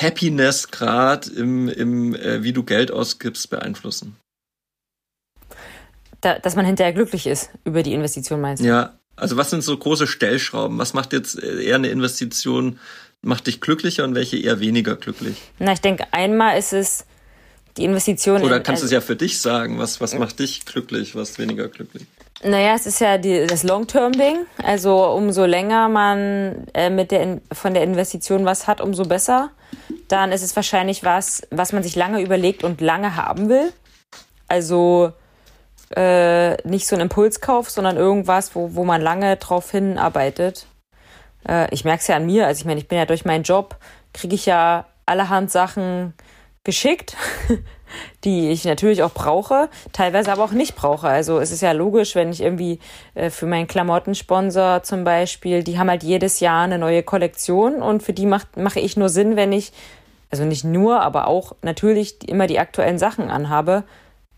Happiness-Grad 0.01 1.27
im, 1.29 1.69
im 1.69 2.15
äh, 2.15 2.43
wie 2.43 2.53
du 2.53 2.63
Geld 2.63 2.91
ausgibst, 2.91 3.51
beeinflussen? 3.51 4.17
Da, 6.21 6.39
dass 6.39 6.57
man 6.57 6.67
hinterher 6.67 6.93
glücklich 6.93 7.27
ist 7.27 7.51
über 7.65 7.83
die 7.83 7.93
Investition, 7.93 8.41
meinst 8.41 8.63
du? 8.63 8.67
Ja, 8.67 8.99
also 9.17 9.37
was 9.37 9.51
sind 9.51 9.63
so 9.63 9.77
große 9.77 10.07
Stellschrauben? 10.07 10.79
Was 10.79 10.95
macht 10.95 11.13
jetzt 11.13 11.43
eher 11.43 11.77
eine 11.77 11.89
Investition, 11.89 12.79
macht 13.23 13.47
dich 13.47 13.61
glücklicher 13.61 14.05
und 14.05 14.15
welche 14.15 14.39
eher 14.39 14.61
weniger 14.61 14.97
glücklich? 14.97 15.37
Na, 15.59 15.73
ich 15.73 15.81
denke, 15.81 16.07
einmal 16.13 16.59
ist 16.59 16.73
es 16.73 17.05
die 17.77 17.85
Investition. 17.85 18.43
Oder 18.43 18.61
kannst 18.61 18.83
du 18.83 18.87
es 18.87 18.93
ja 18.93 19.01
für 19.01 19.17
dich 19.17 19.41
sagen? 19.41 19.79
Was, 19.79 20.01
was 20.01 20.15
macht 20.15 20.39
dich 20.39 20.65
glücklich, 20.65 21.15
was 21.15 21.39
weniger 21.39 21.69
glücklich? 21.69 22.07
Naja, 22.43 22.75
es 22.75 22.87
ist 22.87 23.01
ja 23.01 23.19
die, 23.19 23.47
das 23.47 23.63
Long-Term-Ding. 23.63 24.47
Also 24.63 25.07
umso 25.07 25.45
länger 25.45 25.89
man 25.89 26.67
äh, 26.75 26.91
mit 26.91 27.11
der, 27.11 27.41
von 27.53 27.75
der 27.75 27.83
Investition 27.83 28.45
was 28.45 28.67
hat, 28.67 28.81
umso 28.81 29.05
besser. 29.05 29.51
Dann 30.09 30.33
ist 30.33 30.43
es 30.43 30.55
wahrscheinlich 30.55 31.03
was, 31.03 31.43
was 31.51 31.73
man 31.73 31.83
sich 31.83 31.97
lange 31.97 32.23
überlegt 32.23 32.63
und 32.65 32.81
lange 32.81 33.17
haben 33.17 33.49
will. 33.49 33.73
Also 34.47 35.13
äh, 35.97 36.57
nicht 36.69 36.87
so 36.87 36.97
ein 36.97 37.01
Impulskauf, 37.01 37.71
sondern 37.71 37.97
irgendwas, 37.97 38.55
wo, 38.55 38.75
wo 38.75 38.85
man 38.85 39.01
lange 39.01 39.37
drauf 39.37 39.71
hinarbeitet. 39.71 40.67
Äh, 41.49 41.73
ich 41.73 41.85
merke 41.85 42.01
es 42.01 42.07
ja 42.07 42.17
an 42.17 42.27
mir, 42.27 42.47
also 42.47 42.61
ich 42.61 42.65
meine, 42.65 42.81
ich 42.81 42.89
bin 42.89 42.99
ja 42.99 43.07
durch 43.07 43.25
meinen 43.25 43.45
Job, 43.45 43.77
kriege 44.13 44.35
ich 44.35 44.47
ja 44.47 44.87
allerhand 45.07 45.51
Sachen 45.51 46.15
geschickt, 46.65 47.17
die 48.25 48.51
ich 48.51 48.65
natürlich 48.65 49.03
auch 49.03 49.13
brauche, 49.13 49.71
teilweise 49.93 50.31
aber 50.31 50.45
auch 50.45 50.53
nicht 50.53 50.77
brauche. 50.77 51.09
Also 51.09 51.39
es 51.39 51.51
ist 51.51 51.63
ja 51.63 51.73
logisch, 51.73 52.15
wenn 52.15 52.31
ich 52.31 52.43
irgendwie 52.43 52.79
äh, 53.15 53.31
für 53.31 53.47
meinen 53.47 53.67
Klamottensponsor 53.67 54.83
zum 54.83 55.05
Beispiel, 55.05 55.65
die 55.65 55.79
haben 55.79 55.89
halt 55.89 56.03
jedes 56.03 56.41
Jahr 56.41 56.65
eine 56.65 56.79
neue 56.79 57.03
Kollektion 57.03 57.81
und 57.81 58.03
für 58.03 58.13
die 58.13 58.27
macht, 58.27 58.57
mache 58.57 58.81
ich 58.81 58.97
nur 58.97 59.09
Sinn, 59.09 59.37
wenn 59.37 59.53
ich, 59.53 59.73
also 60.31 60.45
nicht 60.45 60.65
nur, 60.65 61.01
aber 61.01 61.27
auch 61.27 61.53
natürlich 61.63 62.29
immer 62.29 62.47
die 62.47 62.59
aktuellen 62.59 62.99
Sachen 62.99 63.31
anhabe. 63.31 63.85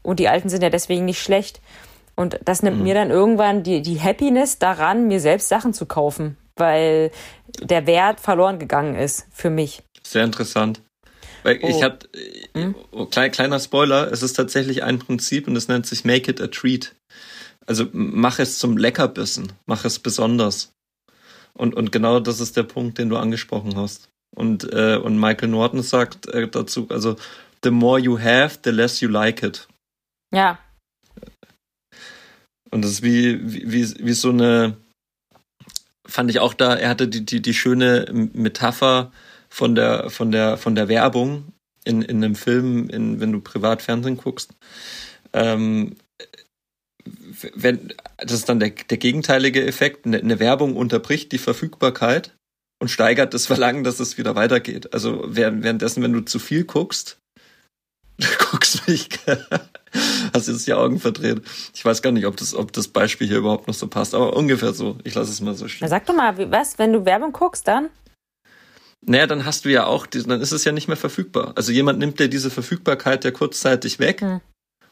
Und 0.03 0.21
die 0.21 0.29
alten 0.29 0.49
sind 0.49 0.63
ja 0.63 0.71
deswegen 0.71 1.05
nicht 1.05 1.23
schlecht. 1.23 1.61
Und 2.17 2.39
das 2.45 2.63
nimmt 2.63 2.79
mhm. 2.79 2.83
mir 2.85 2.95
dann 2.95 3.11
irgendwann 3.11 3.63
die, 3.63 3.83
die 3.83 4.01
Happiness 4.01 4.59
daran, 4.59 5.09
mir 5.09 5.21
selbst 5.21 5.49
Sachen 5.49 5.73
zu 5.73 5.87
kaufen, 5.87 6.37
weil 6.57 7.11
der 7.63 7.87
Wert 7.87 8.21
verloren 8.21 8.59
gegangen 8.59 8.95
ist 8.95 9.27
für 9.31 9.51
mich. 9.51 9.83
Sehr 10.03 10.25
interessant. 10.25 10.83
Weil 11.43 11.61
oh. 11.63 11.69
ich 11.69 11.83
hab, 11.83 12.05
hm? 12.55 12.75
oh, 12.91 13.07
klein, 13.07 13.31
kleiner 13.31 13.59
Spoiler, 13.59 14.13
es 14.13 14.23
ist 14.23 14.35
tatsächlich 14.35 14.83
ein 14.83 14.99
Prinzip 14.99 15.49
und 15.49 15.57
es 15.57 15.69
nennt 15.69 15.87
sich 15.87 16.05
Make 16.05 16.31
it 16.31 16.41
a 16.41 16.49
treat. 16.49 16.95
Also 17.67 17.87
mach 17.93 18.39
es 18.39 18.59
zum 18.59 18.77
Leckerbissen, 18.77 19.53
mach 19.67 19.85
es 19.85 19.99
besonders. 19.99 20.73
Und, 21.55 21.75
und 21.75 21.93
genau 21.93 22.21
das 22.21 22.41
ist 22.41 22.57
der 22.57 22.63
Punkt, 22.63 22.99
den 22.99 23.09
du 23.09 23.17
angesprochen 23.17 23.77
hast. 23.77 24.09
Und, 24.35 24.73
äh, 24.73 24.97
und 24.97 25.19
Michael 25.19 25.49
Norton 25.49 25.83
sagt 25.83 26.29
äh, 26.29 26.49
dazu, 26.49 26.87
also 26.91 27.17
the 27.65 27.71
more 27.71 27.99
you 27.99 28.19
have, 28.19 28.59
the 28.65 28.71
less 28.71 29.01
you 29.01 29.09
like 29.09 29.43
it. 29.43 29.69
Ja. 30.33 30.59
Und 32.71 32.83
das 32.83 32.93
ist 32.93 33.03
wie, 33.03 33.41
wie, 33.43 33.95
wie 33.99 34.13
so 34.13 34.31
eine, 34.31 34.77
fand 36.07 36.31
ich 36.31 36.39
auch 36.39 36.55
da, 36.55 36.77
er 36.77 36.89
hatte 36.89 37.09
die, 37.09 37.25
die, 37.25 37.43
die 37.43 37.55
schöne 37.55 38.07
Metapher 38.33 39.13
von 39.49 39.75
der, 39.75 40.11
von 40.11 40.31
der, 40.31 40.57
von 40.57 40.75
der 40.75 40.89
Werbung 40.89 41.53
in, 41.85 42.03
in 42.03 42.23
einem 42.23 42.37
Film, 42.37 42.89
in, 42.89 43.21
wenn 43.21 43.33
du 43.33 43.41
privat 43.41 43.83
Fernsehen 43.83 44.17
guckst. 44.17 44.55
Ähm, 45.33 45.97
wenn, 47.55 47.93
das 48.19 48.33
ist 48.33 48.49
dann 48.49 48.61
der, 48.61 48.71
der 48.71 48.99
gegenteilige 48.99 49.67
Effekt. 49.67 50.07
Eine, 50.07 50.19
eine 50.19 50.39
Werbung 50.39 50.77
unterbricht 50.77 51.33
die 51.33 51.39
Verfügbarkeit 51.39 52.35
und 52.81 52.89
steigert 52.89 53.35
das 53.35 53.47
Verlangen, 53.47 53.85
dass 53.85 54.01
es 54.01 54.19
wieder 54.19 54.35
weitergeht. 54.35 54.93
Also 54.95 55.25
währenddessen, 55.27 56.03
wenn 56.03 56.13
du 56.13 56.21
zu 56.21 56.39
viel 56.39 56.65
guckst, 56.65 57.19
du 58.19 58.27
guckst 58.51 58.87
mich, 58.87 59.09
hast 60.35 60.49
jetzt 60.49 60.67
die 60.67 60.75
Augen 60.75 61.01
verdreht. 61.01 61.43
Ich 61.75 61.85
weiß 61.85 62.03
gar 62.03 62.13
nicht, 62.13 62.27
ob 62.27 62.37
das, 62.37 62.55
ob 62.55 62.73
das 62.73 62.89
Beispiel 62.89 63.27
hier 63.27 63.39
überhaupt 63.39 63.67
noch 63.67 63.75
so 63.75 63.87
passt, 63.87 64.15
aber 64.15 64.37
ungefähr 64.37 64.73
so. 64.73 64.97
Ich 65.05 65.15
lasse 65.15 65.31
es 65.31 65.41
mal 65.41 65.55
so 65.55 65.69
stehen. 65.69 65.81
Na, 65.83 65.89
sag 65.89 66.07
doch 66.07 66.15
mal, 66.15 66.51
was, 66.51 66.79
wenn 66.79 66.93
du 66.93 67.05
Werbung 67.05 67.33
guckst, 67.33 67.67
dann? 67.67 67.89
Naja, 69.03 69.27
dann 69.27 69.47
hast 69.47 69.65
du 69.65 69.71
ja 69.71 69.87
auch, 69.87 70.07
dann 70.07 70.41
ist 70.41 70.53
es 70.53 70.65
ja 70.65 70.73
nicht 70.73 70.89
mehr 70.89 70.97
verfügbar. 70.97 71.53
Also 71.57 71.73
jemand 71.73 71.99
nimmt 71.99 72.21
dir 72.21 72.29
diese 72.29 72.51
Verfügbarkeit 72.51 73.25
ja 73.25 73.31
kurzzeitig 73.31 73.99
weg. 73.99 74.21
Hm. 74.21 74.41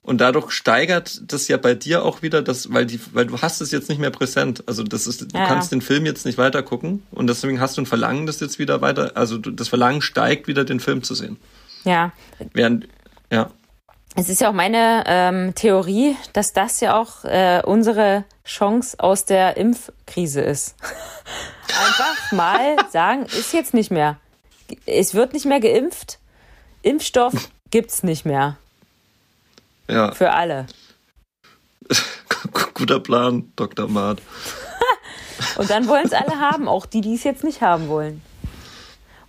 Und 0.01 0.23
dadurch 0.23 0.53
steigert 0.53 1.21
das 1.31 1.49
ja 1.49 1.59
bei 1.59 1.75
dir 1.75 2.03
auch 2.03 2.23
wieder 2.23 2.41
das, 2.41 2.73
weil 2.73 2.87
die, 2.87 2.99
weil 3.13 3.27
du 3.27 3.43
hast 3.43 3.61
es 3.61 3.71
jetzt 3.71 3.91
nicht 3.91 3.99
mehr 3.99 4.11
präsent. 4.11 4.65
Also 4.67 4.83
das 4.83 5.07
ist, 5.07 5.21
du 5.21 5.27
ja. 5.37 5.47
kannst 5.47 5.71
den 5.71 5.83
Film 5.83 6.07
jetzt 6.07 6.25
nicht 6.25 6.39
weiter 6.39 6.63
gucken 6.63 7.03
und 7.11 7.27
deswegen 7.27 7.61
hast 7.61 7.77
du 7.77 7.83
ein 7.83 7.87
Verlangen, 7.87 8.27
das 8.27 8.41
jetzt 8.41 8.59
wieder 8.59 8.81
weiter, 8.81 9.13
also 9.17 9.37
das 9.37 9.69
Verlangen 9.69 10.01
steigt 10.01 10.49
wieder, 10.49 10.65
den 10.65 10.81
Film 10.81 11.03
zu 11.03 11.15
sehen. 11.15 11.37
Ja. 11.85 12.13
Während, 12.55 12.89
ja. 13.31 13.51
Es 14.19 14.29
ist 14.29 14.41
ja 14.41 14.49
auch 14.51 14.53
meine 14.53 15.05
ähm, 15.07 15.55
Theorie, 15.55 16.17
dass 16.33 16.53
das 16.53 16.81
ja 16.81 17.01
auch 17.01 17.25
äh, 17.25 17.63
unsere 17.65 18.25
Chance 18.45 18.99
aus 18.99 19.27
der 19.27 19.57
Impfkrise 19.57 20.41
ist. 20.41 20.75
Einfach 21.69 22.33
mal 22.33 22.77
sagen, 22.91 23.27
ist 23.27 23.53
jetzt 23.53 23.75
nicht 23.75 23.93
mehr. 23.93 24.19
Es 24.87 25.15
wird 25.15 25.35
nicht 25.35 25.47
mehr 25.47 25.61
geimpft. 25.61 26.19
Impfstoff 26.83 27.49
gibt's 27.71 28.03
nicht 28.03 28.25
mehr. 28.25 28.57
Ja. 29.89 30.11
Für 30.11 30.33
alle. 30.33 30.67
Guter 32.75 32.99
Plan, 32.99 33.53
Dr. 33.55 33.87
Maat. 33.87 34.19
Und 35.59 35.71
dann 35.71 35.87
wollen 35.87 36.07
es 36.07 36.13
alle 36.13 36.41
haben, 36.41 36.67
auch 36.67 36.87
die, 36.87 37.03
die 37.03 37.15
es 37.15 37.23
jetzt 37.23 37.45
nicht 37.45 37.61
haben 37.61 37.87
wollen. 37.87 38.21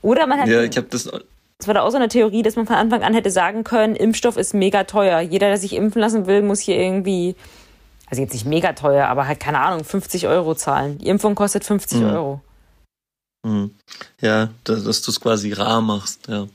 Oder 0.02 0.26
man 0.26 0.40
hat. 0.40 0.48
Ja, 0.48 0.64
ich 0.64 0.76
habe 0.78 0.88
das 0.88 1.08
es 1.60 1.68
war 1.68 1.74
da 1.74 1.82
auch 1.82 1.92
so 1.92 1.98
eine 1.98 2.08
Theorie, 2.08 2.42
dass 2.42 2.56
man 2.56 2.68
von 2.68 2.78
Anfang 2.78 3.04
an 3.04 3.14
hätte 3.14 3.32
sagen 3.32 3.64
können, 3.64 3.96
Impfstoff 3.96 4.38
ist 4.38 4.54
mega 4.54 4.86
teuer. 4.86 5.20
Jeder, 5.20 5.48
der 5.48 5.58
sich 5.58 5.74
impfen 5.74 6.02
lassen 6.02 6.26
will, 6.26 6.42
muss 6.42 6.62
hier 6.62 6.78
irgendwie 6.78 7.36
also 8.10 8.22
jetzt 8.22 8.34
nicht 8.34 8.46
mega 8.46 8.74
teuer, 8.74 9.08
aber 9.08 9.28
halt 9.28 9.40
keine 9.40 9.60
Ahnung, 9.60 9.84
50 9.84 10.28
Euro 10.28 10.56
zahlen. 10.56 10.98
Die 10.98 11.08
Impfung 11.08 11.36
kostet 11.36 11.64
50 11.64 12.00
mhm. 12.00 12.06
Euro. 12.06 12.42
Mhm. 13.46 13.76
Ja, 14.20 14.50
dass, 14.64 15.02
du 15.02 15.12
es 15.12 15.22
quasi 15.22 15.54
rar 15.54 15.82
machst, 15.82 16.28
ja. 16.28 16.48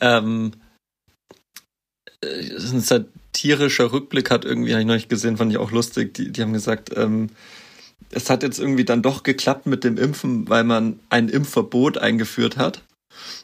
Ähm, 0.00 0.52
ein 2.22 2.28
äh, 2.28 2.80
satirischer 2.80 3.92
Rückblick 3.92 4.30
hat 4.30 4.44
irgendwie, 4.44 4.72
habe 4.72 4.80
ich 4.80 4.86
noch 4.86 4.94
nicht 4.94 5.08
gesehen, 5.08 5.36
fand 5.36 5.52
ich 5.52 5.58
auch 5.58 5.70
lustig. 5.70 6.14
Die, 6.14 6.32
die 6.32 6.42
haben 6.42 6.52
gesagt, 6.52 6.90
ähm, 6.96 7.30
es 8.10 8.28
hat 8.28 8.42
jetzt 8.42 8.58
irgendwie 8.58 8.84
dann 8.84 9.02
doch 9.02 9.22
geklappt 9.22 9.66
mit 9.66 9.84
dem 9.84 9.98
Impfen, 9.98 10.48
weil 10.48 10.64
man 10.64 10.98
ein 11.10 11.28
Impfverbot 11.28 11.98
eingeführt 11.98 12.56
hat 12.56 12.82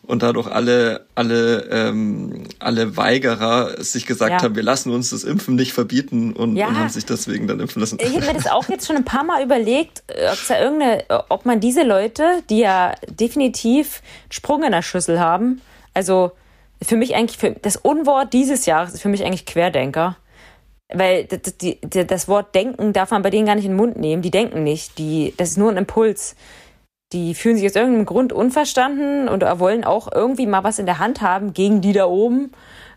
und 0.07 0.23
dadurch 0.23 0.47
alle 0.49 1.07
alle 1.15 1.69
ähm, 1.71 2.45
alle 2.59 2.97
Weigerer 2.97 3.83
sich 3.83 4.07
gesagt 4.07 4.33
ja. 4.33 4.43
haben, 4.43 4.57
wir 4.57 4.63
lassen 4.63 4.93
uns 4.93 5.11
das 5.11 5.25
Impfen 5.25 5.55
nicht 5.55 5.73
verbieten 5.73 6.33
und, 6.33 6.57
ja. 6.57 6.69
und, 6.69 6.79
haben 6.79 6.89
sich 6.89 7.07
deswegen 7.07 7.47
dann 7.47 7.61
impfen 7.61 7.81
lassen. 7.81 7.99
Ich 8.01 8.15
habe 8.15 8.27
mir 8.27 8.35
das 8.35 8.47
auch 8.47 8.69
jetzt 8.69 8.87
schon 8.87 8.97
ein 8.97 9.05
paar 9.05 9.25
Mal 9.25 9.43
überlegt, 9.43 10.03
ob, 10.09 10.39
da 10.49 10.61
irgendeine, 10.61 11.05
ob 11.29 11.47
man 11.47 11.61
diese 11.61 11.83
Leute, 11.83 12.43
die 12.51 12.59
ja 12.59 12.95
definitiv 13.09 14.03
Sprung 14.31 14.63
in 14.63 14.73
der 14.73 14.83
Schüssel 14.83 15.21
haben, 15.21 15.61
also 15.95 16.33
für 16.83 16.97
mich 16.97 17.15
eigentlich 17.15 17.39
für 17.39 17.51
das 17.51 17.77
Unwort 17.77 18.33
dieses 18.33 18.67
Jahres 18.67 18.95
ist 18.95 19.03
für 19.03 19.09
mich 19.09 19.25
eigentlich 19.25 19.47
Querdenker. 19.47 20.17
Weil 20.93 21.25
das, 21.25 21.57
die, 21.57 21.81
das 21.81 22.29
Wort 22.29 22.55
denken 22.55 22.93
darf 22.93 23.11
man 23.11 23.23
bei 23.23 23.31
denen 23.31 23.47
gar 23.47 23.55
nicht 23.55 23.65
in 23.65 23.73
den 23.73 23.79
Mund 23.79 23.97
nehmen. 23.97 24.23
Die 24.23 24.31
denken 24.31 24.63
nicht. 24.63 24.99
Die, 24.99 25.33
das 25.39 25.51
ist 25.51 25.57
nur 25.57 25.71
ein 25.71 25.79
Impuls 25.79 26.37
die 27.15 27.35
fühlen 27.35 27.57
sich 27.57 27.67
aus 27.67 27.77
irgendeinem 27.77 28.07
Grund 28.07 28.33
unverstanden 28.33 29.29
und 29.29 29.43
wollen 29.61 29.85
auch 29.85 30.11
irgendwie 30.13 30.47
mal 30.47 30.65
was 30.65 30.79
in 30.79 30.87
der 30.87 30.99
Hand 30.99 31.23
haben 31.23 31.55
gegen 31.55 31.81
die 31.81 31.93
da 31.93 32.07
oben. 32.07 32.51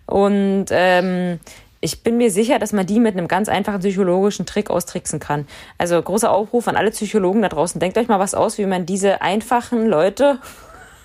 Und 0.07 0.65
ähm, 0.71 1.39
ich 1.79 2.01
bin 2.01 2.17
mir 2.17 2.31
sicher, 2.31 2.57
dass 2.57 2.73
man 2.73 2.87
die 2.87 2.99
mit 2.99 3.15
einem 3.15 3.27
ganz 3.27 3.47
einfachen 3.47 3.79
psychologischen 3.79 4.47
Trick 4.47 4.71
austricksen 4.71 5.19
kann. 5.19 5.47
Also 5.77 6.01
großer 6.01 6.31
Aufruf 6.31 6.67
an 6.67 6.75
alle 6.75 6.89
Psychologen 6.89 7.43
da 7.43 7.49
draußen. 7.49 7.79
Denkt 7.79 7.97
euch 7.97 8.07
mal 8.07 8.19
was 8.19 8.33
aus, 8.33 8.57
wie 8.57 8.65
man 8.65 8.87
diese 8.87 9.21
einfachen 9.21 9.87
Leute 9.87 10.39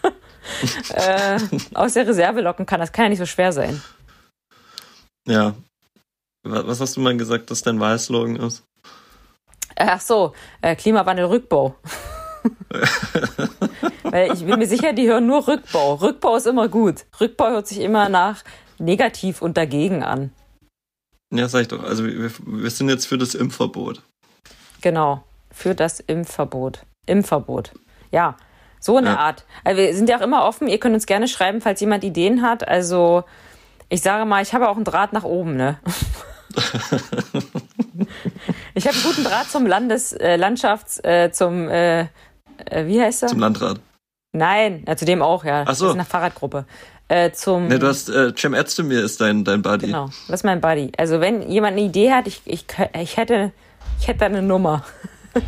äh, 0.95 1.39
aus 1.75 1.93
der 1.93 2.09
Reserve 2.09 2.41
locken 2.41 2.65
kann. 2.65 2.81
Das 2.81 2.93
kann 2.93 3.05
ja 3.05 3.09
nicht 3.11 3.19
so 3.19 3.27
schwer 3.27 3.53
sein. 3.53 3.83
Ja. 5.29 5.55
Was 6.45 6.81
hast 6.81 6.97
du 6.97 7.01
mal 7.01 7.17
gesagt, 7.17 7.51
dass 7.51 7.63
dein 7.63 7.79
Wahlslogan 7.79 8.37
ist? 8.37 8.65
Ach 9.77 10.01
so, 10.01 10.33
äh, 10.63 10.75
Klimawandel 10.75 11.27
Rückbau. 11.27 11.77
Weil 14.03 14.33
ich 14.33 14.45
bin 14.45 14.59
mir 14.59 14.67
sicher, 14.67 14.93
die 14.93 15.09
hören 15.09 15.27
nur 15.27 15.47
Rückbau. 15.47 15.95
Rückbau 15.95 16.37
ist 16.37 16.47
immer 16.47 16.69
gut. 16.69 17.05
Rückbau 17.21 17.51
hört 17.51 17.67
sich 17.67 17.81
immer 17.81 18.09
nach 18.09 18.43
negativ 18.79 19.43
und 19.43 19.57
dagegen 19.57 20.03
an. 20.03 20.33
Ja, 21.33 21.49
sag 21.49 21.63
ich 21.63 21.69
doch. 21.69 21.83
Also 21.83 22.05
wir, 22.05 22.31
wir 22.45 22.71
sind 22.71 22.89
jetzt 22.89 23.07
für 23.07 23.19
das 23.19 23.35
Impfverbot. 23.35 24.03
Genau, 24.81 25.25
für 25.51 25.75
das 25.75 26.01
Impfverbot. 26.01 26.85
Impfverbot. 27.07 27.73
Ja, 28.11 28.37
so 28.81 28.97
eine 28.97 29.11
ja. 29.11 29.17
Art. 29.17 29.45
Also 29.65 29.81
wir 29.81 29.95
sind 29.95 30.09
ja 30.09 30.19
auch 30.19 30.23
immer 30.23 30.45
offen. 30.45 30.69
Ihr 30.69 30.79
könnt 30.79 30.95
uns 30.95 31.07
gerne 31.07 31.29
schreiben, 31.29 31.61
falls 31.61 31.81
jemand 31.81 32.05
Ideen 32.05 32.43
hat. 32.43 32.67
Also 32.67 33.25
ich 33.89 34.03
sage 34.03 34.25
mal, 34.25 34.43
ich 34.43 34.53
habe 34.55 34.69
auch 34.69 34.77
einen 34.77 34.85
Draht 34.85 35.13
nach 35.13 35.25
oben, 35.25 35.57
ne? 35.57 35.79
ich 38.75 38.87
habe 38.87 38.97
einen 38.97 39.05
guten 39.05 39.25
Draht 39.25 39.51
zum 39.51 39.67
Landes, 39.67 40.13
äh, 40.13 40.37
Landschafts, 40.37 40.99
äh, 41.05 41.31
zum 41.33 41.69
äh, 41.69 42.07
äh, 42.71 42.87
wie 42.87 43.01
heißt 43.01 43.23
er? 43.23 43.29
Zum 43.29 43.41
Landrat. 43.41 43.81
Nein, 44.33 44.85
ja, 44.87 44.97
zu 44.97 45.05
dem 45.05 45.21
auch, 45.23 45.45
ja. 45.45 45.65
Ach 45.67 45.75
so. 45.75 45.87
Das 45.87 45.93
ist 45.93 45.99
eine 45.99 46.05
Fahrradgruppe. 46.07 46.65
Äh, 47.09 47.33
zum 47.33 47.69
ne, 47.69 47.79
du 47.79 47.87
hast, 47.89 48.09
äh, 48.09 48.33
Cem 48.35 48.55
Özdemir 48.55 49.05
ist 49.05 49.21
dein, 49.21 49.45
dein 49.45 49.61
Buddy. 49.61 49.87
Genau, 49.87 50.07
das 50.29 50.41
ist 50.41 50.45
mein 50.45 50.63
Buddy. 50.63 50.93
Also 50.97 51.21
wenn 51.21 51.43
jemand 51.51 51.77
eine 51.77 51.83
Idee 51.87 52.13
hat, 52.13 52.27
ich, 52.27 52.41
ich, 52.47 52.65
ich 52.99 53.19
hätte, 53.19 53.53
ich 54.01 54.09
hätte 54.09 54.25
eine 54.25 54.41
Nummer. 54.41 54.85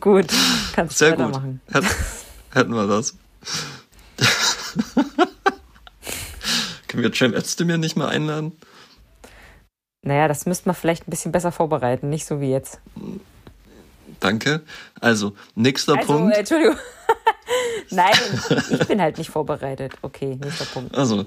Gut, 0.00 0.26
kannst 0.74 1.00
du 1.00 1.06
weitermachen. 1.06 1.60
Gut. 1.72 1.84
Hätten 2.52 2.74
wir 2.74 2.88
das. 2.88 3.16
Können 6.88 7.02
wir 7.02 7.12
Cem 7.12 7.32
Özdemir 7.32 7.78
nicht 7.78 7.96
mal 7.96 8.08
einladen? 8.08 8.52
Naja, 10.02 10.26
das 10.28 10.46
müsste 10.46 10.68
man 10.68 10.74
vielleicht 10.74 11.06
ein 11.06 11.10
bisschen 11.10 11.30
besser 11.32 11.52
vorbereiten, 11.52 12.08
nicht 12.10 12.26
so 12.26 12.40
wie 12.40 12.50
jetzt. 12.50 12.80
Danke. 14.24 14.62
Also, 15.00 15.36
nächster 15.54 15.98
also, 15.98 16.14
Punkt. 16.14 16.34
Äh, 16.34 16.38
Entschuldigung. 16.38 16.78
Nein, 17.90 18.14
ich 18.70 18.88
bin 18.88 18.98
halt 18.98 19.18
nicht 19.18 19.28
vorbereitet. 19.28 19.92
Okay, 20.00 20.38
nächster 20.42 20.64
Punkt. 20.64 20.96
Also, 20.96 21.26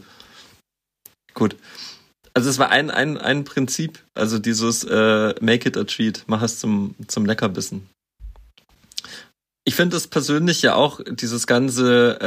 gut. 1.36 1.56
Also 2.34 2.50
es 2.50 2.58
war 2.58 2.70
ein, 2.70 2.90
ein, 2.90 3.18
ein 3.20 3.44
Prinzip, 3.44 4.00
also 4.16 4.40
dieses 4.40 4.84
äh, 4.84 5.36
Make 5.42 5.70
it 5.70 5.78
a 5.78 5.84
treat, 5.84 6.24
mach 6.26 6.42
es 6.42 6.60
zum, 6.60 6.96
zum 7.08 7.26
Leckerbissen. 7.26 7.88
Ich 9.64 9.76
finde 9.76 9.96
es 9.98 10.08
persönlich 10.08 10.64
ja 10.64 10.74
auch, 10.74 11.00
dieses 11.08 11.46
ganze 11.46 12.20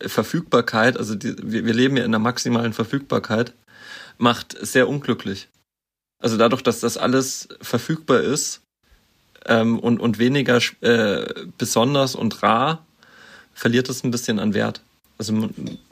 äh, 0.00 0.08
Verfügbarkeit, 0.08 0.96
also 0.96 1.14
die, 1.14 1.36
wir, 1.38 1.64
wir 1.66 1.74
leben 1.74 1.96
ja 1.96 2.04
in 2.04 2.10
der 2.10 2.20
maximalen 2.20 2.72
Verfügbarkeit, 2.72 3.52
macht 4.18 4.56
sehr 4.60 4.88
unglücklich. 4.88 5.48
Also 6.20 6.36
dadurch, 6.36 6.62
dass 6.62 6.80
das 6.80 6.96
alles 6.96 7.48
verfügbar 7.60 8.20
ist 8.20 8.62
ähm, 9.46 9.78
und, 9.78 10.00
und 10.00 10.18
weniger 10.18 10.58
äh, 10.80 11.26
besonders 11.58 12.14
und 12.14 12.42
rar, 12.42 12.84
verliert 13.54 13.88
es 13.88 14.04
ein 14.04 14.10
bisschen 14.10 14.38
an 14.38 14.54
Wert. 14.54 14.82
Also 15.18 15.34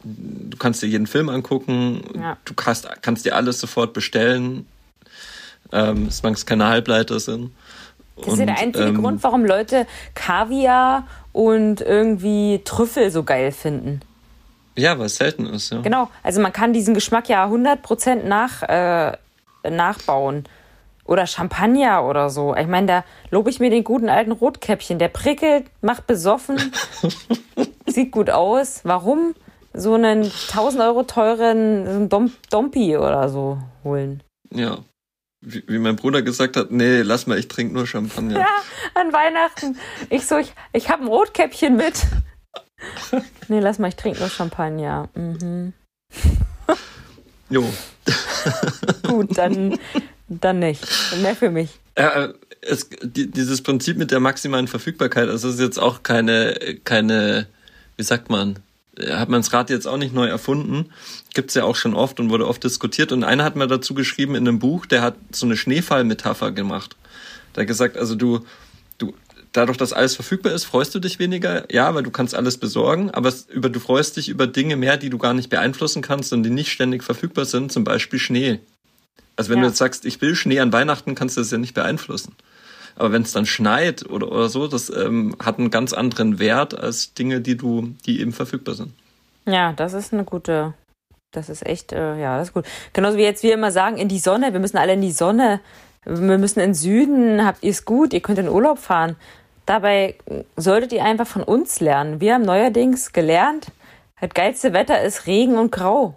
du 0.05 0.57
kannst 0.59 0.83
dir 0.83 0.87
jeden 0.87 1.07
Film 1.07 1.29
angucken, 1.29 2.03
ja. 2.15 2.39
du 2.45 2.55
kannst, 2.55 2.89
kannst 3.03 3.27
dir 3.27 3.37
alles 3.37 3.61
sofort 3.61 3.93
bestellen, 3.93 4.67
ähm, 5.71 6.11
solange 6.11 6.37
es 6.37 6.47
keine 6.47 6.67
Halbleiter 6.67 7.21
sind. 7.21 7.53
Das 8.17 8.33
ist 8.33 8.39
ja 8.39 8.47
der 8.47 8.59
einzige 8.59 8.87
ähm, 8.87 9.03
Grund, 9.03 9.23
warum 9.23 9.45
Leute 9.45 9.87
Kaviar 10.15 11.07
und 11.33 11.81
irgendwie 11.81 12.63
Trüffel 12.65 13.11
so 13.11 13.23
geil 13.23 13.53
finden. 13.53 14.01
Ja, 14.77 14.99
weil 14.99 15.07
es 15.07 15.17
selten 15.17 15.47
ist, 15.47 15.71
ja. 15.71 15.81
Genau, 15.83 16.09
also 16.23 16.41
man 16.41 16.53
kann 16.53 16.73
diesen 16.73 16.95
Geschmack 16.95 17.29
ja 17.29 17.47
100% 17.47 18.25
nach, 18.25 18.63
äh, 18.63 19.17
nachbauen. 19.69 20.45
Oder 21.09 21.27
Champagner 21.27 22.05
oder 22.05 22.29
so. 22.29 22.55
Ich 22.55 22.67
meine, 22.67 22.87
da 22.87 23.05
lobe 23.31 23.49
ich 23.49 23.61
mir 23.61 23.71
den 23.71 23.83
guten 23.83 24.11
alten 24.11 24.31
Rotkäppchen. 24.31 24.99
Der 24.99 25.09
prickelt, 25.09 25.65
macht 25.81 26.07
besoffen, 26.07 26.71
sieht 27.87 28.13
gut 28.13 28.29
aus. 28.29 28.83
Warum 28.85 29.35
so 29.73 29.95
einen 29.95 30.25
1000 30.25 30.83
Euro 30.83 31.05
teuren 31.05 32.11
Dom 32.11 32.33
Dompi 32.51 32.99
oder 32.99 33.31
so 33.31 33.59
holen? 33.85 34.23
Ja. 34.53 34.79
Wie, 35.41 35.65
wie, 35.67 35.79
mein 35.79 35.97
Bruder 35.97 36.21
gesagt 36.21 36.57
hat, 36.57 36.73
nee, 36.73 37.01
lass 37.01 37.27
mal, 37.27 37.39
ich 37.39 37.49
trinke 37.49 37.73
nur 37.73 37.87
Champagner. 37.87 38.41
Ja, 38.41 38.49
an 38.95 39.13
Weihnachten. 39.13 39.79
Ich 40.11 40.27
so, 40.27 40.37
ich, 40.37 40.53
ich 40.73 40.91
habe 40.91 41.05
ein 41.05 41.09
Rotkäppchen 41.09 41.77
mit. 41.77 42.07
nee, 43.49 43.61
lass 43.61 43.79
mal, 43.79 43.89
ich 43.89 43.97
trinke 43.97 44.19
nur 44.19 44.29
Champagner. 44.29 45.09
Mhm. 45.15 45.73
Jo. 47.49 47.65
Gut, 49.07 49.39
dann, 49.39 49.79
dann 50.29 50.59
nicht. 50.59 50.87
Mehr 51.23 51.35
für 51.35 51.51
mich. 51.51 51.71
Ja, 51.97 52.33
es, 52.61 52.89
die, 53.03 53.31
dieses 53.31 53.63
Prinzip 53.63 53.97
mit 53.97 54.11
der 54.11 54.21
maximalen 54.21 54.69
Verfügbarkeit, 54.69 55.29
also 55.29 55.49
ist 55.49 55.61
jetzt 55.61 55.79
auch 55.79 56.03
keine, 56.03 56.79
keine, 56.85 57.47
wie 57.97 58.03
sagt 58.03 58.31
man, 58.31 58.59
hat 59.11 59.29
man 59.29 59.41
das 59.41 59.53
Rad 59.53 59.71
jetzt 59.71 59.87
auch 59.87 59.97
nicht 59.97 60.15
neu 60.15 60.27
erfunden. 60.27 60.91
Gibt's 61.35 61.55
ja 61.55 61.65
auch 61.65 61.77
schon 61.77 61.95
oft 61.95 62.19
und 62.21 62.31
wurde 62.31 62.47
oft 62.47 62.65
diskutiert. 62.65 63.13
Und 63.13 63.25
einer 63.25 63.45
hat 63.45 63.57
mal 63.57 63.69
dazu 63.69 63.95
geschrieben 63.95 64.35
in 64.35 64.49
einem 64.49 64.59
Buch, 64.59 64.87
der 64.87 65.03
hat 65.03 65.15
so 65.31 65.47
eine 65.47 65.57
Schneefallmetapher 65.57 66.51
gemacht. 66.51 66.97
Der 67.55 67.63
hat 67.63 67.69
gesagt, 67.69 67.97
also 67.97 68.17
du, 68.17 68.45
dadurch, 69.53 69.79
dass 69.79 69.93
alles 69.93 70.15
verfügbar 70.15 70.53
ist, 70.53 70.65
freust 70.65 70.95
du 70.95 71.01
dich 71.01 71.19
weniger. 71.19 71.73
Ja, 71.73 71.95
weil 71.95 72.03
du 72.03 72.11
kannst 72.11 72.35
alles 72.35 72.59
besorgen, 72.59 73.11
aber 73.11 73.29
es, 73.29 73.47
über, 73.51 73.69
du 73.69 73.81
freust 73.81 74.17
dich 74.17 74.29
über 74.29 74.47
Dinge 74.47 74.77
mehr, 74.77 74.97
die 74.97 75.11
du 75.11 75.19
gar 75.19 75.35
nicht 75.35 75.51
beeinflussen 75.51 76.03
kannst 76.03 76.33
und 76.33 76.43
die 76.43 76.51
nicht 76.51 76.71
ständig 76.71 77.05
verfügbar 77.05 77.45
sind, 77.45 77.73
zum 77.73 77.85
Beispiel 77.85 78.19
Schnee. 78.19 78.61
Also 79.37 79.51
wenn 79.51 79.59
ja. 79.59 79.65
du 79.65 79.69
jetzt 79.69 79.79
sagst, 79.79 80.05
ich 80.05 80.21
will 80.21 80.35
Schnee 80.35 80.61
an 80.61 80.73
Weihnachten, 80.73 81.15
kannst 81.15 81.37
du 81.37 81.41
das 81.41 81.51
ja 81.51 81.59
nicht 81.59 81.75
beeinflussen. 81.75 82.35
Aber 82.97 83.13
wenn 83.13 83.23
es 83.23 83.33
dann 83.33 83.47
schneit 83.47 84.09
oder, 84.11 84.31
oder 84.33 84.49
so, 84.49 84.67
das 84.67 84.91
ähm, 84.91 85.37
hat 85.39 85.59
einen 85.59 85.71
ganz 85.71 85.93
anderen 85.93 86.41
Wert 86.41 86.79
als 86.79 87.15
Dinge, 87.15 87.41
die 87.41 87.57
du, 87.57 87.95
die 88.05 88.21
eben 88.21 88.33
verfügbar 88.33 88.75
sind. 88.75 88.93
Ja, 89.47 89.73
das 89.73 89.93
ist 89.93 90.13
eine 90.13 90.25
gute, 90.25 90.75
das 91.31 91.49
ist 91.49 91.65
echt, 91.65 91.93
äh, 91.93 92.21
ja, 92.21 92.39
das 92.39 92.49
ist 92.49 92.55
gut. 92.55 92.67
Genauso 92.93 93.17
wie 93.17 93.23
jetzt 93.23 93.45
wir 93.45 93.55
immer 93.55 93.71
sagen, 93.71 93.97
in 93.97 94.09
die 94.09 94.19
Sonne, 94.19 94.53
wir 94.53 94.61
müssen 94.61 94.77
alle 94.77 94.95
in 94.95 95.01
die 95.01 95.13
Sonne, 95.13 95.61
wir 96.05 96.39
müssen 96.39 96.59
in 96.59 96.71
den 96.71 96.75
Süden, 96.75 97.47
habt 97.47 97.63
ihr 97.63 97.71
es 97.71 97.85
gut, 97.85 98.13
ihr 98.13 98.21
könnt 98.21 98.39
in 98.41 98.49
Urlaub 98.49 98.79
fahren. 98.79 99.15
Dabei 99.65 100.17
solltet 100.57 100.93
ihr 100.93 101.05
einfach 101.05 101.27
von 101.27 101.43
uns 101.43 101.79
lernen. 101.79 102.21
Wir 102.21 102.35
haben 102.35 102.43
neuerdings 102.43 103.13
gelernt, 103.13 103.69
das 104.21 104.31
geilste 104.31 104.73
Wetter 104.73 105.01
ist 105.03 105.27
Regen 105.27 105.57
und 105.57 105.71
Grau. 105.71 106.17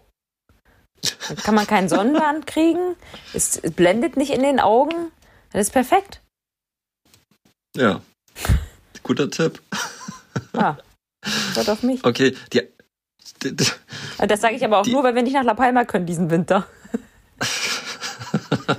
Da 1.02 1.36
kann 1.36 1.56
man 1.56 1.68
keinen 1.68 1.90
Sonnenbrand 1.90 2.48
kriegen. 2.48 2.96
Es 3.34 3.62
blendet 3.76 4.18
nicht 4.18 4.32
in 4.32 4.44
den 4.44 4.60
Augen. 4.60 5.12
Das 5.52 5.62
ist 5.68 5.74
perfekt. 5.74 6.22
Ja. 7.76 8.02
Guter 9.04 9.30
Tipp. 9.30 9.62
Ah, 10.54 10.78
hört 11.56 11.70
auf 11.70 11.84
mich. 11.84 12.04
Okay, 12.04 12.36
die, 12.54 12.62
die, 13.44 13.56
die, 13.56 13.66
das 14.28 14.42
sage 14.42 14.56
ich 14.56 14.64
aber 14.64 14.80
auch 14.80 14.84
die, 14.84 14.92
nur, 14.92 15.04
weil 15.04 15.16
wir 15.16 15.24
nicht 15.24 15.34
nach 15.34 15.44
La 15.44 15.54
Palma 15.54 15.86
können 15.86 16.06
diesen 16.06 16.30
Winter. 16.30 16.68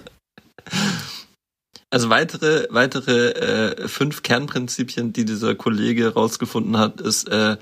Also 1.92 2.08
weitere, 2.08 2.68
weitere 2.70 3.32
äh, 3.32 3.86
fünf 3.86 4.22
Kernprinzipien, 4.22 5.12
die 5.12 5.26
dieser 5.26 5.54
Kollege 5.54 6.14
rausgefunden 6.14 6.78
hat, 6.78 7.02
ist, 7.02 7.28
äh, 7.28 7.58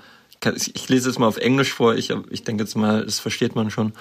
ich 0.54 0.88
lese 0.88 1.10
es 1.10 1.18
mal 1.18 1.26
auf 1.26 1.36
Englisch 1.36 1.72
vor, 1.72 1.96
ich, 1.96 2.14
ich 2.30 2.44
denke 2.44 2.62
jetzt 2.62 2.76
mal, 2.76 3.04
das 3.04 3.18
versteht 3.18 3.56
man 3.56 3.72
schon. 3.72 3.92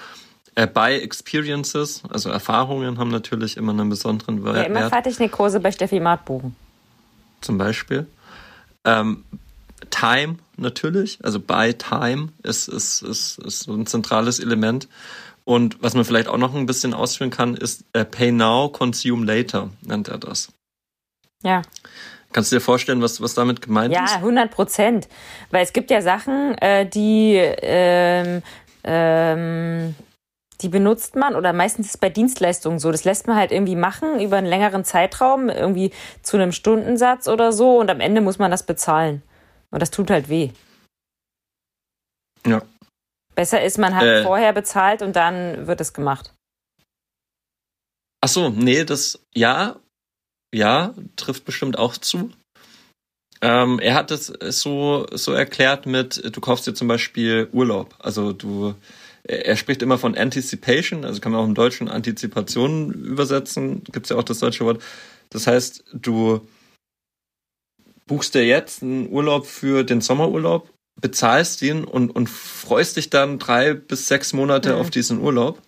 Äh, 0.60 0.68
by 0.68 1.00
Experiences, 1.02 2.04
also 2.10 2.30
Erfahrungen 2.30 2.98
haben 2.98 3.12
natürlich 3.12 3.56
immer 3.56 3.72
einen 3.72 3.88
besonderen 3.88 4.44
Wert. 4.44 4.58
Ja, 4.58 4.64
immer 4.64 4.90
fertig 4.90 5.18
eine 5.18 5.30
Kurse 5.30 5.62
bei 5.62 5.72
Steffi 5.72 6.02
Martbogen. 6.02 6.54
Zum 7.40 7.58
Beispiel. 7.58 8.08
Ähm, 8.84 9.24
Time 9.90 10.36
natürlich, 10.58 11.18
also 11.24 11.40
by 11.40 11.74
Time 11.76 12.34
ist, 12.44 12.68
ist, 12.68 13.04
ist, 13.04 13.40
ist 13.40 13.60
so 13.62 13.74
ein 13.74 13.86
zentrales 13.86 14.40
Element. 14.40 14.90
Und 15.46 15.82
was 15.82 15.94
man 15.94 16.04
vielleicht 16.04 16.28
auch 16.28 16.38
noch 16.38 16.54
ein 16.54 16.66
bisschen 16.66 16.94
ausführen 16.94 17.30
kann, 17.30 17.56
ist 17.56 17.86
äh, 17.94 18.04
Pay 18.04 18.34
Now, 18.34 18.68
Consume 18.68 19.26
Later, 19.26 19.70
nennt 19.82 20.10
er 20.10 20.18
das. 20.18 20.52
Ja. 21.42 21.62
Kannst 22.34 22.52
du 22.52 22.58
dir 22.58 22.62
vorstellen, 22.62 23.02
was, 23.02 23.22
was 23.22 23.34
damit 23.34 23.62
gemeint 23.62 23.94
ja, 23.94 24.04
ist? 24.04 24.12
Ja, 24.12 24.18
100 24.18 24.52
Prozent. 24.52 25.08
Weil 25.52 25.64
es 25.64 25.72
gibt 25.72 25.90
ja 25.90 26.02
Sachen, 26.02 26.58
äh, 26.58 26.86
die, 26.86 27.36
ähm, 27.38 28.42
ähm, 28.84 29.96
die 30.62 30.70
benutzt 30.70 31.16
man 31.16 31.36
oder 31.36 31.54
meistens 31.54 31.88
ist 31.88 31.96
es 31.96 31.98
bei 32.00 32.10
Dienstleistungen 32.10 32.80
so. 32.80 32.92
Das 32.92 33.06
lässt 33.06 33.28
man 33.28 33.38
halt 33.38 33.52
irgendwie 33.52 33.76
machen 33.76 34.20
über 34.20 34.38
einen 34.38 34.48
längeren 34.48 34.84
Zeitraum, 34.84 35.50
irgendwie 35.50 35.92
zu 36.22 36.38
einem 36.38 36.52
Stundensatz 36.52 37.28
oder 37.28 37.52
so 37.52 37.80
und 37.80 37.90
am 37.90 38.00
Ende 38.00 38.22
muss 38.22 38.40
man 38.40 38.52
das 38.52 38.66
bezahlen. 38.66 39.22
Und 39.72 39.82
das 39.82 39.92
tut 39.92 40.10
halt 40.10 40.30
weh. 40.30 40.50
Ja. 42.46 42.62
Besser 43.36 43.64
ist, 43.64 43.78
man 43.78 43.96
hat 43.96 44.04
äh, 44.04 44.24
vorher 44.24 44.54
bezahlt 44.54 45.02
und 45.02 45.16
dann 45.16 45.68
wird 45.68 45.80
es 45.80 45.94
gemacht. 45.94 46.34
Ach 48.22 48.28
so, 48.28 48.50
nee, 48.50 48.84
das, 48.84 49.20
ja, 49.34 49.78
ja, 50.54 50.94
trifft 51.16 51.46
bestimmt 51.46 51.78
auch 51.78 51.96
zu. 51.96 52.32
Ähm, 53.42 53.80
er 53.80 53.94
hat 53.94 54.12
es 54.12 54.28
so, 54.28 55.08
so 55.14 55.32
erklärt 55.32 55.86
mit, 55.86 56.36
du 56.36 56.42
kaufst 56.42 56.68
dir 56.68 56.74
zum 56.74 56.90
Beispiel 56.90 57.48
Urlaub. 57.54 57.96
Also 58.00 58.34
du, 58.34 58.76
er 59.24 59.56
spricht 59.56 59.82
immer 59.82 59.98
von 59.98 60.16
Anticipation, 60.16 61.06
also 61.06 61.22
kann 61.22 61.32
man 61.32 61.42
auch 61.42 61.48
im 61.48 61.56
Deutschen 61.56 61.88
Antizipation 61.88 62.92
übersetzen, 62.92 63.84
gibt 63.92 64.06
es 64.06 64.10
ja 64.10 64.18
auch 64.18 64.24
das 64.24 64.40
deutsche 64.40 64.66
Wort. 64.66 64.82
Das 65.30 65.48
heißt, 65.48 65.84
du 65.94 66.48
buchst 68.08 68.34
dir 68.34 68.46
jetzt 68.46 68.82
einen 68.82 69.10
Urlaub 69.10 69.46
für 69.46 69.84
den 69.84 70.02
Sommerurlaub, 70.02 70.70
bezahlst 71.00 71.62
ihn 71.62 71.84
und, 71.84 72.10
und 72.10 72.30
freust 72.30 72.98
dich 72.98 73.10
dann 73.10 73.40
drei 73.40 73.74
bis 73.74 74.08
sechs 74.08 74.34
Monate 74.34 74.74
mhm. 74.74 74.82
auf 74.82 74.90
diesen 74.90 75.22
Urlaub 75.22 75.62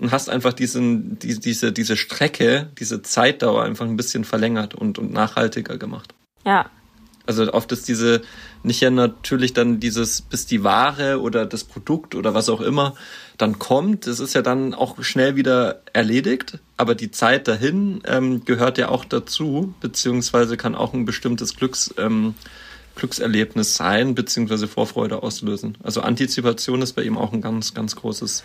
und 0.00 0.12
hast 0.12 0.28
einfach 0.28 0.52
diesen, 0.52 1.18
die, 1.18 1.38
diese, 1.40 1.72
diese 1.72 1.96
Strecke, 1.96 2.70
diese 2.78 3.02
Zeitdauer 3.02 3.64
einfach 3.64 3.86
ein 3.86 3.96
bisschen 3.96 4.24
verlängert 4.24 4.74
und, 4.74 4.98
und 4.98 5.12
nachhaltiger 5.12 5.78
gemacht. 5.78 6.14
Ja. 6.44 6.70
Also 7.28 7.52
oft 7.52 7.70
ist 7.72 7.86
diese, 7.88 8.22
nicht 8.62 8.80
ja 8.80 8.88
natürlich 8.88 9.52
dann 9.52 9.80
dieses, 9.80 10.22
bis 10.22 10.46
die 10.46 10.64
Ware 10.64 11.20
oder 11.20 11.44
das 11.44 11.62
Produkt 11.62 12.14
oder 12.14 12.32
was 12.32 12.48
auch 12.48 12.62
immer 12.62 12.94
dann 13.36 13.58
kommt, 13.58 14.06
das 14.06 14.18
ist 14.18 14.34
ja 14.34 14.40
dann 14.40 14.72
auch 14.72 15.02
schnell 15.02 15.36
wieder 15.36 15.82
erledigt, 15.92 16.58
aber 16.78 16.94
die 16.94 17.10
Zeit 17.10 17.46
dahin 17.46 18.00
ähm, 18.06 18.46
gehört 18.46 18.78
ja 18.78 18.88
auch 18.88 19.04
dazu, 19.04 19.74
beziehungsweise 19.80 20.56
kann 20.56 20.74
auch 20.74 20.94
ein 20.94 21.04
bestimmtes 21.04 21.54
Glücks, 21.54 21.94
ähm, 21.98 22.34
Glückserlebnis 22.94 23.76
sein, 23.76 24.14
beziehungsweise 24.14 24.66
Vorfreude 24.66 25.22
auslösen. 25.22 25.76
Also 25.82 26.00
Antizipation 26.00 26.80
ist 26.80 26.94
bei 26.94 27.02
ihm 27.02 27.18
auch 27.18 27.34
ein 27.34 27.42
ganz, 27.42 27.74
ganz 27.74 27.94
großes, 27.94 28.42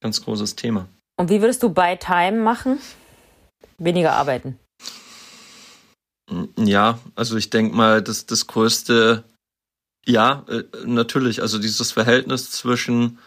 ganz 0.00 0.24
großes 0.24 0.56
Thema. 0.56 0.88
Und 1.18 1.28
wie 1.28 1.42
würdest 1.42 1.62
du 1.62 1.68
bei 1.68 1.96
Time 1.96 2.40
machen? 2.40 2.78
Weniger 3.76 4.14
arbeiten. 4.14 4.58
Ja, 6.56 6.98
also 7.14 7.36
ich 7.36 7.50
denke 7.50 7.76
mal, 7.76 8.02
das, 8.02 8.26
das 8.26 8.46
größte, 8.46 9.24
ja, 10.06 10.44
äh, 10.48 10.64
natürlich, 10.84 11.42
also 11.42 11.58
dieses 11.58 11.92
Verhältnis 11.92 12.50
zwischen 12.50 13.18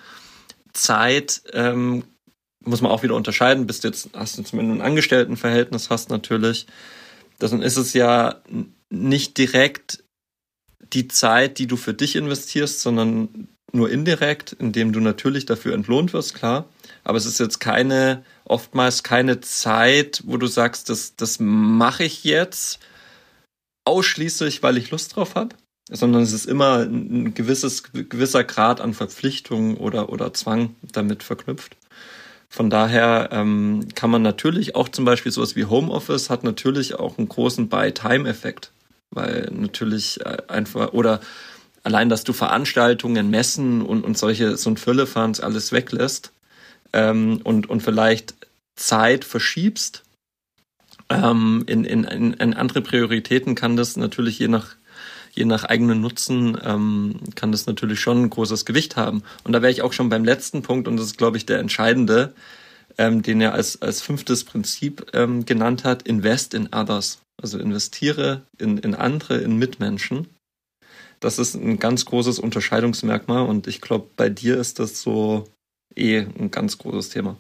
Zeit 0.74 1.42
ähm, 1.54 2.04
muss 2.64 2.82
man 2.82 2.92
auch 2.92 3.04
wieder 3.04 3.16
unterscheiden. 3.16 3.68
Bist 3.68 3.84
jetzt, 3.84 4.10
hast 4.14 4.38
du 4.38 4.44
zumindest 4.44 4.80
ein 4.80 4.86
Angestelltenverhältnis 4.86 5.90
hast 5.90 6.10
natürlich, 6.10 6.68
dann 7.40 7.62
ist 7.62 7.78
es 7.78 7.94
ja 7.94 8.42
nicht 8.90 9.38
direkt 9.38 10.04
die 10.94 11.08
Zeit, 11.08 11.60
die 11.60 11.68
du 11.68 11.78
für 11.78 11.94
dich 11.94 12.16
investierst, 12.16 12.82
sondern 12.82 13.48
nur 13.72 13.90
indirekt, 13.90 14.54
indem 14.54 14.94
du 14.94 15.00
natürlich 15.00 15.46
dafür 15.46 15.74
entlohnt 15.74 16.14
wirst, 16.14 16.34
klar. 16.36 16.70
Aber 17.04 17.18
es 17.18 17.26
ist 17.26 17.40
jetzt 17.40 17.60
keine, 17.60 18.24
oftmals 18.46 19.04
keine 19.04 19.42
Zeit, 19.42 20.24
wo 20.26 20.38
du 20.38 20.48
sagst, 20.48 20.90
das, 20.90 21.16
das 21.16 21.40
mache 21.40 22.06
ich 22.06 22.24
jetzt 22.24 22.80
ausschließlich, 23.86 24.64
weil 24.64 24.78
ich 24.78 24.92
Lust 24.92 25.16
drauf 25.16 25.36
habe, 25.36 25.56
sondern 25.90 26.24
es 26.24 26.34
ist 26.34 26.46
immer 26.46 26.80
ein 26.80 27.34
gewisses, 27.34 27.84
gewisser 27.94 28.44
Grad 28.44 28.82
an 28.82 28.94
Verpflichtung 28.94 29.78
oder, 29.78 30.10
oder 30.10 30.34
Zwang 30.34 30.76
damit 30.92 31.24
verknüpft. 31.24 31.78
Von 32.50 32.70
daher 32.70 33.30
ähm, 33.32 33.88
kann 33.96 34.10
man 34.10 34.22
natürlich 34.22 34.76
auch 34.76 34.90
zum 34.90 35.06
Beispiel 35.06 35.32
sowas 35.32 35.56
wie 35.56 35.66
Homeoffice 35.66 36.30
hat 36.30 36.44
natürlich 36.44 36.96
auch 36.96 37.18
einen 37.18 37.28
großen 37.28 37.70
Buy-Time-Effekt, 37.70 38.72
weil 39.12 39.52
natürlich 39.52 40.26
äh, 40.26 40.38
einfach 40.48 40.94
oder 40.94 41.20
allein, 41.84 42.10
dass 42.10 42.24
du 42.24 42.34
Veranstaltungen, 42.34 43.30
Messen 43.30 43.82
und, 43.82 44.04
und 44.04 44.18
solche 44.18 44.58
so 44.58 44.70
ein 44.70 44.78
Füllefans 44.78 45.40
alles 45.40 45.72
weglässt 45.72 46.32
ähm, 46.94 47.42
und, 47.44 47.70
und 47.70 47.84
vielleicht 47.84 48.36
Zeit 48.76 49.26
verschiebst 49.26 50.05
ähm, 51.10 51.64
in, 51.68 51.84
in, 51.84 52.04
in 52.04 52.54
andere 52.54 52.82
Prioritäten, 52.82 53.56
kann 53.56 53.76
das 53.76 53.98
natürlich 53.98 54.40
je 54.40 54.48
nach 54.48 54.76
je 55.36 55.46
nach 55.46 55.66
eigenen 55.66 56.02
Nutzen 56.02 56.58
ähm, 56.64 57.20
kann 57.36 57.52
das 57.52 57.66
natürlich 57.66 58.00
schon 58.00 58.24
ein 58.24 58.30
großes 58.30 58.66
Gewicht 58.66 58.96
haben. 58.96 59.22
Und 59.44 59.52
da 59.52 59.62
wäre 59.62 59.72
ich 59.72 59.82
auch 59.82 59.94
schon 59.94 60.10
beim 60.10 60.24
letzten 60.24 60.62
Punkt, 60.62 60.88
und 60.88 60.96
das 60.98 61.08
ist, 61.08 61.18
glaube 61.18 61.36
ich, 61.36 61.46
der 61.46 61.60
entscheidende, 61.60 62.34
ähm, 62.98 63.22
den 63.22 63.42
er 63.42 63.54
als, 63.54 63.82
als 63.82 64.02
fünftes 64.02 64.46
Prinzip 64.46 65.08
ähm, 65.14 65.46
genannt 65.46 65.84
hat, 65.84 66.04
invest 66.04 66.54
in 66.54 66.74
others. 66.74 67.20
Also 67.42 67.60
investiere 67.60 68.44
in, 68.58 68.78
in 68.78 68.96
andere, 68.96 69.38
in 69.38 69.58
Mitmenschen. 69.58 70.28
Das 71.20 71.38
ist 71.38 71.56
ein 71.56 71.80
ganz 71.80 72.06
großes 72.06 72.40
Unterscheidungsmerkmal 72.40 73.46
und 73.46 73.68
ich 73.68 73.82
glaube, 73.82 74.08
bei 74.16 74.30
dir 74.30 74.58
ist 74.58 74.80
das 74.80 75.02
so 75.02 75.46
eh 75.96 76.20
ein 76.20 76.50
ganz 76.50 76.78
großes 76.78 77.10
Thema. 77.10 77.36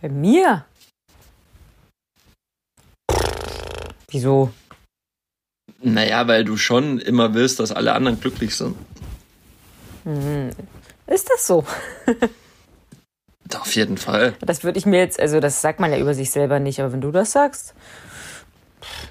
Bei 0.00 0.10
mir? 0.10 0.66
Wieso? 4.10 4.50
Naja, 5.80 6.26
weil 6.26 6.44
du 6.44 6.56
schon 6.56 6.98
immer 6.98 7.34
willst, 7.34 7.60
dass 7.60 7.72
alle 7.72 7.92
anderen 7.92 8.20
glücklich 8.20 8.56
sind. 8.56 8.76
Hm. 10.04 10.50
Ist 11.06 11.28
das 11.30 11.46
so? 11.46 11.64
Auf 13.58 13.74
jeden 13.74 13.96
Fall. 13.96 14.34
Das 14.40 14.64
würde 14.64 14.78
ich 14.78 14.86
mir 14.86 14.98
jetzt, 14.98 15.18
also 15.20 15.40
das 15.40 15.60
sagt 15.60 15.80
man 15.80 15.92
ja 15.92 15.98
über 15.98 16.14
sich 16.14 16.30
selber 16.30 16.58
nicht, 16.60 16.80
aber 16.80 16.92
wenn 16.92 17.00
du 17.00 17.10
das 17.10 17.32
sagst, 17.32 17.74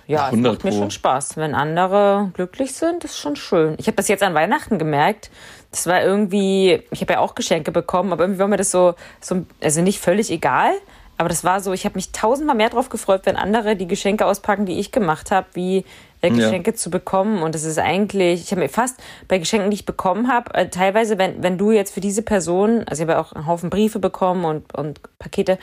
ja, 0.05 0.29
es 0.29 0.35
macht 0.35 0.63
mir 0.63 0.71
schon 0.71 0.91
Spaß. 0.91 1.37
Wenn 1.37 1.53
andere 1.53 2.31
glücklich 2.33 2.73
sind, 2.73 3.03
ist 3.03 3.17
schon 3.17 3.35
schön. 3.35 3.75
Ich 3.77 3.87
habe 3.87 3.95
das 3.95 4.07
jetzt 4.07 4.23
an 4.23 4.33
Weihnachten 4.33 4.79
gemerkt. 4.79 5.29
Das 5.71 5.85
war 5.85 6.01
irgendwie, 6.01 6.83
ich 6.91 7.01
habe 7.01 7.13
ja 7.13 7.19
auch 7.19 7.35
Geschenke 7.35 7.71
bekommen, 7.71 8.13
aber 8.13 8.23
irgendwie 8.23 8.39
war 8.39 8.47
mir 8.47 8.57
das 8.57 8.71
so, 8.71 8.95
so 9.19 9.45
also 9.61 9.81
nicht 9.81 9.99
völlig 9.99 10.31
egal. 10.31 10.71
Aber 11.17 11.29
das 11.29 11.43
war 11.43 11.61
so, 11.61 11.73
ich 11.73 11.85
habe 11.85 11.95
mich 11.95 12.11
tausendmal 12.11 12.55
mehr 12.55 12.69
drauf 12.69 12.89
gefreut, 12.89 13.21
wenn 13.25 13.35
andere 13.35 13.75
die 13.75 13.87
Geschenke 13.87 14.25
auspacken, 14.25 14.67
die 14.67 14.79
ich 14.79 14.91
gemacht 14.91 15.31
habe, 15.31 15.47
wie 15.53 15.83
äh, 16.21 16.29
Geschenke 16.29 16.71
ja. 16.71 16.75
zu 16.75 16.91
bekommen. 16.91 17.41
Und 17.41 17.55
es 17.55 17.63
ist 17.63 17.79
eigentlich, 17.79 18.41
ich 18.41 18.51
habe 18.51 18.61
mir 18.61 18.69
fast 18.69 18.99
bei 19.27 19.39
Geschenken, 19.39 19.71
die 19.71 19.75
ich 19.75 19.85
bekommen 19.85 20.27
habe, 20.27 20.53
äh, 20.53 20.69
teilweise, 20.69 21.17
wenn, 21.17 21.41
wenn 21.41 21.57
du 21.57 21.71
jetzt 21.71 21.93
für 21.93 22.01
diese 22.01 22.21
Person, 22.21 22.83
also 22.87 23.01
ich 23.01 23.09
habe 23.09 23.13
ja 23.13 23.19
auch 23.19 23.33
einen 23.33 23.47
Haufen 23.47 23.71
Briefe 23.71 23.97
bekommen 23.99 24.45
und, 24.45 24.75
und 24.75 24.99
Pakete, 25.17 25.57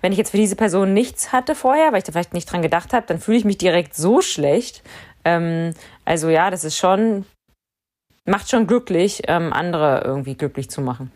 wenn 0.00 0.10
ich 0.10 0.18
jetzt 0.18 0.30
für 0.30 0.38
diese 0.38 0.56
Person 0.56 0.92
nichts 0.92 1.32
hatte 1.32 1.54
vorher, 1.54 1.92
weil 1.92 1.98
ich 1.98 2.04
da 2.04 2.12
vielleicht 2.12 2.34
nicht 2.34 2.50
dran 2.50 2.62
gedacht 2.62 2.92
habe, 2.92 3.06
dann 3.06 3.20
fühle 3.20 3.38
ich 3.38 3.44
mich 3.44 3.58
direkt 3.58 3.94
so 3.94 4.20
schlecht. 4.20 4.82
Ähm, 5.24 5.72
also 6.04 6.28
ja, 6.30 6.50
das 6.50 6.64
ist 6.64 6.76
schon, 6.76 7.26
macht 8.24 8.50
schon 8.50 8.66
glücklich, 8.66 9.22
ähm, 9.28 9.52
andere 9.52 10.02
irgendwie 10.04 10.34
glücklich 10.34 10.68
zu 10.68 10.80
machen. 10.80 11.12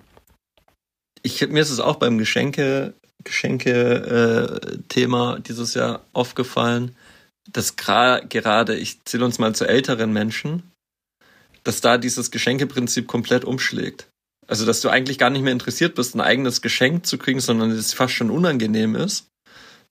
Ich, 1.23 1.47
mir 1.49 1.61
ist 1.61 1.71
es 1.71 1.81
auch 1.81 1.97
beim 1.97 2.17
Geschenke 2.17 2.95
Geschenke-Thema 3.25 5.37
äh, 5.37 5.41
dieses 5.41 5.75
Jahr 5.75 6.03
aufgefallen, 6.13 6.95
dass 7.51 7.77
gerade, 7.77 8.77
ich 8.77 9.05
zähle 9.05 9.25
uns 9.25 9.39
mal 9.39 9.55
zu 9.55 9.67
älteren 9.67 10.13
Menschen, 10.13 10.63
dass 11.65 11.81
da 11.81 11.99
dieses 11.99 12.31
Geschenkeprinzip 12.31 13.07
komplett 13.07 13.45
umschlägt. 13.45 14.07
Also, 14.47 14.67
dass 14.67 14.81
du 14.81 14.89
eigentlich 14.89 15.19
gar 15.19 15.31
nicht 15.31 15.43
mehr 15.43 15.53
interessiert 15.53 15.95
bist, 15.95 16.15
ein 16.15 16.21
eigenes 16.21 16.63
Geschenk 16.63 17.07
zu 17.07 17.19
kriegen, 17.19 17.41
sondern 17.41 17.71
es 17.71 17.93
fast 17.93 18.15
schon 18.15 18.31
unangenehm 18.31 18.97
ist. 18.97 19.27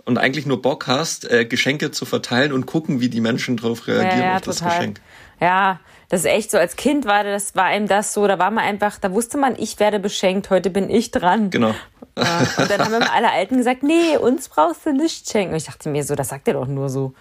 Und 0.04 0.18
eigentlich 0.18 0.46
nur 0.46 0.62
Bock 0.62 0.88
hast, 0.88 1.30
äh, 1.30 1.46
Geschenke 1.46 1.92
zu 1.92 2.06
verteilen 2.06 2.52
und 2.52 2.66
gucken, 2.66 3.00
wie 3.00 3.10
die 3.10 3.22
Menschen 3.22 3.58
darauf 3.58 3.88
reagieren 3.88 4.20
ja, 4.20 4.26
ja, 4.26 4.36
auf 4.38 4.42
das 4.42 4.58
total. 4.58 4.78
Geschenk. 4.78 5.02
Ja, 5.40 5.80
Das 6.10 6.22
ist 6.22 6.26
echt 6.26 6.52
so, 6.52 6.58
als 6.58 6.76
Kind 6.76 7.06
war 7.06 7.24
das, 7.24 7.56
war 7.56 7.66
einem 7.66 7.88
das 7.88 8.14
so, 8.14 8.28
da 8.28 8.40
war 8.40 8.50
man 8.50 8.64
einfach, 8.64 8.98
da 8.98 9.12
wusste 9.14 9.38
man, 9.38 9.56
ich 9.58 9.80
werde 9.80 10.00
beschenkt, 10.00 10.50
heute 10.50 10.72
bin 10.72 10.90
ich 10.90 11.12
dran. 11.12 11.52
Genau. 11.52 11.76
Ja, 12.18 12.48
und 12.58 12.70
dann 12.70 12.80
haben 12.82 12.94
immer 12.94 13.14
alle 13.14 13.32
Alten 13.32 13.58
gesagt, 13.58 13.84
nee, 13.84 14.18
uns 14.18 14.50
brauchst 14.50 14.88
du 14.88 14.92
nicht 14.92 15.30
schenken. 15.30 15.52
Und 15.54 15.58
ich 15.58 15.66
dachte 15.66 15.88
mir 15.88 16.04
so, 16.04 16.16
das 16.16 16.30
sagt 16.30 16.48
er 16.48 16.56
doch 16.56 16.68
nur 16.68 16.90
so. 16.90 17.14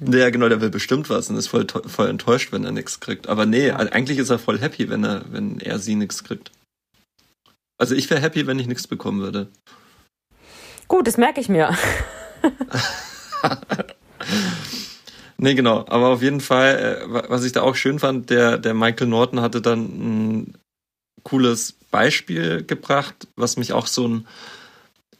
Ja, 0.00 0.30
genau, 0.30 0.48
der 0.48 0.60
will 0.60 0.70
bestimmt 0.70 1.10
was 1.10 1.28
und 1.28 1.36
ist 1.36 1.48
voll, 1.48 1.66
voll 1.68 2.08
enttäuscht, 2.08 2.52
wenn 2.52 2.64
er 2.64 2.70
nichts 2.70 3.00
kriegt. 3.00 3.28
Aber 3.28 3.46
nee, 3.46 3.66
ja. 3.66 3.76
eigentlich 3.76 4.18
ist 4.18 4.30
er 4.30 4.38
voll 4.38 4.60
happy, 4.60 4.88
wenn 4.88 5.04
er, 5.04 5.24
wenn 5.30 5.58
er 5.58 5.78
sie 5.80 5.96
nichts 5.96 6.22
kriegt. 6.22 6.52
Also 7.78 7.96
ich 7.96 8.08
wäre 8.08 8.20
happy, 8.20 8.46
wenn 8.46 8.58
ich 8.58 8.68
nichts 8.68 8.86
bekommen 8.86 9.20
würde. 9.20 9.48
Gut, 10.86 11.06
das 11.06 11.16
merke 11.16 11.40
ich 11.40 11.48
mir. 11.48 11.76
nee, 15.40 15.54
genau. 15.54 15.84
Aber 15.88 16.08
auf 16.08 16.22
jeden 16.22 16.40
Fall, 16.40 16.76
äh, 16.78 17.28
was 17.28 17.44
ich 17.44 17.52
da 17.52 17.62
auch 17.62 17.74
schön 17.74 17.98
fand, 17.98 18.30
der, 18.30 18.58
der 18.58 18.74
Michael 18.74 19.08
Norton 19.08 19.40
hatte 19.40 19.60
dann 19.60 19.80
ein 19.80 20.54
cooles 21.22 21.74
Beispiel 21.90 22.64
gebracht, 22.64 23.28
was 23.36 23.56
mich 23.56 23.72
auch 23.72 23.86
so 23.86 24.06
ein, 24.06 24.26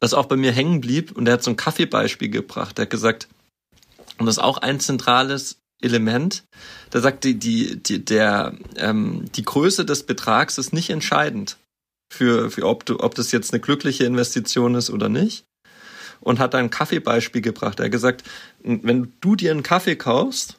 was 0.00 0.14
auch 0.14 0.26
bei 0.26 0.36
mir 0.36 0.52
hängen 0.52 0.80
blieb. 0.80 1.12
Und 1.12 1.26
er 1.26 1.34
hat 1.34 1.42
so 1.42 1.50
ein 1.50 1.56
Kaffeebeispiel 1.56 2.28
gebracht. 2.28 2.78
Er 2.78 2.82
hat 2.82 2.90
gesagt, 2.90 3.28
und 4.18 4.26
das 4.26 4.36
ist 4.36 4.42
auch 4.42 4.58
ein 4.58 4.80
zentrales 4.80 5.58
Element. 5.82 6.44
Da 6.90 7.00
sagt 7.00 7.24
die, 7.24 7.38
die, 7.38 7.82
die, 7.82 8.04
der, 8.04 8.54
ähm, 8.76 9.24
die 9.34 9.44
Größe 9.44 9.84
des 9.84 10.04
Betrags 10.04 10.58
ist 10.58 10.72
nicht 10.72 10.90
entscheidend 10.90 11.56
für, 12.12 12.50
für 12.50 12.64
ob, 12.64 12.84
du, 12.84 13.00
ob 13.00 13.14
das 13.14 13.32
jetzt 13.32 13.52
eine 13.52 13.60
glückliche 13.60 14.04
Investition 14.04 14.74
ist 14.74 14.90
oder 14.90 15.08
nicht. 15.08 15.44
Und 16.20 16.38
hat 16.38 16.54
da 16.54 16.58
ein 16.58 16.70
Kaffeebeispiel 16.70 17.40
gebracht. 17.40 17.80
Er 17.80 17.86
hat 17.86 17.92
gesagt, 17.92 18.24
wenn 18.62 19.12
du 19.20 19.36
dir 19.36 19.50
einen 19.50 19.62
Kaffee 19.62 19.96
kaufst, 19.96 20.56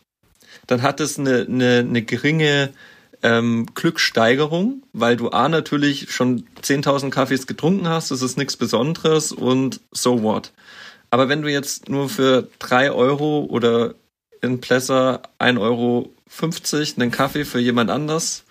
dann 0.67 0.81
hat 0.81 0.99
es 0.99 1.19
eine, 1.19 1.45
eine, 1.47 1.79
eine 1.79 2.01
geringe 2.01 2.71
ähm, 3.23 3.67
Glückssteigerung, 3.73 4.83
weil 4.93 5.15
du 5.15 5.29
A 5.29 5.49
natürlich 5.49 6.11
schon 6.11 6.45
10.000 6.61 7.09
Kaffees 7.09 7.47
getrunken 7.47 7.87
hast, 7.87 8.11
das 8.11 8.21
ist 8.21 8.37
nichts 8.37 8.57
Besonderes 8.57 9.31
und 9.31 9.81
so 9.91 10.23
what. 10.23 10.51
Aber 11.09 11.29
wenn 11.29 11.41
du 11.41 11.51
jetzt 11.51 11.89
nur 11.89 12.09
für 12.09 12.47
drei 12.57 12.91
Euro 12.91 13.45
oder 13.49 13.95
in 14.41 14.61
Plesser 14.61 15.21
1,50 15.39 15.59
Euro 15.59 16.09
einen 16.97 17.11
Kaffee 17.11 17.45
für 17.45 17.59
jemand 17.59 17.91
anders 17.91 18.43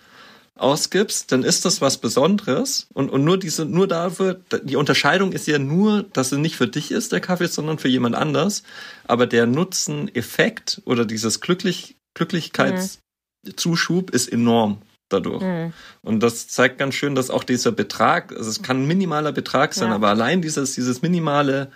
ausgibst, 0.60 1.32
dann 1.32 1.42
ist 1.42 1.64
das 1.64 1.80
was 1.80 1.98
Besonderes. 1.98 2.86
Und, 2.92 3.10
und 3.10 3.24
nur 3.24 3.38
diese, 3.38 3.64
nur 3.64 3.88
dafür, 3.88 4.40
die 4.62 4.76
Unterscheidung 4.76 5.32
ist 5.32 5.46
ja 5.46 5.58
nur, 5.58 6.02
dass 6.02 6.32
es 6.32 6.38
nicht 6.38 6.56
für 6.56 6.68
dich 6.68 6.90
ist, 6.90 7.12
der 7.12 7.20
Kaffee, 7.20 7.46
sondern 7.46 7.78
für 7.78 7.88
jemand 7.88 8.14
anders. 8.14 8.62
Aber 9.04 9.26
der 9.26 9.46
Nutzen-Effekt 9.46 10.82
oder 10.84 11.04
dieses 11.04 11.40
Glücklich, 11.40 11.96
Glücklichkeitszuschub 12.14 14.10
mhm. 14.10 14.14
ist 14.14 14.32
enorm 14.32 14.82
dadurch. 15.08 15.42
Mhm. 15.42 15.72
Und 16.02 16.20
das 16.22 16.48
zeigt 16.48 16.78
ganz 16.78 16.94
schön, 16.94 17.14
dass 17.14 17.30
auch 17.30 17.44
dieser 17.44 17.72
Betrag, 17.72 18.32
also 18.36 18.48
es 18.48 18.62
kann 18.62 18.82
ein 18.82 18.86
minimaler 18.86 19.32
Betrag 19.32 19.74
sein, 19.74 19.88
ja. 19.88 19.94
aber 19.94 20.08
allein 20.08 20.42
dieses, 20.42 20.74
dieses 20.74 21.02
minimale 21.02 21.70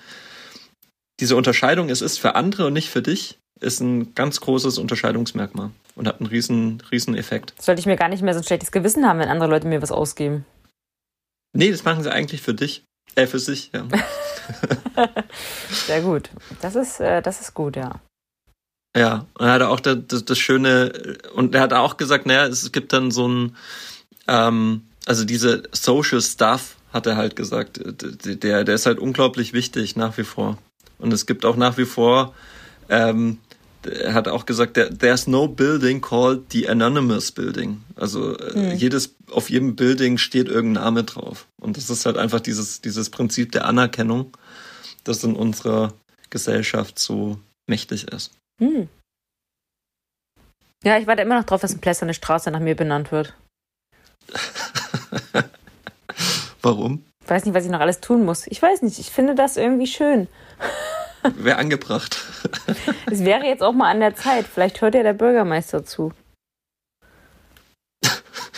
diese 1.20 1.36
Unterscheidung, 1.36 1.90
es 1.90 2.00
ist 2.00 2.18
für 2.18 2.34
andere 2.34 2.66
und 2.66 2.72
nicht 2.72 2.90
für 2.90 3.02
dich, 3.02 3.38
ist 3.64 3.80
ein 3.80 4.14
ganz 4.14 4.40
großes 4.40 4.78
Unterscheidungsmerkmal 4.78 5.70
und 5.96 6.06
hat 6.06 6.20
einen 6.20 6.28
riesen, 6.28 6.82
riesen 6.90 7.16
Effekt. 7.16 7.54
Sollte 7.60 7.80
ich 7.80 7.86
mir 7.86 7.96
gar 7.96 8.08
nicht 8.08 8.22
mehr 8.22 8.34
so 8.34 8.40
ein 8.40 8.44
schlechtes 8.44 8.72
Gewissen 8.72 9.06
haben, 9.06 9.18
wenn 9.18 9.28
andere 9.28 9.50
Leute 9.50 9.66
mir 9.66 9.82
was 9.82 9.92
ausgeben? 9.92 10.44
Nee, 11.52 11.70
das 11.70 11.84
machen 11.84 12.02
sie 12.02 12.12
eigentlich 12.12 12.42
für 12.42 12.54
dich. 12.54 12.84
Äh, 13.16 13.26
für 13.26 13.38
sich, 13.38 13.70
ja. 13.72 13.86
Sehr 15.70 16.02
gut. 16.02 16.30
Das 16.60 16.74
ist, 16.74 17.00
äh, 17.00 17.22
das 17.22 17.40
ist 17.40 17.54
gut, 17.54 17.76
ja. 17.76 18.00
Ja, 18.96 19.26
und 19.34 19.46
er 19.46 19.52
hatte 19.52 19.68
auch 19.68 19.80
das, 19.80 19.98
das, 20.06 20.24
das 20.24 20.38
Schöne, 20.38 21.18
und 21.34 21.54
er 21.54 21.62
hat 21.62 21.72
auch 21.72 21.96
gesagt, 21.96 22.26
naja, 22.26 22.46
es 22.46 22.70
gibt 22.70 22.92
dann 22.92 23.10
so 23.10 23.28
ein, 23.28 23.56
ähm, 24.28 24.82
also 25.06 25.24
diese 25.24 25.64
Social 25.72 26.20
Stuff, 26.20 26.76
hat 26.92 27.06
er 27.06 27.16
halt 27.16 27.34
gesagt, 27.34 27.80
der, 27.82 28.62
der 28.62 28.74
ist 28.74 28.86
halt 28.86 29.00
unglaublich 29.00 29.52
wichtig 29.52 29.96
nach 29.96 30.16
wie 30.16 30.22
vor. 30.22 30.58
Und 30.98 31.12
es 31.12 31.26
gibt 31.26 31.44
auch 31.44 31.56
nach 31.56 31.76
wie 31.76 31.86
vor, 31.86 32.34
ähm, 32.88 33.38
er 33.86 34.14
hat 34.14 34.28
auch 34.28 34.46
gesagt, 34.46 34.74
there's 34.74 35.26
no 35.26 35.48
building 35.48 36.00
called 36.00 36.50
the 36.52 36.68
anonymous 36.68 37.30
building. 37.32 37.82
Also 37.96 38.36
äh, 38.36 38.58
mhm. 38.58 38.76
jedes, 38.76 39.16
auf 39.30 39.50
jedem 39.50 39.76
Building 39.76 40.18
steht 40.18 40.48
irgendein 40.48 40.84
Name 40.84 41.04
drauf. 41.04 41.46
Und 41.60 41.76
das 41.76 41.90
ist 41.90 42.06
halt 42.06 42.18
einfach 42.18 42.40
dieses, 42.40 42.80
dieses 42.80 43.10
Prinzip 43.10 43.52
der 43.52 43.66
Anerkennung, 43.66 44.36
das 45.04 45.24
in 45.24 45.36
unserer 45.36 45.94
Gesellschaft 46.30 46.98
so 46.98 47.38
mächtig 47.66 48.08
ist. 48.08 48.32
Mhm. 48.60 48.88
Ja, 50.84 50.98
ich 50.98 51.06
warte 51.06 51.22
immer 51.22 51.38
noch 51.38 51.46
drauf, 51.46 51.60
dass 51.62 51.72
in 51.72 51.80
Plesser 51.80 52.02
eine 52.02 52.14
Straße 52.14 52.50
nach 52.50 52.60
mir 52.60 52.76
benannt 52.76 53.10
wird. 53.10 53.34
Warum? 56.62 57.04
Ich 57.22 57.30
weiß 57.30 57.44
nicht, 57.46 57.54
was 57.54 57.64
ich 57.64 57.70
noch 57.70 57.80
alles 57.80 58.00
tun 58.00 58.24
muss. 58.24 58.46
Ich 58.48 58.60
weiß 58.60 58.82
nicht, 58.82 58.98
ich 58.98 59.10
finde 59.10 59.34
das 59.34 59.56
irgendwie 59.56 59.86
schön. 59.86 60.28
Wäre 61.36 61.58
angebracht. 61.58 62.22
Es 63.06 63.24
wäre 63.24 63.44
jetzt 63.44 63.62
auch 63.62 63.72
mal 63.72 63.90
an 63.90 64.00
der 64.00 64.14
Zeit. 64.14 64.46
Vielleicht 64.46 64.80
hört 64.80 64.94
ja 64.94 65.02
der 65.02 65.12
Bürgermeister 65.12 65.84
zu. 65.84 66.12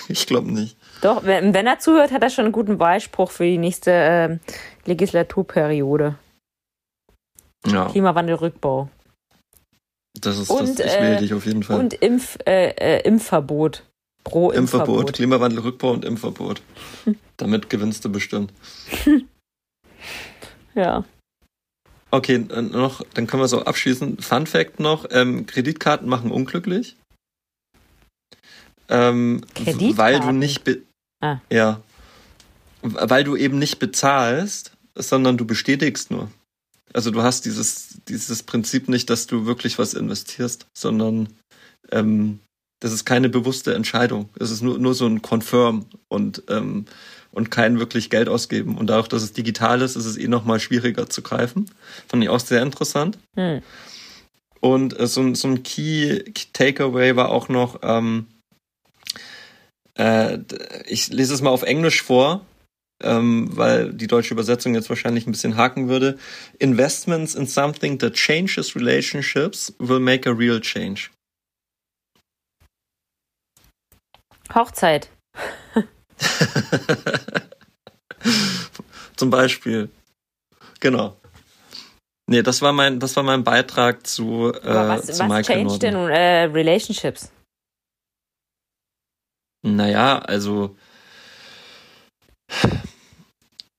Ich 0.08 0.26
glaube 0.26 0.52
nicht. 0.52 0.76
Doch, 1.02 1.24
wenn, 1.24 1.52
wenn, 1.52 1.66
er 1.66 1.78
zuhört, 1.78 2.12
hat 2.12 2.22
er 2.22 2.30
schon 2.30 2.44
einen 2.44 2.52
guten 2.52 2.78
Wahlspruch 2.78 3.30
für 3.30 3.44
die 3.44 3.58
nächste 3.58 3.90
äh, 3.90 4.38
Legislaturperiode. 4.84 6.16
Ja. 7.66 7.86
Klimawandelrückbau. 7.86 8.88
Das 10.20 10.38
ist 10.38 10.50
und, 10.50 10.78
das, 10.78 10.86
ich 10.86 11.00
wähle 11.00 11.16
äh, 11.16 11.20
dich 11.20 11.34
auf 11.34 11.44
jeden 11.44 11.62
Fall. 11.62 11.78
Und 11.78 11.94
Impf, 11.94 12.38
äh, 12.46 12.70
äh, 12.70 13.00
Impfverbot. 13.02 13.82
Pro 14.24 14.50
Impfverbot. 14.50 14.88
Impfverbot. 14.88 15.12
Klimawandelrückbau 15.12 15.90
und 15.90 16.04
Impfverbot. 16.04 16.62
Damit 17.36 17.68
gewinnst 17.68 18.04
du 18.04 18.10
bestimmt. 18.10 18.52
ja. 20.74 21.04
Okay, 22.10 22.38
noch, 22.38 23.02
dann 23.14 23.26
können 23.26 23.42
wir 23.42 23.48
so 23.48 23.64
abschließen. 23.64 24.18
Fun 24.18 24.46
Fact 24.46 24.80
noch: 24.80 25.06
ähm, 25.10 25.46
Kreditkarten 25.46 26.08
machen 26.08 26.30
unglücklich. 26.30 26.96
Ähm, 28.88 29.42
Kreditkarten? 29.54 29.98
Weil 29.98 30.20
du 30.20 30.32
nicht, 30.32 30.62
ah. 31.20 31.40
ja, 31.50 31.80
weil 32.82 33.24
du 33.24 33.36
eben 33.36 33.58
nicht 33.58 33.78
bezahlst, 33.78 34.72
sondern 34.94 35.36
du 35.36 35.44
bestätigst 35.44 36.10
nur. 36.10 36.30
Also 36.92 37.10
du 37.10 37.22
hast 37.22 37.44
dieses 37.44 38.00
dieses 38.08 38.42
Prinzip 38.44 38.88
nicht, 38.88 39.10
dass 39.10 39.26
du 39.26 39.44
wirklich 39.44 39.78
was 39.78 39.92
investierst, 39.92 40.66
sondern 40.72 41.28
ähm, 41.90 42.38
das 42.80 42.92
ist 42.92 43.04
keine 43.04 43.28
bewusste 43.28 43.74
Entscheidung. 43.74 44.28
Es 44.38 44.50
ist 44.50 44.62
nur 44.62 44.78
nur 44.78 44.94
so 44.94 45.06
ein 45.06 45.22
Confirm 45.22 45.86
und 46.08 46.44
ähm, 46.48 46.86
und 47.36 47.50
kein 47.50 47.78
wirklich 47.78 48.08
Geld 48.08 48.30
ausgeben. 48.30 48.78
Und 48.78 48.86
dadurch, 48.86 49.08
dass 49.08 49.22
es 49.22 49.34
digital 49.34 49.82
ist, 49.82 49.94
ist 49.94 50.06
es 50.06 50.16
eh 50.16 50.26
nochmal 50.26 50.58
schwieriger 50.58 51.10
zu 51.10 51.20
greifen. 51.20 51.70
Fand 52.08 52.22
ich 52.22 52.30
auch 52.30 52.40
sehr 52.40 52.62
interessant. 52.62 53.18
Hm. 53.36 53.60
Und 54.60 54.98
äh, 54.98 55.06
so, 55.06 55.34
so 55.34 55.48
ein 55.48 55.62
Key 55.62 56.24
Takeaway 56.54 57.14
war 57.14 57.28
auch 57.28 57.50
noch, 57.50 57.80
ähm, 57.82 58.26
äh, 59.98 60.38
ich 60.86 61.08
lese 61.08 61.34
es 61.34 61.42
mal 61.42 61.50
auf 61.50 61.62
Englisch 61.62 62.02
vor, 62.02 62.46
ähm, 63.02 63.50
weil 63.54 63.92
die 63.92 64.06
deutsche 64.06 64.32
Übersetzung 64.32 64.74
jetzt 64.74 64.88
wahrscheinlich 64.88 65.26
ein 65.26 65.32
bisschen 65.32 65.58
haken 65.58 65.90
würde. 65.90 66.18
Investments 66.58 67.34
in 67.34 67.46
something 67.46 67.98
that 67.98 68.14
changes 68.14 68.74
relationships 68.74 69.74
will 69.78 70.00
make 70.00 70.26
a 70.26 70.32
real 70.32 70.58
change. 70.58 71.10
Hochzeit. 74.54 75.10
Zum 79.16 79.30
Beispiel. 79.30 79.90
Genau. 80.80 81.16
Nee, 82.28 82.42
das 82.42 82.60
war 82.60 82.72
mein, 82.72 82.98
das 82.98 83.14
war 83.16 83.22
mein 83.22 83.44
Beitrag 83.44 84.06
zu, 84.06 84.52
äh, 84.52 84.60
was, 84.64 85.06
zu 85.06 85.28
was 85.28 85.46
changed 85.46 85.82
denn 85.82 85.94
äh, 85.94 86.44
Relationships? 86.44 87.30
Naja, 89.62 90.18
also 90.18 90.76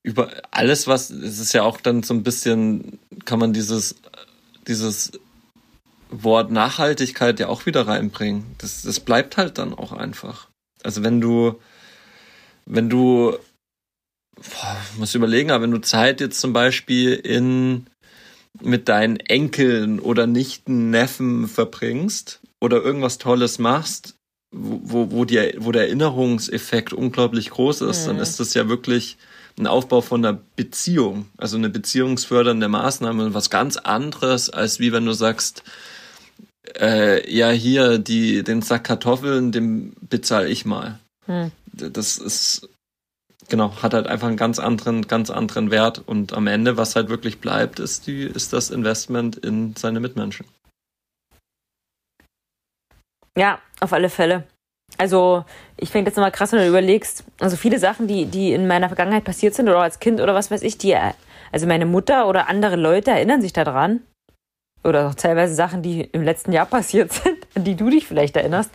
über 0.04 0.32
alles, 0.52 0.88
was, 0.88 1.10
es 1.10 1.40
ist 1.40 1.54
ja 1.54 1.64
auch 1.64 1.82
dann 1.82 2.04
so 2.04 2.14
ein 2.14 2.24
bisschen, 2.24 3.00
kann 3.26 3.40
man 3.40 3.52
dieses, 3.52 3.96
dieses 4.68 5.12
Wort 6.10 6.50
Nachhaltigkeit 6.50 7.40
ja 7.40 7.50
auch 7.50 7.66
wieder 7.66 7.88
reinbringen. 7.88 8.56
Das, 8.58 8.84
das 8.84 9.02
bleibt 9.02 9.36
halt 9.36 9.58
dann 9.58 9.74
auch 9.74 9.92
einfach. 9.92 10.48
Also 10.84 11.04
wenn 11.04 11.20
du, 11.20 11.60
wenn 12.68 12.90
du, 12.90 13.38
boah, 14.36 14.78
muss 14.98 15.16
überlegen, 15.16 15.52
aber 15.52 15.64
wenn 15.64 15.72
du 15.72 15.82
Zeit 15.82 16.22
jetzt 16.22 16.40
zum 16.40 16.54
Beispiel 16.54 17.14
in 17.14 17.88
mit 18.62 18.90
deinen 18.90 19.18
Enkeln 19.18 20.00
oder 20.00 20.28
Nichten, 20.28 20.90
Neffen 20.90 21.48
verbringst 21.48 22.42
oder 22.60 22.82
irgendwas 22.82 23.18
Tolles 23.20 23.60
machst, 23.60 24.16
wo, 24.52 25.12
wo, 25.12 25.26
die, 25.26 25.54
wo 25.58 25.72
der 25.72 25.84
Erinnerungseffekt 25.84 26.94
unglaublich 26.94 27.52
groß 27.52 27.82
ist, 27.82 28.04
mhm. 28.04 28.08
dann 28.08 28.20
ist 28.20 28.40
das 28.40 28.54
ja 28.54 28.68
wirklich 28.70 29.18
ein 29.60 29.68
Aufbau 29.68 30.02
von 30.02 30.24
einer 30.24 30.40
Beziehung, 30.56 31.28
also 31.38 31.58
eine 31.58 31.70
beziehungsfördernde 31.70 32.68
Maßnahme, 32.68 33.34
was 33.34 33.50
ganz 33.50 33.78
anderes, 33.78 34.50
als 34.50 34.80
wie 34.80 34.92
wenn 34.92 35.06
du 35.06 35.14
sagst, 35.14 35.64
äh, 36.80 37.30
ja 37.34 37.50
hier 37.50 37.98
die 37.98 38.44
den 38.44 38.62
Sack 38.62 38.84
Kartoffeln, 38.86 39.52
den 39.52 39.94
bezahle 40.02 40.50
ich 40.50 40.66
mal. 40.66 41.00
Hm. 41.28 41.52
Das 41.74 42.18
ist 42.18 42.70
genau 43.50 43.82
hat 43.82 43.94
halt 43.94 44.08
einfach 44.08 44.28
einen 44.28 44.38
ganz 44.38 44.60
anderen 44.60 45.08
ganz 45.08 45.30
anderen 45.30 45.72
Wert 45.72 46.02
und 46.06 46.34
am 46.34 46.48
Ende 46.48 46.76
was 46.76 46.96
halt 46.96 47.10
wirklich 47.10 47.40
bleibt 47.40 47.80
ist 47.80 48.08
die 48.08 48.24
ist 48.24 48.52
das 48.52 48.72
Investment 48.72 49.38
in 49.38 49.76
seine 49.76 50.00
Mitmenschen. 50.00 50.46
Ja, 53.38 53.60
auf 53.80 53.94
alle 53.94 54.10
Fälle. 54.10 54.48
Also, 54.98 55.46
ich 55.76 55.92
finde 55.92 56.10
jetzt 56.10 56.16
nochmal 56.16 56.32
krass, 56.32 56.52
wenn 56.52 56.60
du 56.60 56.68
überlegst, 56.68 57.24
also 57.40 57.56
viele 57.56 57.78
Sachen, 57.78 58.08
die, 58.08 58.26
die 58.26 58.52
in 58.54 58.68
meiner 58.68 58.88
Vergangenheit 58.88 59.26
passiert 59.26 59.54
sind 59.54 59.70
oder 59.70 59.82
als 59.82 60.00
Kind 60.00 60.22
oder 60.22 60.34
was 60.34 60.50
weiß 60.50 60.64
ich, 60.64 60.78
die, 60.78 60.98
also 61.52 61.68
meine 61.68 61.86
Mutter 61.86 62.28
oder 62.28 62.48
andere 62.50 62.78
Leute 62.78 63.12
erinnern 63.12 63.42
sich 63.42 63.54
daran. 63.54 64.02
Oder 64.84 65.10
auch 65.10 65.16
teilweise 65.16 65.54
Sachen, 65.54 65.82
die 65.82 66.02
im 66.02 66.24
letzten 66.24 66.52
Jahr 66.52 66.66
passiert 66.66 67.12
sind, 67.24 67.47
an 67.58 67.64
die 67.64 67.76
du 67.76 67.90
dich 67.90 68.08
vielleicht 68.08 68.36
erinnerst. 68.36 68.72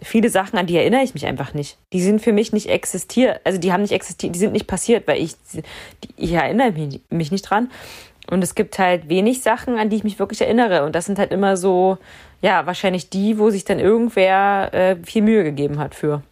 Viele 0.00 0.28
Sachen, 0.28 0.58
an 0.58 0.66
die 0.66 0.76
erinnere 0.76 1.02
ich 1.02 1.14
mich 1.14 1.26
einfach 1.26 1.54
nicht. 1.54 1.78
Die 1.92 2.02
sind 2.02 2.20
für 2.20 2.32
mich 2.32 2.52
nicht 2.52 2.68
existiert, 2.68 3.40
also 3.44 3.58
die 3.58 3.72
haben 3.72 3.82
nicht 3.82 3.92
existiert, 3.92 4.34
die 4.34 4.38
sind 4.38 4.52
nicht 4.52 4.66
passiert, 4.66 5.06
weil 5.08 5.20
ich, 5.20 5.34
ich 6.16 6.32
erinnere 6.32 6.72
mich, 6.72 7.00
mich 7.10 7.32
nicht 7.32 7.42
dran. 7.42 7.70
Und 8.30 8.42
es 8.42 8.54
gibt 8.54 8.78
halt 8.78 9.08
wenig 9.08 9.42
Sachen, 9.42 9.78
an 9.78 9.88
die 9.88 9.96
ich 9.96 10.04
mich 10.04 10.18
wirklich 10.18 10.40
erinnere. 10.40 10.84
Und 10.84 10.94
das 10.94 11.04
sind 11.04 11.18
halt 11.18 11.32
immer 11.32 11.56
so, 11.56 11.98
ja, 12.42 12.66
wahrscheinlich 12.66 13.08
die, 13.08 13.38
wo 13.38 13.50
sich 13.50 13.64
dann 13.64 13.78
irgendwer 13.78 14.74
äh, 14.74 14.96
viel 15.04 15.22
Mühe 15.22 15.44
gegeben 15.44 15.78
hat 15.78 15.94
für. 15.94 16.22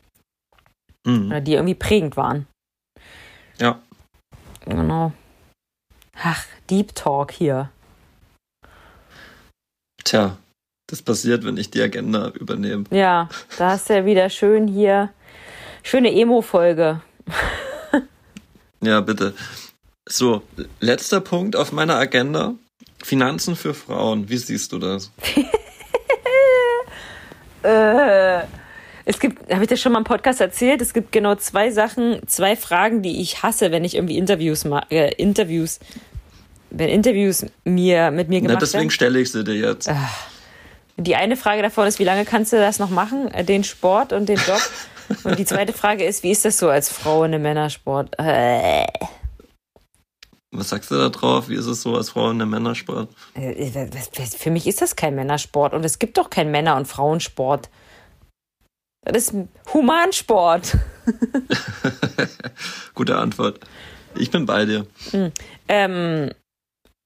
Mhm. 1.07 1.28
Oder 1.28 1.40
die 1.40 1.55
irgendwie 1.55 1.76
prägend 1.76 2.16
waren. 2.16 2.46
Ja. 3.59 3.80
Genau. 4.64 5.12
Ach, 6.20 6.44
Deep 6.68 6.94
Talk 6.94 7.30
hier. 7.30 7.70
Tja, 10.02 10.36
das 10.95 11.03
passiert, 11.03 11.45
wenn 11.45 11.57
ich 11.57 11.70
die 11.70 11.82
Agenda 11.82 12.28
übernehme. 12.38 12.84
Ja, 12.90 13.28
da 13.59 13.70
hast 13.70 13.90
du 13.90 13.95
ja 13.95 14.07
wieder 14.07 14.30
schön 14.30 14.68
hier. 14.68 15.11
Schöne 15.82 16.14
Emo-Folge. 16.14 17.01
ja, 18.80 19.01
bitte. 19.01 19.34
So, 20.07 20.42
letzter 20.78 21.20
Punkt 21.20 21.57
auf 21.57 21.72
meiner 21.72 21.97
Agenda. 21.97 22.55
Finanzen 23.03 23.57
für 23.57 23.74
Frauen. 23.74 24.28
Wie 24.28 24.36
siehst 24.36 24.70
du 24.70 24.78
das? 24.78 25.11
äh, 27.64 28.45
es 29.05 29.18
gibt, 29.18 29.53
habe 29.53 29.64
ich 29.64 29.68
das 29.68 29.80
schon 29.80 29.92
mal 29.92 29.99
im 29.99 30.05
Podcast 30.05 30.40
erzählt? 30.40 30.80
Es 30.80 30.95
gibt 30.95 31.11
genau 31.11 31.34
zwei 31.34 31.72
Sachen, 31.72 32.20
zwei 32.28 32.55
Fragen, 32.55 33.03
die 33.03 33.20
ich 33.20 33.42
hasse, 33.42 33.72
wenn 33.72 33.82
ich 33.82 33.97
irgendwie 33.97 34.16
Interviews 34.16 34.64
mache, 34.64 34.92
äh, 34.92 35.12
Interviews, 35.16 35.80
wenn 36.70 36.88
Interviews 36.88 37.47
mir 37.64 38.12
mit 38.12 38.28
mir 38.28 38.40
gemacht 38.40 38.55
Na, 38.55 38.61
deswegen 38.61 38.90
stelle 38.90 39.18
ich 39.18 39.32
sie 39.32 39.42
dir 39.42 39.57
jetzt. 39.57 39.88
Äh, 39.88 39.97
die 40.97 41.16
eine 41.16 41.36
Frage 41.36 41.62
davon 41.62 41.86
ist, 41.86 41.99
wie 41.99 42.05
lange 42.05 42.24
kannst 42.24 42.53
du 42.53 42.57
das 42.57 42.78
noch 42.78 42.90
machen, 42.90 43.28
äh, 43.32 43.45
den 43.45 43.64
Sport 43.64 44.12
und 44.12 44.28
den 44.28 44.38
Job? 44.38 44.61
und 45.24 45.38
die 45.38 45.45
zweite 45.45 45.72
Frage 45.72 46.05
ist, 46.05 46.22
wie 46.22 46.30
ist 46.30 46.45
das 46.45 46.59
so 46.59 46.68
als 46.68 46.88
Frau 46.88 47.24
in 47.24 47.34
einem 47.34 47.42
Männersport? 47.42 48.14
Äh. 48.18 48.86
Was 50.51 50.68
sagst 50.68 50.90
du 50.90 50.95
da 50.95 51.09
drauf? 51.09 51.49
Wie 51.49 51.57
ist 51.57 51.66
es 51.66 51.82
so 51.82 51.97
als 51.97 52.11
Frau 52.11 52.30
in 52.30 52.40
einem 52.40 52.51
Männersport? 52.51 53.09
Äh, 53.34 53.90
für 54.38 54.51
mich 54.51 54.66
ist 54.66 54.82
das 54.82 54.95
kein 54.95 55.16
Männersport 55.16 55.74
und 55.74 55.84
es 55.84 55.99
gibt 55.99 56.16
doch 56.16 56.30
keinen 56.30 56.53
Männer- 56.53 56.76
und 56.76 56.86
Frauensport. 56.86 57.68
Das 59.05 59.24
ist 59.24 59.34
Humansport. 59.72 60.78
Gute 62.95 63.16
Antwort. 63.16 63.61
Ich 64.14 64.30
bin 64.30 64.47
bei 64.47 64.64
dir. 64.64 64.86
Hm. 65.11 65.32
Ähm, 65.68 66.30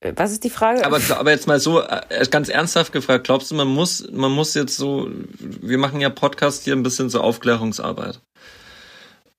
was 0.00 0.32
ist 0.32 0.44
die 0.44 0.50
Frage? 0.50 0.84
Aber, 0.86 1.00
aber 1.10 1.30
jetzt 1.30 1.46
mal 1.46 1.58
so, 1.58 1.82
äh, 1.82 2.26
ganz 2.30 2.48
ernsthaft 2.48 2.92
gefragt, 2.92 3.24
glaubst 3.24 3.50
du, 3.50 3.54
man 3.54 3.68
muss, 3.68 4.08
man 4.12 4.30
muss 4.30 4.54
jetzt 4.54 4.76
so, 4.76 5.10
wir 5.40 5.78
machen 5.78 6.00
ja 6.00 6.08
Podcast 6.08 6.64
hier 6.64 6.76
ein 6.76 6.84
bisschen 6.84 7.10
so 7.10 7.20
Aufklärungsarbeit. 7.20 8.20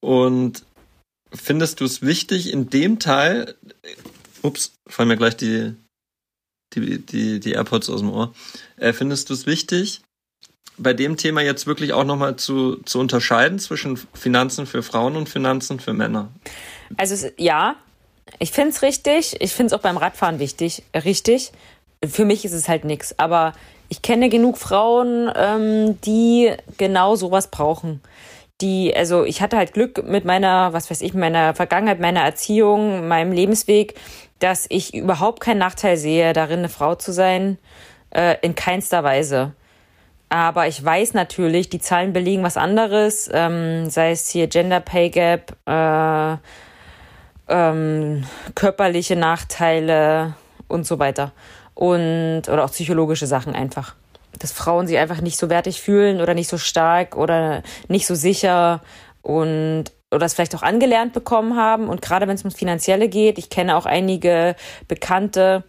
Und 0.01 0.64
findest 1.34 1.80
du 1.80 1.86
es 1.86 2.01
wichtig, 2.01 2.51
in 2.51 2.70
dem 2.70 2.99
Teil, 2.99 3.55
ups, 4.41 4.74
fallen 4.88 5.10
mir 5.10 5.18
gleich 5.18 5.38
die, 5.38 5.76
die, 6.74 6.99
die, 6.99 7.39
die 7.39 7.51
AirPods 7.51 7.89
aus 7.89 8.01
dem 8.01 8.12
Ohr, 8.12 8.34
äh, 8.78 8.91
findest 8.91 9.30
du 9.30 9.34
es 9.34 9.45
wichtig, 9.45 10.01
bei 10.78 10.93
dem 10.93 11.18
Thema 11.18 11.41
jetzt 11.41 11.68
wirklich 11.68 11.93
auch 11.93 12.05
nochmal 12.05 12.38
zu, 12.38 12.78
zu 12.84 12.99
unterscheiden 12.99 13.60
zwischen 13.60 13.97
Finanzen 14.14 14.66
für 14.66 14.82
Frauen 14.84 15.16
und 15.16 15.30
Finanzen 15.30 15.80
für 15.80 15.93
Männer? 15.93 16.30
Also 16.97 17.30
ja, 17.38 17.76
ich 18.38 18.52
finde 18.52 18.70
es 18.70 18.82
richtig. 18.82 19.36
Ich 19.42 19.54
finde 19.54 19.74
es 19.74 19.80
auch 19.80 19.84
beim 19.84 19.98
Radfahren 19.98 20.40
wichtig, 20.40 20.84
äh, 20.92 21.00
richtig. 21.00 21.52
Für 22.08 22.26
mich 22.26 22.46
ist 22.46 22.54
es 22.54 22.70
halt 22.70 22.86
nichts. 22.86 23.18
Aber 23.18 23.54
ich 23.90 24.02
kenne 24.02 24.30
genug 24.30 24.58
Frauen, 24.58 25.32
ähm, 25.36 26.00
die 26.02 26.52
genau 26.78 27.16
sowas 27.16 27.50
brauchen 27.50 28.02
die, 28.62 28.96
also 28.96 29.24
ich 29.24 29.42
hatte 29.42 29.58
halt 29.58 29.74
Glück 29.74 30.04
mit 30.04 30.26
meiner, 30.26 30.74
was 30.74 30.90
weiß 30.90 31.02
ich, 31.02 31.14
meiner 31.14 31.54
Vergangenheit, 31.54 32.00
meiner 32.00 32.22
Erziehung, 32.22 33.08
meinem 33.08 33.32
Lebensweg, 33.32 33.96
dass 34.40 34.66
ich 34.70 34.94
überhaupt 34.94 35.40
keinen 35.40 35.60
Nachteil 35.60 35.98
sehe, 35.98 36.34
darin 36.34 36.60
eine 36.60 36.70
Frau 36.70 36.96
zu 36.96 37.12
sein, 37.14 37.58
äh, 38.12 38.36
in 38.42 38.56
keinster 38.56 39.04
Weise. 39.04 39.54
Aber 40.30 40.68
ich 40.68 40.84
weiß 40.84 41.14
natürlich, 41.14 41.70
die 41.70 41.80
Zahlen 41.80 42.14
belegen 42.14 42.44
was 42.44 42.58
anderes, 42.58 43.30
ähm, 43.34 43.90
sei 43.90 44.12
es 44.12 44.30
hier 44.30 44.48
Gender 44.48 44.80
Pay 44.80 45.10
Gap, 45.10 45.56
äh, 45.66 46.38
ähm, 47.50 48.24
körperliche 48.56 49.16
Nachteile 49.16 50.36
und 50.68 50.86
so 50.86 51.00
weiter. 51.00 51.32
Und, 51.74 52.43
oder 52.47 52.66
auch 52.66 52.72
psychologische 52.72 53.28
Sachen 53.28 53.56
einfach 53.56 53.95
dass 54.38 54.52
Frauen 54.52 54.88
sich 54.88 54.97
einfach 54.97 55.22
nicht 55.22 55.38
so 55.38 55.50
wertig 55.50 55.82
fühlen 55.82 56.22
oder 56.22 56.34
nicht 56.34 56.50
so 56.50 56.58
stark 56.58 57.18
oder 57.18 57.64
nicht 57.88 58.06
so 58.06 58.16
sicher 58.16 58.82
und 59.22 59.86
oder 60.12 60.26
es 60.26 60.34
vielleicht 60.34 60.56
auch 60.56 60.64
angelernt 60.64 61.14
bekommen 61.14 61.56
haben. 61.56 61.88
Und 61.88 62.02
gerade 62.02 62.28
wenn 62.28 62.34
es 62.34 62.41
ums 62.41 62.56
Finanzielle 62.56 63.10
geht, 63.10 63.38
ich 63.38 63.50
kenne 63.50 63.76
auch 63.76 63.86
einige 63.86 64.56
Bekannte, 64.88 65.64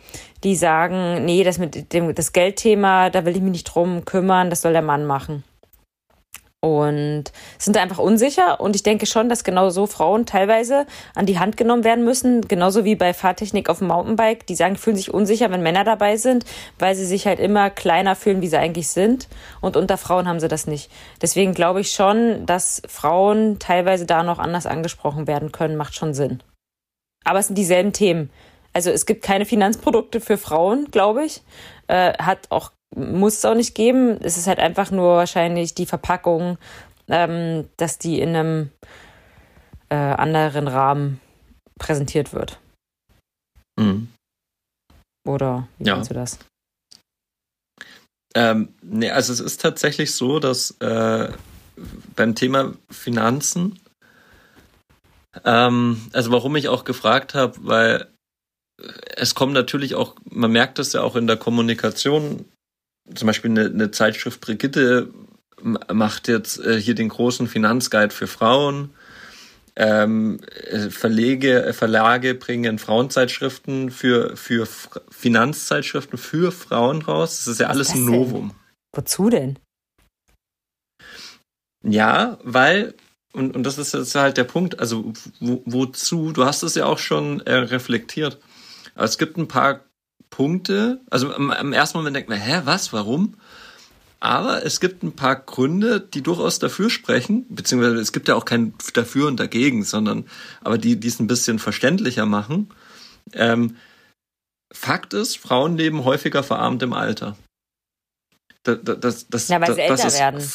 die 0.45 0.57
sagen, 0.57 1.27
nee, 1.27 1.45
das 1.45 1.59
mit 1.59 1.93
dem 1.93 2.15
das 2.15 2.33
Geldthema, 2.33 3.11
da 3.11 3.27
will 3.27 3.37
ich 3.37 3.43
mich 3.43 3.53
nicht 3.53 3.65
drum 3.65 4.05
kümmern, 4.07 4.49
das 4.49 4.63
soll 4.63 4.73
der 4.73 4.83
Mann 4.83 5.05
machen 5.07 5.45
und 6.61 7.25
sind 7.59 7.77
einfach 7.79 7.99
unsicher. 7.99 8.61
Und 8.61 8.77
ich 8.77 8.83
denke 8.83 9.07
schon, 9.07 9.29
dass 9.29 9.45
genau 9.45 9.71
so 9.71 9.87
Frauen 9.87 10.27
teilweise 10.27 10.87
an 11.15 11.27
die 11.27 11.39
Hand 11.39 11.57
genommen 11.57 11.85
werden 11.85 12.05
müssen, 12.05 12.43
genauso 12.43 12.85
wie 12.85 12.97
bei 12.97 13.15
Fahrtechnik 13.15 13.71
auf 13.71 13.79
dem 13.79 13.89
Mountainbike. 13.89 14.47
Die 14.47 14.55
sagen, 14.55 14.77
fühlen 14.77 14.97
sich 14.97 15.13
unsicher, 15.13 15.51
wenn 15.51 15.63
Männer 15.63 15.85
dabei 15.85 16.17
sind, 16.17 16.45
weil 16.79 16.95
sie 16.95 17.07
sich 17.07 17.27
halt 17.27 17.41
immer 17.41 17.71
kleiner 17.71 18.15
fühlen, 18.15 18.43
wie 18.43 18.49
sie 18.49 18.59
eigentlich 18.59 18.89
sind. 18.89 19.29
Und 19.61 19.77
unter 19.77 19.97
Frauen 19.97 20.29
haben 20.29 20.41
sie 20.41 20.49
das 20.49 20.67
nicht. 20.67 20.91
Deswegen 21.23 21.55
glaube 21.55 21.81
ich 21.81 21.93
schon, 21.93 22.45
dass 22.45 22.83
Frauen 22.87 23.59
teilweise 23.59 24.05
da 24.05 24.23
noch 24.23 24.39
anders 24.39 24.67
angesprochen 24.67 25.27
werden 25.27 25.53
können, 25.53 25.77
macht 25.77 25.95
schon 25.95 26.13
Sinn. 26.13 26.43
Aber 27.25 27.39
es 27.39 27.47
sind 27.47 27.57
dieselben 27.57 27.93
Themen. 27.93 28.31
Also 28.73 28.91
es 28.91 29.07
gibt 29.07 29.23
keine 29.23 29.47
Finanzprodukte 29.47 30.21
für 30.21 30.37
Frauen, 30.37 30.89
glaube 30.91 31.25
ich. 31.25 31.43
Äh, 31.89 32.13
hat 32.19 32.51
auch 32.51 32.71
muss 32.97 33.39
es 33.39 33.45
auch 33.45 33.55
nicht 33.55 33.75
geben. 33.75 34.19
Es 34.23 34.37
ist 34.37 34.47
halt 34.47 34.59
einfach 34.59 34.91
nur 34.91 35.17
wahrscheinlich 35.17 35.75
die 35.75 35.87
Verpackung, 35.87 36.59
ähm, 37.09 37.69
dass 37.77 37.99
die 37.99 38.21
in 38.21 38.35
einem 38.35 38.71
äh, 39.89 39.95
anderen 39.95 40.69
Rahmen 40.69 41.21
präsentiert 41.79 42.33
wird. 42.33 42.59
Mhm. 43.79 44.09
Oder 45.27 45.69
wie 45.79 45.89
ja. 45.89 45.95
meinst 45.95 46.11
du 46.11 46.15
das? 46.15 46.39
Ähm, 48.35 48.75
nee, 48.83 49.11
also 49.11 49.33
es 49.33 49.41
ist 49.41 49.61
tatsächlich 49.61 50.15
so, 50.15 50.39
dass 50.39 50.73
äh, 50.81 51.33
beim 52.15 52.35
Thema 52.35 52.75
Finanzen, 52.91 53.81
ähm, 55.45 56.09
also 56.13 56.31
warum 56.31 56.55
ich 56.57 56.69
auch 56.69 56.85
gefragt 56.85 57.35
habe, 57.35 57.57
weil 57.63 58.09
es 59.17 59.35
kommt 59.35 59.53
natürlich 59.53 59.95
auch, 59.95 60.15
man 60.25 60.53
merkt 60.53 60.79
das 60.79 60.93
ja 60.93 61.03
auch 61.03 61.17
in 61.17 61.27
der 61.27 61.37
Kommunikation 61.37 62.45
zum 63.15 63.27
Beispiel 63.27 63.51
eine, 63.51 63.67
eine 63.67 63.91
Zeitschrift 63.91 64.41
Brigitte 64.41 65.13
macht 65.63 66.29
jetzt 66.29 66.59
äh, 66.59 66.81
hier 66.81 66.95
den 66.95 67.09
großen 67.09 67.47
Finanzguide 67.47 68.15
für 68.15 68.27
Frauen. 68.27 68.95
Ähm, 69.77 70.41
äh, 70.69 70.91
Verlege, 70.91 71.65
äh, 71.65 71.73
Verlage 71.73 72.35
bringen 72.35 72.79
Frauenzeitschriften 72.79 73.91
für, 73.91 74.37
für 74.37 74.67
Finanzzeitschriften 75.11 76.19
für 76.19 76.53
Frauen 76.53 77.03
raus. 77.03 77.39
Das 77.39 77.47
ist 77.47 77.61
ja 77.61 77.69
Was 77.69 77.77
alles 77.77 77.95
ein 77.95 78.05
Novum. 78.05 78.49
Denn? 78.49 78.57
Wozu 78.97 79.31
denn? 79.31 79.59
Ja, 81.83 82.39
weil, 82.43 82.95
und, 83.33 83.55
und 83.57 83.63
das 83.63 83.79
ist 83.79 83.95
jetzt 83.95 84.15
halt 84.15 84.37
der 84.37 84.45
Punkt, 84.45 84.81
also 84.81 85.13
wo, 85.39 85.63
wozu, 85.65 86.33
du 86.33 86.45
hast 86.45 86.63
es 86.63 86.75
ja 86.75 86.87
auch 86.87 86.99
schon 86.99 87.41
äh, 87.43 87.55
reflektiert. 87.55 88.39
Es 88.97 89.19
gibt 89.19 89.39
ein 89.39 89.49
paar 89.49 89.85
Punkte. 90.31 91.01
Also 91.11 91.33
im, 91.33 91.73
ersten 91.73 91.99
Moment 91.99 92.17
denkt 92.17 92.29
man, 92.29 92.39
hä, 92.39 92.63
was, 92.65 92.93
warum? 92.93 93.35
Aber 94.21 94.65
es 94.67 94.81
gibt 94.81 95.03
ein 95.03 95.17
paar 95.17 95.37
Gründe, 95.37 96.01
die 96.01 96.23
durchaus 96.23 96.59
dafür 96.59 96.91
sprechen, 96.91 97.47
beziehungsweise 97.49 97.97
es 97.97 98.13
gibt 98.13 98.29
ja 98.29 98.35
auch 98.35 98.45
kein 98.45 98.75
dafür 98.93 99.27
und 99.27 99.41
dagegen, 99.41 99.83
sondern 99.83 100.27
aber 100.63 100.77
die, 100.77 101.01
die 101.01 101.09
es 101.09 101.21
ein 101.21 101.27
bisschen 101.27 101.59
verständlicher 101.59 102.27
machen. 102.27 102.69
Ähm, 103.33 103.77
Fakt 104.73 105.15
ist, 105.15 105.39
Frauen 105.39 105.77
leben 105.77 106.05
häufiger 106.05 106.43
verarmt 106.43 106.83
im 106.83 106.93
Alter. 106.93 107.37
das, 108.63 108.79
das, 108.85 109.29
das, 109.29 109.49
ja, 109.49 109.61
weil 109.61 109.69
das, 109.69 109.77
sie 109.77 109.83
älter 109.83 110.07
ist, 110.07 110.19
werden. 110.19 110.51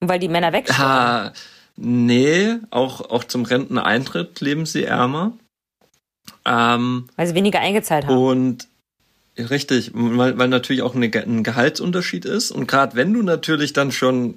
Und 0.00 0.08
weil 0.08 0.18
die 0.18 0.28
Männer 0.28 0.52
wegsterben. 0.52 0.84
Ha, 0.84 1.32
nee, 1.76 2.56
auch, 2.70 3.00
auch 3.00 3.24
zum 3.24 3.44
Renteneintritt 3.44 4.40
leben 4.40 4.66
sie 4.66 4.84
ärmer. 4.84 5.32
Ähm, 6.44 7.08
weil 7.14 7.28
sie 7.28 7.34
weniger 7.34 7.60
eingezahlt 7.60 8.06
haben. 8.06 8.16
Und 8.16 8.68
richtig, 9.38 9.90
weil, 9.94 10.38
weil 10.38 10.48
natürlich 10.48 10.82
auch 10.82 10.94
eine, 10.94 11.10
ein 11.12 11.42
Gehaltsunterschied 11.42 12.24
ist. 12.24 12.50
Und 12.50 12.66
gerade 12.66 12.96
wenn 12.96 13.12
du 13.12 13.22
natürlich 13.22 13.72
dann 13.72 13.92
schon 13.92 14.34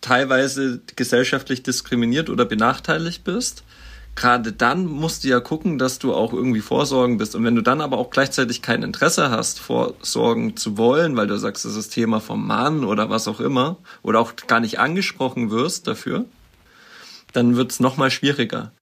teilweise 0.00 0.80
gesellschaftlich 0.96 1.62
diskriminiert 1.62 2.30
oder 2.30 2.44
benachteiligt 2.44 3.24
bist, 3.24 3.64
gerade 4.14 4.52
dann 4.52 4.86
musst 4.86 5.24
du 5.24 5.28
ja 5.28 5.40
gucken, 5.40 5.78
dass 5.78 5.98
du 5.98 6.14
auch 6.14 6.32
irgendwie 6.32 6.60
vorsorgen 6.60 7.18
bist. 7.18 7.34
Und 7.34 7.44
wenn 7.44 7.56
du 7.56 7.62
dann 7.62 7.80
aber 7.80 7.98
auch 7.98 8.10
gleichzeitig 8.10 8.62
kein 8.62 8.82
Interesse 8.82 9.30
hast, 9.30 9.58
vorsorgen 9.58 10.56
zu 10.56 10.76
wollen, 10.78 11.16
weil 11.16 11.26
du 11.26 11.36
sagst, 11.36 11.64
das 11.64 11.74
ist 11.74 11.90
Thema 11.90 12.20
vom 12.20 12.46
Mann 12.46 12.84
oder 12.84 13.10
was 13.10 13.26
auch 13.26 13.40
immer, 13.40 13.78
oder 14.02 14.20
auch 14.20 14.34
gar 14.46 14.60
nicht 14.60 14.78
angesprochen 14.78 15.50
wirst 15.50 15.86
dafür, 15.86 16.26
dann 17.32 17.56
wird's 17.56 17.80
noch 17.80 17.96
mal 17.96 18.10
schwieriger. 18.10 18.72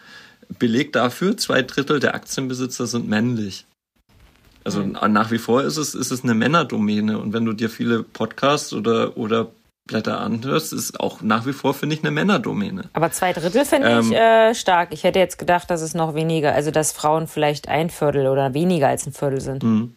Beleg 0.59 0.93
dafür, 0.93 1.37
zwei 1.37 1.62
Drittel 1.62 1.99
der 1.99 2.14
Aktienbesitzer 2.14 2.87
sind 2.87 3.09
männlich. 3.09 3.64
Also 4.64 4.84
mhm. 4.84 4.96
nach 5.12 5.30
wie 5.30 5.38
vor 5.38 5.62
ist 5.62 5.76
es, 5.76 5.94
ist 5.94 6.10
es 6.10 6.22
eine 6.22 6.34
Männerdomäne. 6.34 7.18
Und 7.18 7.32
wenn 7.32 7.44
du 7.44 7.52
dir 7.52 7.70
viele 7.70 8.02
Podcasts 8.02 8.72
oder, 8.72 9.16
oder 9.16 9.50
Blätter 9.86 10.20
anhörst, 10.20 10.72
ist 10.72 11.00
auch 11.00 11.22
nach 11.22 11.46
wie 11.46 11.52
vor, 11.52 11.74
finde 11.74 11.96
ich, 11.96 12.02
eine 12.02 12.12
Männerdomäne. 12.12 12.88
Aber 12.92 13.10
zwei 13.10 13.32
Drittel 13.32 13.64
finde 13.64 13.88
ähm, 13.88 14.00
ich 14.00 14.12
äh, 14.12 14.54
stark. 14.54 14.92
Ich 14.92 15.04
hätte 15.04 15.18
jetzt 15.18 15.38
gedacht, 15.38 15.70
dass 15.70 15.82
es 15.82 15.94
noch 15.94 16.14
weniger, 16.14 16.54
also 16.54 16.70
dass 16.70 16.92
Frauen 16.92 17.26
vielleicht 17.26 17.68
ein 17.68 17.90
Viertel 17.90 18.28
oder 18.28 18.54
weniger 18.54 18.88
als 18.88 19.06
ein 19.06 19.12
Viertel 19.12 19.40
sind. 19.40 19.62
Mhm. 19.62 19.94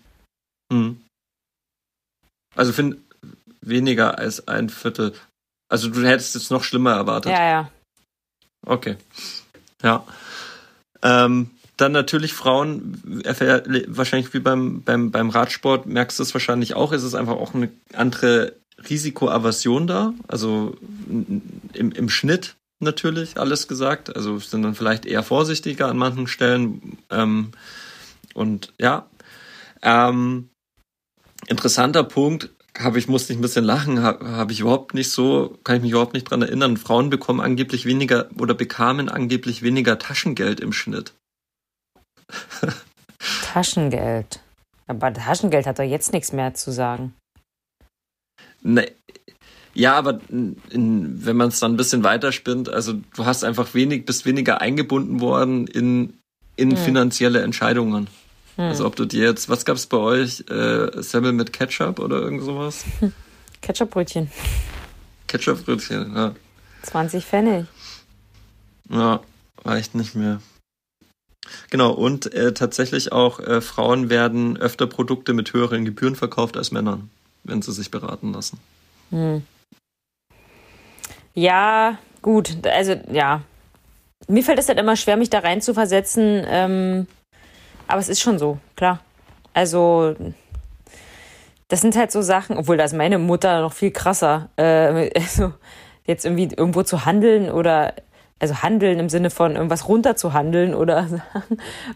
Mhm. 0.72 1.02
Also 2.56 2.72
finde 2.74 2.98
weniger 3.62 4.18
als 4.18 4.48
ein 4.48 4.70
Viertel. 4.70 5.14
Also 5.70 5.90
du 5.90 6.04
hättest 6.06 6.36
es 6.36 6.50
noch 6.50 6.64
schlimmer 6.64 6.94
erwartet. 6.94 7.32
Ja, 7.32 7.48
ja. 7.48 7.72
Okay. 8.66 8.98
Ja. 9.84 10.04
Ähm, 11.04 11.52
dann 11.78 11.92
natürlich 11.92 12.34
Frauen, 12.34 13.02
wahrscheinlich 13.88 14.34
wie 14.34 14.40
beim, 14.40 14.82
beim, 14.84 15.12
beim 15.12 15.30
Radsport, 15.30 15.86
merkst 15.86 16.20
du 16.20 16.24
es 16.24 16.34
wahrscheinlich 16.34 16.76
auch, 16.76 16.92
ist 16.92 17.04
es 17.04 17.16
einfach 17.16 17.36
auch 17.36 17.54
eine 17.54 17.70
andere 17.94 18.54
Risikoaversion 18.90 19.88
da. 19.88 20.14
Also 20.28 20.78
im, 21.08 21.92
im 21.92 22.10
Schnitt 22.10 22.56
natürlich 22.80 23.38
alles 23.38 23.68
gesagt. 23.68 24.16
Also 24.16 24.40
sind 24.40 24.64
dann 24.64 24.76
vielleicht 24.76 25.06
eher 25.06 25.24
vorsichtiger 25.24 25.88
an 25.88 25.98
manchen 25.98 26.28
Stellen. 26.28 26.98
Ähm, 27.10 27.52
und 28.34 28.74
ja. 28.80 29.08
Ähm, 29.82 30.50
interessanter 31.48 32.04
Punkt, 32.04 32.50
habe 32.78 33.00
ich, 33.00 33.08
musste 33.08 33.34
ich 33.34 33.40
ein 33.40 33.42
bisschen 33.42 33.64
lachen, 33.64 34.02
habe 34.02 34.30
hab 34.32 34.52
ich 34.52 34.60
überhaupt 34.60 34.94
nicht 34.94 35.10
so, 35.10 35.58
kann 35.64 35.78
ich 35.78 35.82
mich 35.82 35.92
überhaupt 35.92 36.14
nicht 36.14 36.30
dran 36.30 36.42
erinnern. 36.42 36.78
Frauen 36.78 37.10
bekommen 37.10 37.40
angeblich 37.40 37.86
weniger 37.86 38.30
oder 38.38 38.54
bekamen 38.54 39.10
angeblich 39.10 39.62
weniger 39.62 39.98
Taschengeld 39.98 40.60
im 40.60 40.74
Schnitt. 40.74 41.14
Taschengeld. 43.54 44.40
Aber 44.88 45.14
Taschengeld 45.14 45.66
hat 45.66 45.80
doch 45.80 45.84
jetzt 45.84 46.14
nichts 46.14 46.32
mehr 46.32 46.54
zu 46.54 46.72
sagen. 46.72 47.14
Ne, 48.62 48.88
ja, 49.76 49.96
aber 49.96 50.20
in, 50.30 50.56
wenn 51.26 51.36
man 51.36 51.50
es 51.50 51.60
dann 51.60 51.74
ein 51.74 51.78
bisschen 51.78 52.04
weiterspinnt, 52.04 52.70
also 52.70 52.94
du 52.94 53.26
hast 53.26 53.44
einfach 53.44 53.74
wenig, 53.74 54.06
bist 54.06 54.26
weniger 54.26 54.62
eingebunden 54.62 55.20
worden 55.20 55.68
in, 55.68 56.14
in 56.56 56.72
hm. 56.72 56.78
finanzielle 56.78 57.42
Entscheidungen. 57.42 58.08
Hm. 58.56 58.66
Also 58.66 58.86
ob 58.86 58.96
du 58.96 59.04
dir 59.04 59.26
jetzt, 59.26 59.50
was 59.50 59.66
gab's 59.66 59.86
bei 59.86 59.98
euch? 59.98 60.46
Äh, 60.50 61.02
Semmel 61.04 61.34
mit 61.34 61.52
Ketchup 61.52 62.00
oder 62.00 62.22
irgend 62.22 62.44
sowas? 62.44 62.86
Ketchupbrötchen. 63.62 64.32
Ketchupbrötchen, 65.28 66.16
ja. 66.16 66.36
20 66.84 67.26
Pfennig. 67.26 67.66
Ja, 68.90 69.20
reicht 69.66 69.94
nicht 69.94 70.16
mehr. 70.16 70.40
Genau, 71.70 71.92
und 71.92 72.34
äh, 72.34 72.54
tatsächlich 72.54 73.12
auch 73.12 73.40
äh, 73.40 73.62
Frauen 73.62 74.10
werden 74.10 74.58
öfter 74.58 74.88
Produkte 74.88 75.34
mit 75.34 75.54
höheren 75.54 75.86
Gebühren 75.86 76.16
verkauft 76.16 76.58
als 76.58 76.72
Männern, 76.72 77.10
wenn 77.44 77.62
sie 77.62 77.72
sich 77.72 77.92
beraten 77.92 78.34
lassen. 78.34 78.60
Hm. 79.12 79.44
Ja, 81.34 81.98
gut, 82.22 82.66
also 82.66 82.96
ja. 83.12 83.42
Mir 84.28 84.44
fällt 84.44 84.58
es 84.58 84.70
halt 84.70 84.80
immer 84.80 84.96
schwer, 84.96 85.18
mich 85.18 85.30
da 85.30 85.40
rein 85.40 85.62
zu 85.62 85.74
versetzen, 85.74 86.44
ähm, 86.48 87.08
aber 87.88 88.00
es 88.00 88.10
ist 88.10 88.22
schon 88.22 88.40
so, 88.40 88.58
klar. 88.76 89.02
Also, 89.54 90.16
das 91.68 91.82
sind 91.82 91.96
halt 91.96 92.12
so 92.12 92.22
Sachen, 92.22 92.58
obwohl 92.58 92.78
da 92.78 92.86
ist 92.86 92.94
meine 92.94 93.20
Mutter 93.20 93.62
noch 93.62 93.74
viel 93.74 93.92
krasser. 93.92 94.50
Äh, 94.56 95.12
also, 95.20 95.54
jetzt 96.06 96.26
irgendwie 96.26 96.56
irgendwo 96.56 96.84
zu 96.84 97.06
handeln 97.06 97.52
oder 97.52 97.94
also 98.42 98.62
handeln 98.62 99.00
im 99.00 99.10
Sinne 99.10 99.30
von 99.30 99.56
irgendwas 99.56 99.88
runterzuhandeln 99.88 100.74
oder 100.74 101.24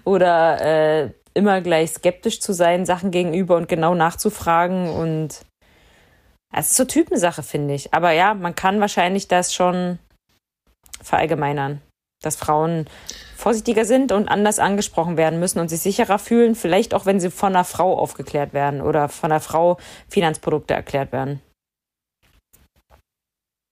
oder 0.03 0.61
äh, 0.61 1.11
immer 1.33 1.61
gleich 1.61 1.91
skeptisch 1.91 2.41
zu 2.41 2.53
sein 2.53 2.85
Sachen 2.85 3.11
gegenüber 3.11 3.57
und 3.57 3.67
genau 3.67 3.93
nachzufragen 3.95 4.89
und 4.89 5.45
es 6.55 6.71
ist 6.71 6.75
so 6.77 6.85
Typensache 6.85 7.43
finde 7.43 7.73
ich 7.73 7.93
aber 7.93 8.11
ja 8.11 8.33
man 8.33 8.55
kann 8.55 8.79
wahrscheinlich 8.79 9.27
das 9.27 9.53
schon 9.53 9.99
verallgemeinern 11.01 11.81
dass 12.21 12.35
Frauen 12.35 12.85
vorsichtiger 13.35 13.85
sind 13.85 14.11
und 14.11 14.27
anders 14.27 14.59
angesprochen 14.59 15.17
werden 15.17 15.39
müssen 15.39 15.59
und 15.59 15.69
sich 15.69 15.79
sicherer 15.79 16.19
fühlen, 16.19 16.55
vielleicht 16.55 16.93
auch 16.93 17.05
wenn 17.05 17.19
sie 17.19 17.31
von 17.31 17.55
einer 17.55 17.63
Frau 17.63 17.97
aufgeklärt 17.97 18.53
werden 18.53 18.81
oder 18.81 19.07
von 19.07 19.31
einer 19.31 19.39
Frau 19.39 19.77
Finanzprodukte 20.09 20.73
erklärt 20.73 21.11
werden. 21.13 21.41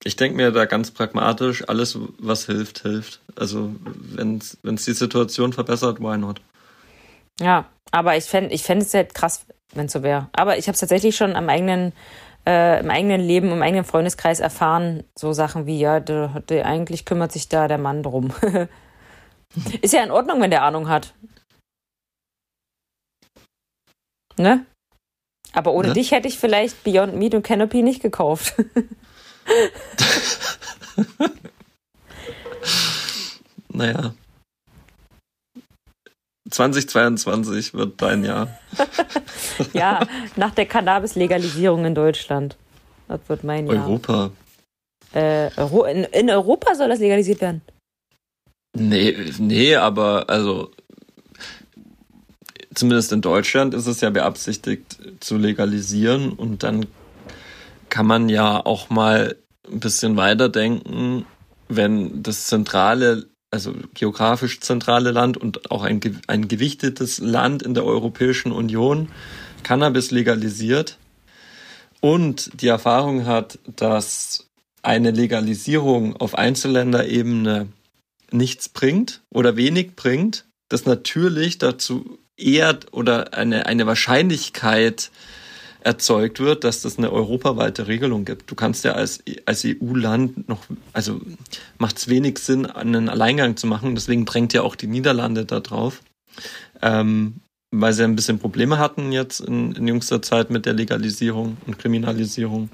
Ich 0.08 0.16
denke 0.16 0.38
mir 0.38 0.52
da 0.52 0.64
ganz 0.64 0.90
pragmatisch, 0.90 1.68
alles, 1.68 1.98
was 2.18 2.46
hilft, 2.46 2.78
hilft. 2.78 3.20
Also 3.36 3.74
wenn 3.82 4.38
es 4.38 4.84
die 4.86 4.94
Situation 4.94 5.52
verbessert, 5.52 6.00
why 6.00 6.16
not? 6.16 6.40
Ja, 7.38 7.66
aber 7.90 8.16
ich 8.16 8.24
fände 8.24 8.54
ich 8.54 8.62
fänd 8.62 8.80
es 8.80 8.94
halt 8.94 9.12
krass, 9.12 9.44
wenn 9.74 9.84
es 9.84 9.92
so 9.92 10.02
wäre. 10.02 10.30
Aber 10.32 10.56
ich 10.56 10.66
habe 10.66 10.72
es 10.72 10.80
tatsächlich 10.80 11.14
schon 11.14 11.36
am 11.36 11.50
eigenen, 11.50 11.92
äh, 12.46 12.80
im 12.80 12.88
eigenen 12.88 13.20
Leben, 13.20 13.52
im 13.52 13.60
eigenen 13.60 13.84
Freundeskreis 13.84 14.40
erfahren, 14.40 15.04
so 15.14 15.34
Sachen 15.34 15.66
wie, 15.66 15.78
ja, 15.78 16.00
der, 16.00 16.42
der 16.48 16.64
eigentlich 16.64 17.04
kümmert 17.04 17.32
sich 17.32 17.50
da 17.50 17.68
der 17.68 17.76
Mann 17.76 18.02
drum. 18.02 18.32
Ist 19.82 19.92
ja 19.92 20.02
in 20.02 20.10
Ordnung, 20.10 20.40
wenn 20.40 20.50
der 20.50 20.62
Ahnung 20.62 20.88
hat. 20.88 21.12
Ne? 24.38 24.64
Aber 25.52 25.74
ohne 25.74 25.88
ne? 25.88 25.94
dich 25.94 26.12
hätte 26.12 26.28
ich 26.28 26.38
vielleicht 26.38 26.82
Beyond 26.82 27.14
Meat 27.14 27.34
und 27.34 27.42
Canopy 27.42 27.82
nicht 27.82 28.00
gekauft. 28.00 28.54
naja. 33.68 34.14
2022 36.50 37.74
wird 37.74 38.00
dein 38.00 38.24
Jahr. 38.24 38.48
ja, 39.72 40.06
nach 40.36 40.52
der 40.52 40.66
Cannabis-Legalisierung 40.66 41.84
in 41.84 41.94
Deutschland. 41.94 42.56
Das 43.06 43.20
wird 43.28 43.44
mein 43.44 43.66
Jahr. 43.66 43.86
Europa. 43.86 44.30
Äh, 45.14 45.48
in, 45.92 46.04
in 46.04 46.30
Europa 46.30 46.74
soll 46.74 46.88
das 46.88 46.98
legalisiert 46.98 47.40
werden. 47.40 47.62
Nee, 48.76 49.16
nee, 49.38 49.74
aber 49.76 50.28
also 50.28 50.70
zumindest 52.74 53.12
in 53.12 53.20
Deutschland 53.20 53.74
ist 53.74 53.86
es 53.86 54.00
ja 54.00 54.10
beabsichtigt 54.10 54.98
zu 55.20 55.36
legalisieren 55.36 56.32
und 56.32 56.62
dann 56.62 56.86
kann 57.88 58.06
man 58.06 58.28
ja 58.28 58.64
auch 58.64 58.90
mal 58.90 59.36
ein 59.70 59.80
bisschen 59.80 60.16
weiterdenken, 60.16 61.26
wenn 61.68 62.22
das 62.22 62.46
zentrale, 62.46 63.26
also 63.50 63.74
geografisch 63.94 64.60
zentrale 64.60 65.10
Land 65.10 65.36
und 65.36 65.70
auch 65.70 65.82
ein, 65.82 66.00
ein 66.26 66.48
gewichtetes 66.48 67.18
Land 67.18 67.62
in 67.62 67.74
der 67.74 67.84
Europäischen 67.84 68.52
Union 68.52 69.08
Cannabis 69.62 70.10
legalisiert 70.10 70.98
und 72.00 72.62
die 72.62 72.68
Erfahrung 72.68 73.26
hat, 73.26 73.58
dass 73.76 74.46
eine 74.82 75.10
Legalisierung 75.10 76.16
auf 76.16 76.36
Einzelländerebene 76.36 77.68
nichts 78.30 78.68
bringt 78.68 79.22
oder 79.30 79.56
wenig 79.56 79.96
bringt, 79.96 80.44
das 80.68 80.86
natürlich 80.86 81.58
dazu 81.58 82.18
eher 82.36 82.78
oder 82.92 83.34
eine, 83.34 83.66
eine 83.66 83.86
Wahrscheinlichkeit 83.86 85.10
erzeugt 85.88 86.38
wird, 86.38 86.64
dass 86.64 86.82
das 86.82 86.98
eine 86.98 87.10
europaweite 87.10 87.86
Regelung 87.86 88.26
gibt. 88.26 88.50
Du 88.50 88.54
kannst 88.54 88.84
ja 88.84 88.92
als, 88.92 89.24
als 89.46 89.64
EU-Land 89.64 90.46
noch, 90.46 90.60
also 90.92 91.18
macht 91.78 91.96
es 91.96 92.08
wenig 92.08 92.40
Sinn, 92.40 92.66
einen 92.66 93.08
Alleingang 93.08 93.56
zu 93.56 93.66
machen. 93.66 93.94
Deswegen 93.94 94.26
drängt 94.26 94.52
ja 94.52 94.60
auch 94.60 94.76
die 94.76 94.86
Niederlande 94.86 95.46
da 95.46 95.60
drauf, 95.60 96.02
ähm, 96.82 97.40
weil 97.74 97.94
sie 97.94 98.04
ein 98.04 98.16
bisschen 98.16 98.38
Probleme 98.38 98.78
hatten 98.78 99.12
jetzt 99.12 99.40
in, 99.40 99.72
in 99.72 99.88
jüngster 99.88 100.20
Zeit 100.20 100.50
mit 100.50 100.66
der 100.66 100.74
Legalisierung 100.74 101.56
und 101.66 101.78
Kriminalisierung, 101.78 102.68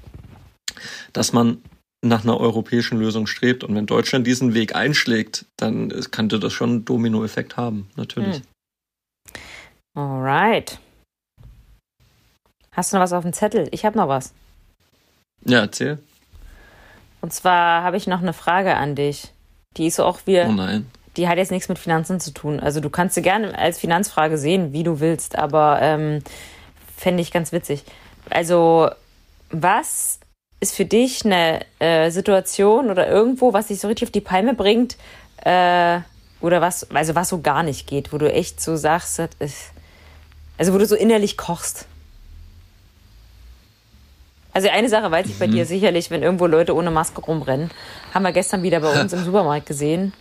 dass 1.12 1.32
man 1.32 1.62
nach 2.02 2.24
einer 2.24 2.40
europäischen 2.40 2.98
Lösung 2.98 3.28
strebt. 3.28 3.62
Und 3.62 3.76
wenn 3.76 3.86
Deutschland 3.86 4.26
diesen 4.26 4.54
Weg 4.54 4.74
einschlägt, 4.74 5.46
dann 5.56 5.88
könnte 6.10 6.40
das 6.40 6.52
schon 6.52 6.70
einen 6.70 6.84
Dominoeffekt 6.84 7.56
haben, 7.56 7.86
natürlich. 7.94 8.38
Hm. 8.38 8.42
Alright. 9.96 10.80
Hast 12.74 12.92
du 12.92 12.96
noch 12.96 13.02
was 13.02 13.12
auf 13.12 13.22
dem 13.22 13.32
Zettel? 13.32 13.68
Ich 13.70 13.84
habe 13.84 13.96
noch 13.96 14.08
was. 14.08 14.32
Ja, 15.44 15.60
erzähl. 15.60 15.98
Und 17.20 17.32
zwar 17.32 17.82
habe 17.82 17.96
ich 17.96 18.06
noch 18.06 18.20
eine 18.20 18.32
Frage 18.32 18.76
an 18.76 18.94
dich. 18.94 19.28
Die 19.76 19.86
ist 19.86 19.96
so 19.96 20.04
auch 20.04 20.20
wie. 20.26 20.40
Oh 20.40 20.52
nein. 20.52 20.90
Die 21.16 21.28
hat 21.28 21.38
jetzt 21.38 21.52
nichts 21.52 21.68
mit 21.68 21.78
Finanzen 21.78 22.18
zu 22.18 22.32
tun. 22.32 22.58
Also 22.58 22.80
du 22.80 22.90
kannst 22.90 23.14
sie 23.14 23.22
gerne 23.22 23.56
als 23.56 23.78
Finanzfrage 23.78 24.36
sehen, 24.36 24.72
wie 24.72 24.82
du 24.82 24.98
willst, 24.98 25.38
aber 25.38 25.78
ähm, 25.80 26.22
fände 26.96 27.22
ich 27.22 27.30
ganz 27.30 27.52
witzig. 27.52 27.84
Also, 28.30 28.90
was 29.50 30.18
ist 30.60 30.74
für 30.74 30.84
dich 30.84 31.24
eine 31.24 31.60
äh, 31.78 32.10
Situation 32.10 32.90
oder 32.90 33.06
irgendwo, 33.06 33.52
was 33.52 33.68
dich 33.68 33.80
so 33.80 33.86
richtig 33.86 34.08
auf 34.08 34.12
die 34.12 34.20
Palme 34.20 34.54
bringt, 34.54 34.96
äh, 35.44 36.00
oder 36.40 36.60
was, 36.60 36.90
also 36.90 37.14
was 37.14 37.28
so 37.28 37.40
gar 37.40 37.62
nicht 37.62 37.86
geht, 37.86 38.12
wo 38.12 38.18
du 38.18 38.30
echt 38.30 38.60
so 38.60 38.76
sagst, 38.76 39.18
ist, 39.38 39.70
also 40.58 40.74
wo 40.74 40.78
du 40.78 40.86
so 40.86 40.96
innerlich 40.96 41.36
kochst? 41.36 41.86
Also 44.54 44.68
eine 44.68 44.88
Sache 44.88 45.10
weiß 45.10 45.26
ich 45.26 45.38
bei 45.38 45.48
dir 45.48 45.66
sicherlich, 45.66 46.10
wenn 46.10 46.22
irgendwo 46.22 46.46
Leute 46.46 46.76
ohne 46.76 46.92
Maske 46.92 47.20
rumrennen. 47.20 47.70
Haben 48.14 48.22
wir 48.22 48.32
gestern 48.32 48.62
wieder 48.62 48.78
bei 48.78 49.00
uns 49.00 49.12
im 49.12 49.18
Supermarkt 49.24 49.66
gesehen. 49.66 50.12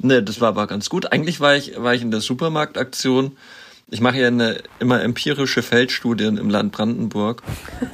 Nee, 0.00 0.20
das 0.20 0.40
war 0.40 0.48
aber 0.48 0.66
ganz 0.66 0.90
gut. 0.90 1.12
Eigentlich 1.12 1.40
war 1.40 1.54
ich, 1.54 1.80
war 1.80 1.94
ich 1.94 2.02
in 2.02 2.10
der 2.10 2.20
Supermarktaktion. 2.20 3.36
Ich 3.88 4.00
mache 4.00 4.18
ja 4.18 4.26
eine, 4.26 4.58
immer 4.80 5.00
empirische 5.02 5.62
Feldstudien 5.62 6.38
im 6.38 6.50
Land 6.50 6.72
Brandenburg. 6.72 7.42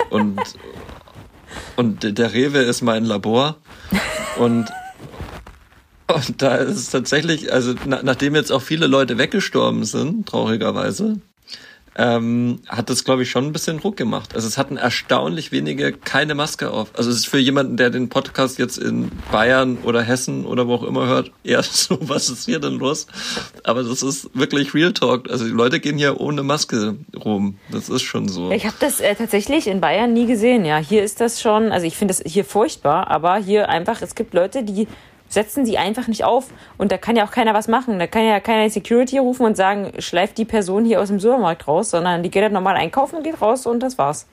Und, 0.08 0.40
und 1.76 2.18
der 2.18 2.32
Rewe 2.32 2.58
ist 2.58 2.80
mein 2.80 3.04
Labor. 3.04 3.56
Und, 4.38 4.70
und 6.06 6.40
da 6.42 6.54
ist 6.56 6.76
es 6.76 6.90
tatsächlich, 6.90 7.52
also 7.52 7.74
na, 7.84 8.00
nachdem 8.02 8.34
jetzt 8.34 8.52
auch 8.52 8.62
viele 8.62 8.86
Leute 8.86 9.18
weggestorben 9.18 9.84
sind, 9.84 10.26
traurigerweise, 10.26 11.20
ähm, 11.98 12.60
hat 12.68 12.90
das, 12.90 13.04
glaube 13.04 13.22
ich, 13.22 13.30
schon 13.30 13.46
ein 13.46 13.52
bisschen 13.52 13.80
Druck 13.80 13.96
gemacht. 13.96 14.34
Also 14.34 14.46
es 14.46 14.58
hatten 14.58 14.76
erstaunlich 14.76 15.50
wenige 15.50 15.92
keine 15.92 16.34
Maske 16.34 16.70
auf. 16.70 16.90
Also 16.94 17.10
es 17.10 17.16
ist 17.16 17.26
für 17.26 17.38
jemanden, 17.38 17.76
der 17.76 17.90
den 17.90 18.08
Podcast 18.08 18.58
jetzt 18.58 18.76
in 18.76 19.10
Bayern 19.32 19.78
oder 19.82 20.02
Hessen 20.02 20.44
oder 20.44 20.68
wo 20.68 20.74
auch 20.74 20.82
immer 20.82 21.06
hört, 21.06 21.32
eher 21.42 21.62
so, 21.62 21.98
was 22.02 22.28
ist 22.28 22.44
hier 22.44 22.60
denn 22.60 22.74
los? 22.74 23.06
Aber 23.64 23.82
das 23.82 24.02
ist 24.02 24.30
wirklich 24.34 24.74
Real 24.74 24.92
Talk. 24.92 25.30
Also 25.30 25.44
die 25.46 25.50
Leute 25.50 25.80
gehen 25.80 25.96
hier 25.96 26.20
ohne 26.20 26.42
Maske 26.42 26.96
rum. 27.24 27.58
Das 27.70 27.88
ist 27.88 28.02
schon 28.02 28.28
so. 28.28 28.50
Ich 28.50 28.66
habe 28.66 28.76
das 28.78 29.00
äh, 29.00 29.14
tatsächlich 29.14 29.66
in 29.66 29.80
Bayern 29.80 30.12
nie 30.12 30.26
gesehen. 30.26 30.64
Ja, 30.64 30.76
hier 30.76 31.02
ist 31.02 31.20
das 31.20 31.40
schon, 31.40 31.72
also 31.72 31.86
ich 31.86 31.96
finde 31.96 32.14
das 32.14 32.22
hier 32.30 32.44
furchtbar, 32.44 33.10
aber 33.10 33.36
hier 33.36 33.68
einfach, 33.68 34.02
es 34.02 34.14
gibt 34.14 34.34
Leute, 34.34 34.62
die 34.64 34.86
setzen 35.28 35.66
sie 35.66 35.78
einfach 35.78 36.08
nicht 36.08 36.24
auf. 36.24 36.48
Und 36.78 36.92
da 36.92 36.98
kann 36.98 37.16
ja 37.16 37.26
auch 37.26 37.30
keiner 37.30 37.54
was 37.54 37.68
machen. 37.68 37.98
Da 37.98 38.06
kann 38.06 38.24
ja 38.24 38.40
keiner 38.40 38.68
Security 38.70 39.18
rufen 39.18 39.44
und 39.44 39.56
sagen, 39.56 39.92
schleift 39.98 40.38
die 40.38 40.44
Person 40.44 40.84
hier 40.84 41.00
aus 41.00 41.08
dem 41.08 41.20
Supermarkt 41.20 41.66
raus, 41.66 41.90
sondern 41.90 42.22
die 42.22 42.30
geht 42.30 42.42
halt 42.42 42.52
normal 42.52 42.76
einkaufen, 42.76 43.22
geht 43.22 43.40
raus 43.40 43.66
und 43.66 43.80
das 43.80 43.98
war's. 43.98 44.26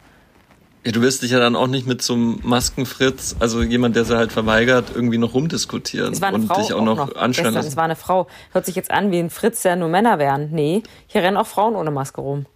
Ja, 0.85 0.91
du 0.91 1.01
wirst 1.01 1.21
dich 1.21 1.31
ja 1.31 1.39
dann 1.39 1.55
auch 1.55 1.67
nicht 1.67 1.87
mit 1.87 2.01
so 2.01 2.13
einem 2.13 2.39
Maskenfritz, 2.43 3.37
also 3.39 3.61
jemand, 3.61 3.95
der 3.95 4.03
sie 4.03 4.17
halt 4.17 4.33
verweigert, 4.33 4.91
irgendwie 4.93 5.17
noch 5.17 5.33
rumdiskutieren 5.33 6.11
es 6.11 6.19
war 6.19 6.27
eine 6.27 6.39
und 6.39 6.47
Frau 6.47 6.59
dich 6.59 6.73
auch, 6.73 6.81
auch 6.81 6.83
noch, 6.83 6.97
noch 6.97 7.15
anstellen 7.15 7.53
lassen. 7.53 7.69
es 7.69 7.77
war 7.77 7.85
eine 7.85 7.95
Frau. 7.95 8.27
Hört 8.51 8.65
sich 8.65 8.75
jetzt 8.75 8.91
an 8.91 9.09
wie 9.09 9.19
ein 9.19 9.29
Fritz, 9.29 9.61
der 9.61 9.77
nur 9.77 9.87
Männer 9.87 10.19
wären. 10.19 10.51
Nee, 10.51 10.83
hier 11.07 11.23
rennen 11.23 11.37
auch 11.37 11.47
Frauen 11.47 11.75
ohne 11.75 11.89
Maske 11.89 12.19
rum. 12.19 12.47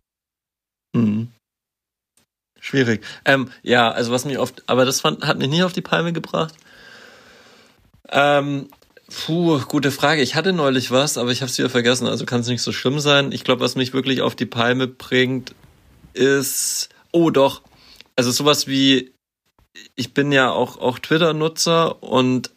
Mhm. 0.93 1.31
Schwierig. 2.59 3.01
Ähm, 3.23 3.49
ja, 3.61 3.91
also 3.91 4.11
was 4.11 4.25
mich 4.25 4.37
oft, 4.39 4.61
aber 4.67 4.83
das 4.83 4.99
fand, 4.99 5.25
hat 5.25 5.37
mich 5.37 5.47
nie 5.47 5.63
auf 5.63 5.71
die 5.71 5.81
Palme 5.81 6.11
gebracht. 6.11 6.53
Ähm, 8.09 8.69
puh, 9.09 9.59
gute 9.67 9.91
Frage. 9.91 10.21
Ich 10.21 10.35
hatte 10.35 10.53
neulich 10.53 10.91
was, 10.91 11.17
aber 11.17 11.31
ich 11.31 11.41
habe 11.41 11.49
es 11.49 11.57
wieder 11.57 11.69
vergessen, 11.69 12.07
also 12.07 12.25
kann 12.25 12.41
es 12.41 12.47
nicht 12.47 12.61
so 12.61 12.71
schlimm 12.71 12.99
sein. 12.99 13.31
Ich 13.31 13.43
glaube, 13.43 13.61
was 13.61 13.75
mich 13.75 13.93
wirklich 13.93 14.21
auf 14.21 14.35
die 14.35 14.45
Palme 14.45 14.87
bringt, 14.87 15.53
ist, 16.13 16.89
oh 17.11 17.29
doch, 17.29 17.61
also 18.15 18.31
sowas 18.31 18.67
wie, 18.67 19.13
ich 19.95 20.13
bin 20.13 20.31
ja 20.31 20.51
auch, 20.51 20.77
auch 20.79 20.99
Twitter-Nutzer 20.99 22.01
und 22.01 22.51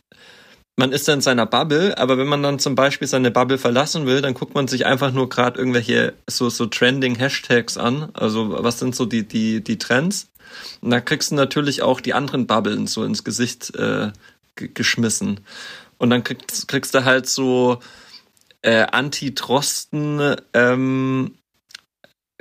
man 0.77 0.93
ist 0.93 1.07
dann 1.09 1.17
in 1.17 1.21
seiner 1.21 1.45
Bubble, 1.45 1.99
aber 1.99 2.17
wenn 2.17 2.27
man 2.27 2.43
dann 2.43 2.59
zum 2.59 2.75
Beispiel 2.75 3.07
seine 3.07 3.31
Bubble 3.31 3.59
verlassen 3.59 4.07
will, 4.07 4.23
dann 4.23 4.33
guckt 4.33 4.55
man 4.55 4.67
sich 4.67 4.87
einfach 4.87 5.13
nur 5.13 5.29
gerade 5.29 5.59
irgendwelche 5.59 6.15
so, 6.27 6.49
so 6.49 6.65
trending 6.65 7.17
Hashtags 7.17 7.77
an. 7.77 8.09
Also 8.15 8.63
was 8.63 8.79
sind 8.79 8.97
so 8.97 9.05
die, 9.05 9.29
die, 9.29 9.63
die 9.63 9.77
Trends? 9.77 10.31
Und 10.81 10.91
da 10.91 11.01
kriegst 11.01 11.33
du 11.33 11.35
natürlich 11.35 11.83
auch 11.83 12.01
die 12.01 12.15
anderen 12.15 12.47
Bubblen 12.47 12.87
so 12.87 13.05
ins 13.05 13.25
Gesicht 13.25 13.75
äh, 13.77 14.11
geschmissen. 14.69 15.41
Und 15.99 16.11
dann 16.11 16.25
kriegst, 16.25 16.69
kriegst 16.69 16.95
du 16.95 17.05
halt 17.05 17.29
so 17.29 17.81
äh, 18.63 18.87
Anti-Drosten 18.91 20.37
ähm, 20.55 21.35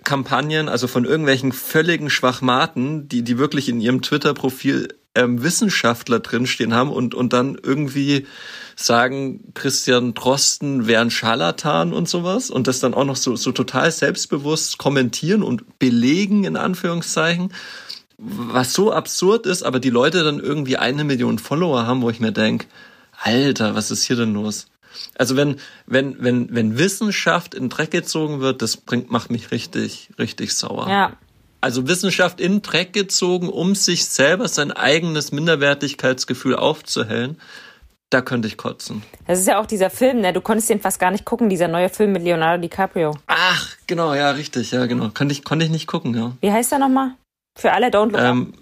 Kampagnen, 0.04 0.70
also 0.70 0.88
von 0.88 1.06
irgendwelchen 1.06 1.52
völligen 1.52 2.10
Schwachmaten, 2.10 3.08
die, 3.08 3.22
die 3.24 3.38
wirklich 3.38 3.70
in 3.70 3.82
ihrem 3.82 4.02
Twitter-Profil 4.02 4.88
ähm, 5.16 5.44
Wissenschaftler 5.44 6.20
drinstehen 6.20 6.74
haben 6.74 6.92
und, 6.92 7.16
und 7.16 7.34
dann 7.34 7.58
irgendwie 7.62 8.28
sagen, 8.76 9.52
Christian 9.54 10.14
Drosten 10.14 10.88
wäre 10.88 11.02
ein 11.02 11.12
Scharlatan 11.12 11.94
und 11.94 12.08
sowas 12.08 12.50
und 12.50 12.68
das 12.68 12.80
dann 12.80 12.94
auch 12.94 13.06
noch 13.06 13.16
so, 13.16 13.36
so 13.36 13.52
total 13.52 13.92
selbstbewusst 13.92 14.78
kommentieren 14.78 15.44
und 15.44 15.80
belegen, 15.80 16.46
in 16.46 16.56
Anführungszeichen, 16.56 17.54
was 18.20 18.74
so 18.74 18.92
absurd 18.92 19.46
ist, 19.46 19.64
aber 19.64 19.80
die 19.80 19.90
Leute 19.90 20.24
dann 20.24 20.40
irgendwie 20.40 20.78
eine 20.78 21.04
Million 21.04 21.40
Follower 21.40 21.86
haben, 21.86 22.02
wo 22.02 22.10
ich 22.10 22.20
mir 22.20 22.32
denk, 22.32 22.68
Alter, 23.22 23.76
was 23.76 23.92
ist 23.92 24.04
hier 24.04 24.18
denn 24.18 24.34
los? 24.34 24.68
Also 25.18 25.36
wenn, 25.36 25.58
wenn, 25.86 26.22
wenn, 26.22 26.54
wenn 26.54 26.78
Wissenschaft 26.78 27.54
in 27.54 27.70
Dreck 27.70 27.92
gezogen 27.92 28.42
wird, 28.42 28.62
das 28.62 28.78
bringt, 28.78 29.10
macht 29.12 29.32
mich 29.32 29.52
richtig, 29.52 30.10
richtig 30.18 30.54
sauer. 30.54 30.90
Ja. 30.90 31.14
Also 31.62 31.88
Wissenschaft 31.88 32.40
in 32.40 32.62
Dreck 32.62 32.94
gezogen, 32.94 33.50
um 33.50 33.76
sich 33.76 34.06
selber 34.06 34.48
sein 34.48 34.72
eigenes 34.72 35.32
Minderwertigkeitsgefühl 35.32 36.56
aufzuhellen, 36.56 37.38
da 38.10 38.22
könnte 38.22 38.48
ich 38.48 38.58
kotzen. 38.58 39.04
Das 39.28 39.40
ist 39.40 39.48
ja 39.48 39.60
auch 39.60 39.66
dieser 39.66 39.90
Film, 39.90 40.22
ne? 40.22 40.34
Du 40.34 40.42
konntest 40.42 40.70
den 40.70 40.80
fast 40.80 41.00
gar 41.00 41.12
nicht 41.12 41.26
gucken, 41.26 41.50
dieser 41.50 41.68
neue 41.68 41.90
Film 41.90 42.14
mit 42.14 42.24
Leonardo 42.24 42.62
DiCaprio. 42.62 43.16
Ach, 43.28 43.68
genau, 43.88 44.14
ja, 44.14 44.32
richtig, 44.32 44.72
ja, 44.72 44.86
genau. 44.88 45.10
Konnte 45.10 45.34
ich, 45.34 45.44
konnte 45.44 45.66
ich 45.66 45.72
nicht 45.72 45.86
gucken, 45.86 46.16
ja. 46.16 46.32
Wie 46.42 46.52
heißt 46.52 46.72
der 46.72 46.80
nochmal? 46.80 47.12
Für 47.60 47.74
alle 47.74 47.88
Don't 47.88 48.12
Look 48.12 48.16
Up. 48.22 48.26
Ähm, 48.26 48.54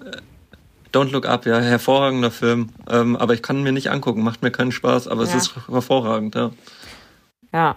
Don't 0.91 1.11
Look 1.11 1.27
Up, 1.27 1.45
ja, 1.45 1.59
hervorragender 1.59 2.31
Film. 2.31 2.69
Ähm, 2.89 3.15
aber 3.15 3.33
ich 3.35 3.43
kann 3.43 3.57
ihn 3.57 3.63
mir 3.63 3.71
nicht 3.71 3.91
angucken, 3.91 4.23
macht 4.23 4.41
mir 4.41 4.51
keinen 4.51 4.71
Spaß, 4.71 5.07
aber 5.07 5.23
es 5.23 5.31
Ja. 5.31 5.37
ist 5.37 5.53
hervorragend, 5.69 6.33
ja. 6.35 6.51
Ja. 7.53 7.75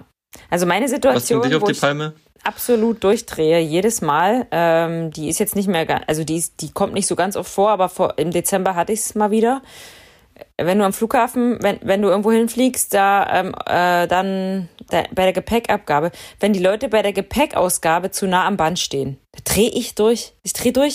Also 0.48 0.64
meine 0.64 0.84
Was 0.84 0.92
Situation, 0.92 1.42
dich 1.42 1.54
auf 1.54 1.64
die 1.64 1.72
ich 1.72 1.80
Palme? 1.80 2.14
absolut 2.44 3.04
durchdrehe, 3.04 3.58
jedes 3.60 4.00
Mal. 4.00 4.46
Ähm, 4.50 5.10
die 5.10 5.28
ist 5.28 5.38
jetzt 5.38 5.56
nicht 5.56 5.68
mehr, 5.68 6.08
also 6.08 6.24
die, 6.24 6.36
ist, 6.36 6.62
die 6.62 6.70
kommt 6.70 6.94
nicht 6.94 7.06
so 7.06 7.16
ganz 7.16 7.36
oft 7.36 7.50
vor, 7.52 7.70
aber 7.70 7.88
vor, 7.88 8.14
im 8.16 8.30
Dezember 8.30 8.74
hatte 8.74 8.92
ich 8.92 9.00
es 9.00 9.14
mal 9.14 9.30
wieder. 9.30 9.60
Wenn 10.56 10.78
du 10.78 10.84
am 10.84 10.92
Flughafen, 10.92 11.62
wenn, 11.62 11.78
wenn 11.82 12.02
du 12.02 12.08
irgendwo 12.08 12.32
hinfliegst, 12.32 12.92
da 12.94 13.40
ähm, 13.40 13.54
äh, 13.66 14.06
dann 14.06 14.68
da, 14.88 15.04
bei 15.12 15.24
der 15.24 15.32
Gepäckabgabe, 15.32 16.10
wenn 16.38 16.52
die 16.52 16.60
Leute 16.60 16.88
bei 16.88 17.02
der 17.02 17.12
Gepäckausgabe 17.12 18.10
zu 18.10 18.26
nah 18.26 18.46
am 18.46 18.56
Band 18.56 18.78
stehen, 18.78 19.18
da 19.32 19.40
drehe 19.44 19.70
ich 19.70 19.94
durch. 19.94 20.34
Ich 20.42 20.52
drehe 20.52 20.72
durch. 20.72 20.94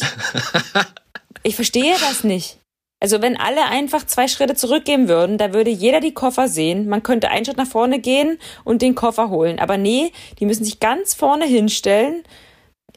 ich 1.43 1.55
verstehe 1.55 1.95
das 1.99 2.23
nicht. 2.23 2.59
Also 3.01 3.21
wenn 3.21 3.37
alle 3.37 3.65
einfach 3.65 4.05
zwei 4.05 4.27
Schritte 4.27 4.55
zurückgehen 4.55 5.07
würden, 5.07 5.37
da 5.37 5.53
würde 5.53 5.69
jeder 5.69 5.99
die 5.99 6.13
Koffer 6.13 6.47
sehen. 6.47 6.87
Man 6.87 7.03
könnte 7.03 7.29
einen 7.29 7.45
Schritt 7.45 7.57
nach 7.57 7.67
vorne 7.67 7.99
gehen 7.99 8.39
und 8.63 8.81
den 8.81 8.95
Koffer 8.95 9.29
holen. 9.29 9.59
Aber 9.59 9.77
nee, 9.77 10.11
die 10.39 10.45
müssen 10.45 10.63
sich 10.63 10.79
ganz 10.79 11.13
vorne 11.13 11.45
hinstellen, 11.45 12.23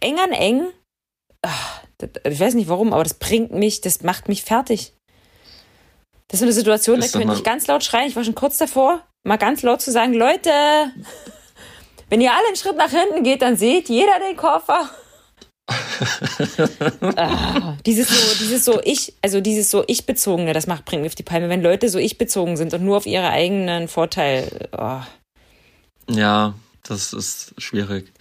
eng 0.00 0.18
an 0.18 0.32
eng. 0.32 0.68
Das, 1.98 2.10
ich 2.24 2.40
weiß 2.40 2.54
nicht 2.54 2.68
warum, 2.68 2.92
aber 2.92 3.02
das 3.02 3.14
bringt 3.14 3.52
mich, 3.52 3.80
das 3.80 4.02
macht 4.02 4.28
mich 4.28 4.44
fertig. 4.44 4.94
Das 6.28 6.40
ist 6.40 6.42
eine 6.42 6.52
Situation, 6.52 6.98
Ist 6.98 7.14
da 7.14 7.18
könnte 7.18 7.34
ich 7.34 7.42
ganz 7.42 7.66
laut 7.66 7.82
schreien. 7.82 8.08
Ich 8.08 8.16
war 8.16 8.22
schon 8.22 8.34
kurz 8.34 8.58
davor, 8.58 9.00
mal 9.24 9.38
ganz 9.38 9.62
laut 9.62 9.80
zu 9.80 9.90
sagen, 9.90 10.12
Leute, 10.12 10.50
wenn 12.10 12.20
ihr 12.20 12.32
alle 12.32 12.46
einen 12.46 12.56
Schritt 12.56 12.76
nach 12.76 12.90
hinten 12.90 13.24
geht, 13.24 13.42
dann 13.42 13.56
seht 13.56 13.88
jeder 13.88 14.18
den 14.28 14.36
Koffer. 14.36 14.90
ah, 17.16 17.76
dieses 17.84 18.08
so, 18.08 18.38
dieses 18.40 18.64
so 18.64 18.80
ich, 18.82 19.14
also 19.20 19.42
dieses 19.42 19.70
so 19.70 19.84
ich 19.86 20.06
bezogene, 20.06 20.54
das 20.54 20.66
macht 20.66 20.86
bringt 20.86 21.02
mich 21.02 21.10
auf 21.10 21.14
die 21.14 21.22
Palme, 21.22 21.50
wenn 21.50 21.62
Leute 21.62 21.90
so 21.90 21.98
ich 21.98 22.16
bezogen 22.16 22.56
sind 22.56 22.72
und 22.72 22.82
nur 22.82 22.96
auf 22.96 23.04
ihre 23.04 23.28
eigenen 23.28 23.86
Vorteil. 23.88 24.68
Oh. 24.72 25.00
Ja, 26.10 26.54
das 26.84 27.12
ist 27.12 27.52
schwierig. 27.58 28.12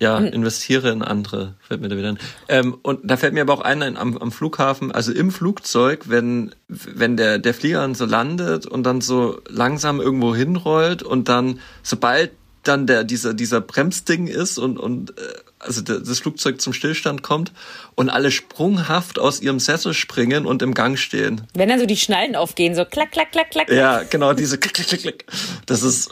Ja, 0.00 0.18
investiere 0.18 0.90
in 0.90 1.02
andere, 1.02 1.54
fällt 1.60 1.80
mir 1.80 1.88
da 1.88 1.96
wieder 1.96 2.10
ein. 2.10 2.18
Ähm, 2.48 2.78
und 2.82 3.00
da 3.02 3.16
fällt 3.16 3.34
mir 3.34 3.40
aber 3.40 3.54
auch 3.54 3.62
ein, 3.62 3.82
am, 3.96 4.16
am 4.16 4.30
Flughafen, 4.30 4.92
also 4.92 5.10
im 5.10 5.32
Flugzeug, 5.32 6.04
wenn, 6.06 6.54
wenn 6.68 7.16
der, 7.16 7.40
der 7.40 7.52
Flieger 7.52 7.80
dann 7.80 7.96
so 7.96 8.04
landet 8.04 8.64
und 8.64 8.84
dann 8.84 9.00
so 9.00 9.40
langsam 9.48 10.00
irgendwo 10.00 10.36
hinrollt 10.36 11.02
und 11.02 11.28
dann, 11.28 11.58
sobald 11.82 12.30
dann 12.62 12.86
der, 12.86 13.02
dieser, 13.02 13.34
dieser 13.34 13.60
Bremsding 13.60 14.28
ist 14.28 14.58
und, 14.58 14.78
und 14.78 15.18
äh, 15.18 15.22
also 15.58 15.82
das 15.82 16.20
Flugzeug 16.20 16.60
zum 16.60 16.72
Stillstand 16.72 17.22
kommt 17.22 17.52
und 17.96 18.10
alle 18.10 18.30
sprunghaft 18.30 19.18
aus 19.18 19.40
ihrem 19.40 19.58
Sessel 19.58 19.94
springen 19.94 20.46
und 20.46 20.62
im 20.62 20.74
Gang 20.74 20.98
stehen. 20.98 21.42
Wenn 21.54 21.68
dann 21.68 21.80
so 21.80 21.86
die 21.86 21.96
Schnallen 21.96 22.36
aufgehen, 22.36 22.74
so 22.74 22.84
klack, 22.84 23.10
klack, 23.10 23.32
klack, 23.32 23.50
klack. 23.50 23.70
Ja, 23.70 24.02
genau, 24.04 24.32
diese 24.32 24.58
klick, 24.58 24.74
klick, 24.74 24.86
klick, 24.88 25.00
klick. 25.00 25.26
Das 25.66 25.82
ist 25.82 26.10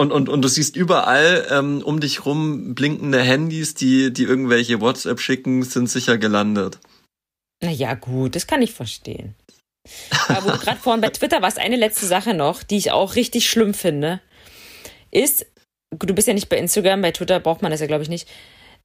und, 0.00 0.12
und, 0.12 0.30
und 0.30 0.40
du 0.40 0.48
siehst 0.48 0.76
überall 0.76 1.46
ähm, 1.50 1.82
um 1.84 2.00
dich 2.00 2.24
rum 2.24 2.74
blinkende 2.74 3.20
Handys, 3.20 3.74
die, 3.74 4.10
die 4.10 4.22
irgendwelche 4.22 4.80
WhatsApp 4.80 5.20
schicken, 5.20 5.62
sind 5.62 5.90
sicher 5.90 6.16
gelandet. 6.16 6.78
Naja, 7.62 7.92
gut, 7.92 8.34
das 8.34 8.46
kann 8.46 8.62
ich 8.62 8.72
verstehen. 8.72 9.34
Aber 10.28 10.56
gerade 10.56 10.80
vorhin 10.80 11.02
bei 11.02 11.10
Twitter 11.10 11.42
warst, 11.42 11.58
eine 11.58 11.76
letzte 11.76 12.06
Sache 12.06 12.32
noch, 12.32 12.62
die 12.62 12.78
ich 12.78 12.92
auch 12.92 13.14
richtig 13.14 13.50
schlimm 13.50 13.74
finde, 13.74 14.22
ist, 15.10 15.44
du 15.90 16.14
bist 16.14 16.28
ja 16.28 16.32
nicht 16.32 16.48
bei 16.48 16.56
Instagram, 16.56 17.02
bei 17.02 17.10
Twitter 17.10 17.38
braucht 17.38 17.60
man 17.60 17.70
das 17.70 17.80
ja, 17.80 17.86
glaube 17.86 18.02
ich, 18.02 18.08
nicht, 18.08 18.26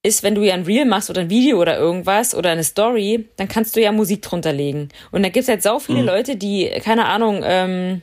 ist, 0.04 0.22
wenn 0.22 0.36
du 0.36 0.44
ja 0.44 0.54
ein 0.54 0.66
Reel 0.66 0.84
machst 0.84 1.10
oder 1.10 1.22
ein 1.22 1.30
Video 1.30 1.62
oder 1.62 1.78
irgendwas 1.78 2.36
oder 2.36 2.52
eine 2.52 2.66
Story, 2.66 3.30
dann 3.38 3.48
kannst 3.48 3.78
du 3.78 3.82
ja 3.82 3.94
Musik 3.94 4.22
drunter 4.22 4.52
legen. 4.52 4.90
Und 5.12 5.24
da 5.24 5.30
gibt 5.30 5.44
es 5.44 5.48
halt 5.48 5.64
so 5.64 5.80
viele 5.80 6.02
mhm. 6.02 6.08
Leute, 6.08 6.36
die, 6.36 6.70
keine 6.84 7.06
Ahnung, 7.06 7.42
ähm, 7.46 8.02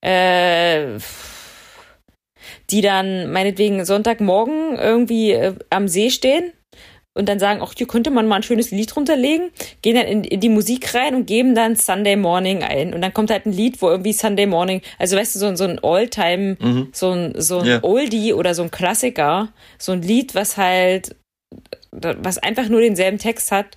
äh, 0.00 0.98
die 2.70 2.80
dann 2.80 3.30
meinetwegen 3.32 3.84
Sonntagmorgen 3.84 4.76
irgendwie 4.76 5.32
äh, 5.32 5.54
am 5.70 5.88
See 5.88 6.10
stehen 6.10 6.52
und 7.14 7.28
dann 7.28 7.38
sagen, 7.38 7.60
ach, 7.62 7.74
hier 7.76 7.86
könnte 7.86 8.10
man 8.10 8.28
mal 8.28 8.36
ein 8.36 8.42
schönes 8.42 8.70
Lied 8.70 8.94
runterlegen, 8.96 9.50
gehen 9.82 9.96
dann 9.96 10.06
in, 10.06 10.24
in, 10.24 10.40
die 10.40 10.48
Musik 10.48 10.94
rein 10.94 11.14
und 11.14 11.26
geben 11.26 11.54
dann 11.54 11.74
Sunday 11.74 12.16
Morning 12.16 12.62
ein. 12.62 12.94
Und 12.94 13.02
dann 13.02 13.12
kommt 13.12 13.30
halt 13.30 13.46
ein 13.46 13.52
Lied, 13.52 13.82
wo 13.82 13.88
irgendwie 13.88 14.12
Sunday 14.12 14.46
Morning, 14.46 14.80
also 14.98 15.16
weißt 15.16 15.34
du, 15.34 15.38
so, 15.40 15.56
so 15.56 15.64
ein 15.64 15.80
All-Time, 15.82 16.56
mhm. 16.60 16.88
so 16.92 17.10
ein, 17.10 17.34
so 17.36 17.58
ein 17.58 17.66
yeah. 17.66 17.84
Oldie 17.84 18.32
oder 18.32 18.54
so 18.54 18.62
ein 18.62 18.70
Klassiker, 18.70 19.52
so 19.78 19.92
ein 19.92 20.02
Lied, 20.02 20.34
was 20.34 20.56
halt, 20.56 21.16
was 21.90 22.38
einfach 22.38 22.68
nur 22.68 22.80
denselben 22.80 23.18
Text 23.18 23.50
hat. 23.50 23.76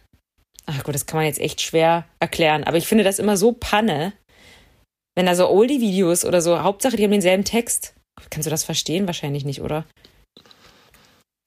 Ach 0.65 0.84
gut, 0.84 0.93
das 0.93 1.07
kann 1.07 1.17
man 1.17 1.26
jetzt 1.26 1.41
echt 1.41 1.59
schwer 1.59 2.05
erklären. 2.19 2.63
Aber 2.63 2.78
ich 2.78 2.88
finde 2.88 3.03
das 3.03 3.19
immer 3.19 3.36
so 3.36 3.51
Panne, 3.51 4.13
wenn 5.15 5.26
da 5.26 5.36
so 5.36 5.49
Oldie-Videos 5.49 6.24
oder 6.24 6.41
so, 6.41 6.61
Hauptsache 6.61 6.95
die 6.95 7.03
haben 7.03 7.11
denselben 7.11 7.43
Text. 7.43 7.95
Kannst 8.30 8.45
du 8.45 8.51
das 8.51 8.64
verstehen? 8.64 9.07
Wahrscheinlich 9.07 9.45
nicht, 9.45 9.61
oder? 9.61 9.86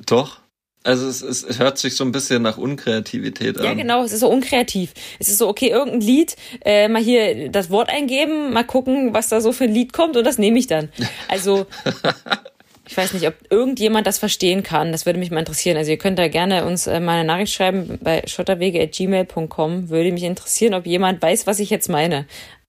Doch. 0.05 0.41
Also 0.87 1.09
es, 1.09 1.21
es, 1.21 1.43
es 1.43 1.59
hört 1.59 1.79
sich 1.79 1.97
so 1.97 2.05
ein 2.05 2.13
bisschen 2.13 2.43
nach 2.43 2.59
Unkreativität 2.59 3.59
an. 3.59 3.65
Ja, 3.65 3.75
genau, 3.75 4.05
es 4.05 4.13
ist 4.13 4.21
so 4.21 4.29
unkreativ. 4.29 4.95
Es 5.19 5.29
ist 5.29 5.39
so, 5.39 5.49
okay, 5.49 5.69
irgendein 5.69 6.01
Lied, 6.01 6.37
äh, 6.65 6.87
mal 6.87 7.03
hier 7.03 7.49
das 7.49 7.71
Wort 7.71 7.91
eingeben, 7.91 8.53
mal 8.53 8.63
gucken, 8.63 9.13
was 9.13 9.29
da 9.29 9.41
so 9.41 9.51
für 9.51 9.65
ein 9.65 9.75
Lied 9.75 9.93
kommt 9.93 10.17
und 10.17 10.25
das 10.25 10.39
nehme 10.39 10.61
ich 10.61 10.69
dann. 10.69 10.91
Also, 11.27 11.67
ich 12.89 12.97
weiß 12.97 13.15
nicht, 13.15 13.27
ob 13.27 13.35
irgendjemand 13.51 14.07
das 14.07 14.19
verstehen 14.19 14.63
kann. 14.63 14.93
Das 14.93 15.07
würde 15.07 15.19
mich 15.19 15.33
mal 15.33 15.41
interessieren. 15.41 15.77
Also 15.77 15.91
ihr 15.91 15.99
könnt 15.99 16.21
da 16.21 16.29
gerne 16.29 16.65
uns 16.65 16.87
äh, 16.87 17.01
mal 17.01 17.15
eine 17.19 17.25
Nachricht 17.25 17.53
schreiben 17.53 17.99
bei 18.01 18.23
schotterwege.gmail.com. 18.25 19.89
Würde 19.89 20.13
mich 20.13 20.23
interessieren, 20.23 20.75
ob 20.75 20.87
jemand 20.87 21.21
weiß, 21.21 21.49
was 21.49 21.59
ich 21.59 21.69
jetzt 21.69 21.89
meine. 21.89 22.27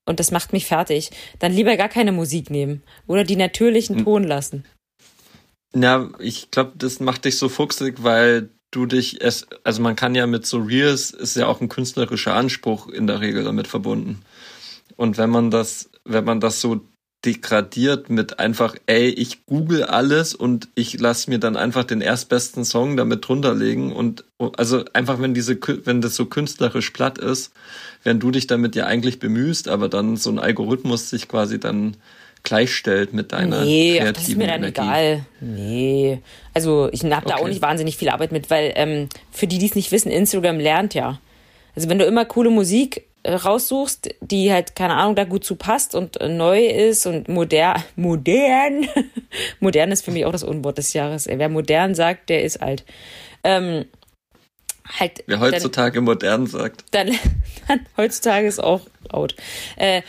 Und 0.08 0.20
das 0.20 0.32
macht 0.32 0.54
mich 0.54 0.66
fertig. 0.66 1.12
Dann 1.38 1.52
lieber 1.52 1.78
gar 1.78 1.90
keine 1.90 2.12
Musik 2.12 2.50
nehmen. 2.50 2.82
Oder 3.06 3.24
die 3.24 3.36
natürlichen. 3.36 4.04
Ton 4.04 4.24
lassen. 4.24 4.66
Ja, 5.76 6.10
ich 6.20 6.50
glaube, 6.50 6.74
das 6.76 7.00
macht 7.00 7.26
dich 7.26 7.38
so 7.38 7.50
fuchsig, 7.50 8.04
weil 8.04 8.50
du 8.72 8.86
dich 8.86 9.22
es, 9.22 9.48
also 9.64 9.82
man 9.82 9.96
kann 9.96 10.16
ja 10.16 10.26
mit 10.26 10.46
so 10.46 10.60
Reels, 10.60 11.12
ist 11.12 11.36
ja 11.36 11.48
auch 11.48 11.62
ein 11.62 11.70
künstlerischer 11.70 12.34
Anspruch 12.34 12.88
in 12.88 13.06
der 13.06 13.22
Regel 13.22 13.44
damit 13.44 13.68
verbunden. 13.68 14.22
Und 14.96 15.18
wenn 15.18 15.30
man 15.30 15.52
das, 15.52 15.90
wenn 16.06 16.24
man 16.24 16.40
das 16.40 16.62
so 16.62 16.82
degradiert 17.28 18.10
mit 18.10 18.40
einfach, 18.40 18.76
ey, 18.86 19.10
ich 19.10 19.46
google 19.46 19.84
alles 19.84 20.34
und 20.34 20.70
ich 20.76 20.98
lass 20.98 21.28
mir 21.28 21.40
dann 21.40 21.58
einfach 21.58 21.84
den 21.84 22.00
erstbesten 22.00 22.64
Song 22.64 22.96
damit 22.96 23.28
drunterlegen 23.28 23.92
und 23.92 24.24
also 24.56 24.86
einfach, 24.94 25.20
wenn 25.20 25.34
diese, 25.34 25.60
wenn 25.84 26.00
das 26.00 26.16
so 26.16 26.26
künstlerisch 26.26 26.92
platt 26.92 27.18
ist, 27.18 27.52
wenn 28.04 28.22
du 28.22 28.32
dich 28.32 28.48
damit 28.48 28.78
ja 28.78 28.86
eigentlich 28.86 29.20
bemühst, 29.20 29.68
aber 29.68 29.90
dann 29.90 30.16
so 30.16 30.30
ein 30.30 30.40
Algorithmus 30.40 31.10
sich 31.10 31.28
quasi 31.28 31.60
dann 31.60 31.98
gleichstellt 32.44 33.14
mit 33.14 33.34
deiner 33.34 33.66
nee, 33.66 33.98
kreativen 33.98 34.14
das 34.14 34.30
ist 34.30 34.38
mir 34.38 34.48
dann 34.48 34.64
Energie. 34.64 34.82
egal. 34.82 35.26
Nee, 35.42 36.22
also 36.54 36.88
ich 36.94 37.04
habe 37.04 37.28
da 37.28 37.36
okay. 37.36 37.44
auch 37.44 37.48
nicht 37.50 37.62
wahnsinnig 37.62 37.98
viel 37.98 38.08
Arbeit 38.08 38.32
mit, 38.32 38.50
weil 38.50 38.72
ähm, 38.76 39.10
für 39.32 39.48
die, 39.48 39.58
die 39.58 39.66
es 39.66 39.76
nicht 39.76 39.92
wissen, 39.92 40.10
Instagram 40.10 40.60
lernt 40.62 40.94
ja. 40.94 41.20
Also 41.76 41.90
wenn 41.90 42.00
du 42.00 42.06
immer 42.06 42.24
coole 42.24 42.50
Musik 42.50 43.07
raussuchst, 43.34 44.10
die 44.22 44.52
halt, 44.52 44.76
keine 44.76 44.96
Ahnung, 44.96 45.16
da 45.16 45.24
gut 45.24 45.44
zu 45.44 45.56
passt 45.56 45.96
und 45.96 46.20
äh, 46.22 46.30
neu 46.30 46.66
ist 46.66 47.06
und 47.06 47.28
modern, 47.28 47.84
modern, 47.96 48.88
modern 49.60 49.92
ist 49.92 50.06
für 50.06 50.12
mich 50.12 50.26
auch 50.26 50.32
das 50.32 50.44
Unwort 50.44 50.78
des 50.78 50.94
Jahres. 50.94 51.28
Wer 51.28 51.50
modern 51.50 51.96
sagt, 51.96 52.30
der 52.30 52.44
ist 52.44 52.62
alt. 52.62 52.86
Ähm, 53.44 53.86
halt. 55.00 55.24
Wer 55.28 55.40
heutzutage 55.40 55.96
dann, 55.96 56.06
modern 56.06 56.48
sagt. 56.48 56.86
Dann, 56.92 57.12
dann 57.68 57.86
heutzutage 57.98 58.48
ist 58.48 58.60
auch 58.60 58.82
out. 59.10 59.36
Äh, 59.76 60.02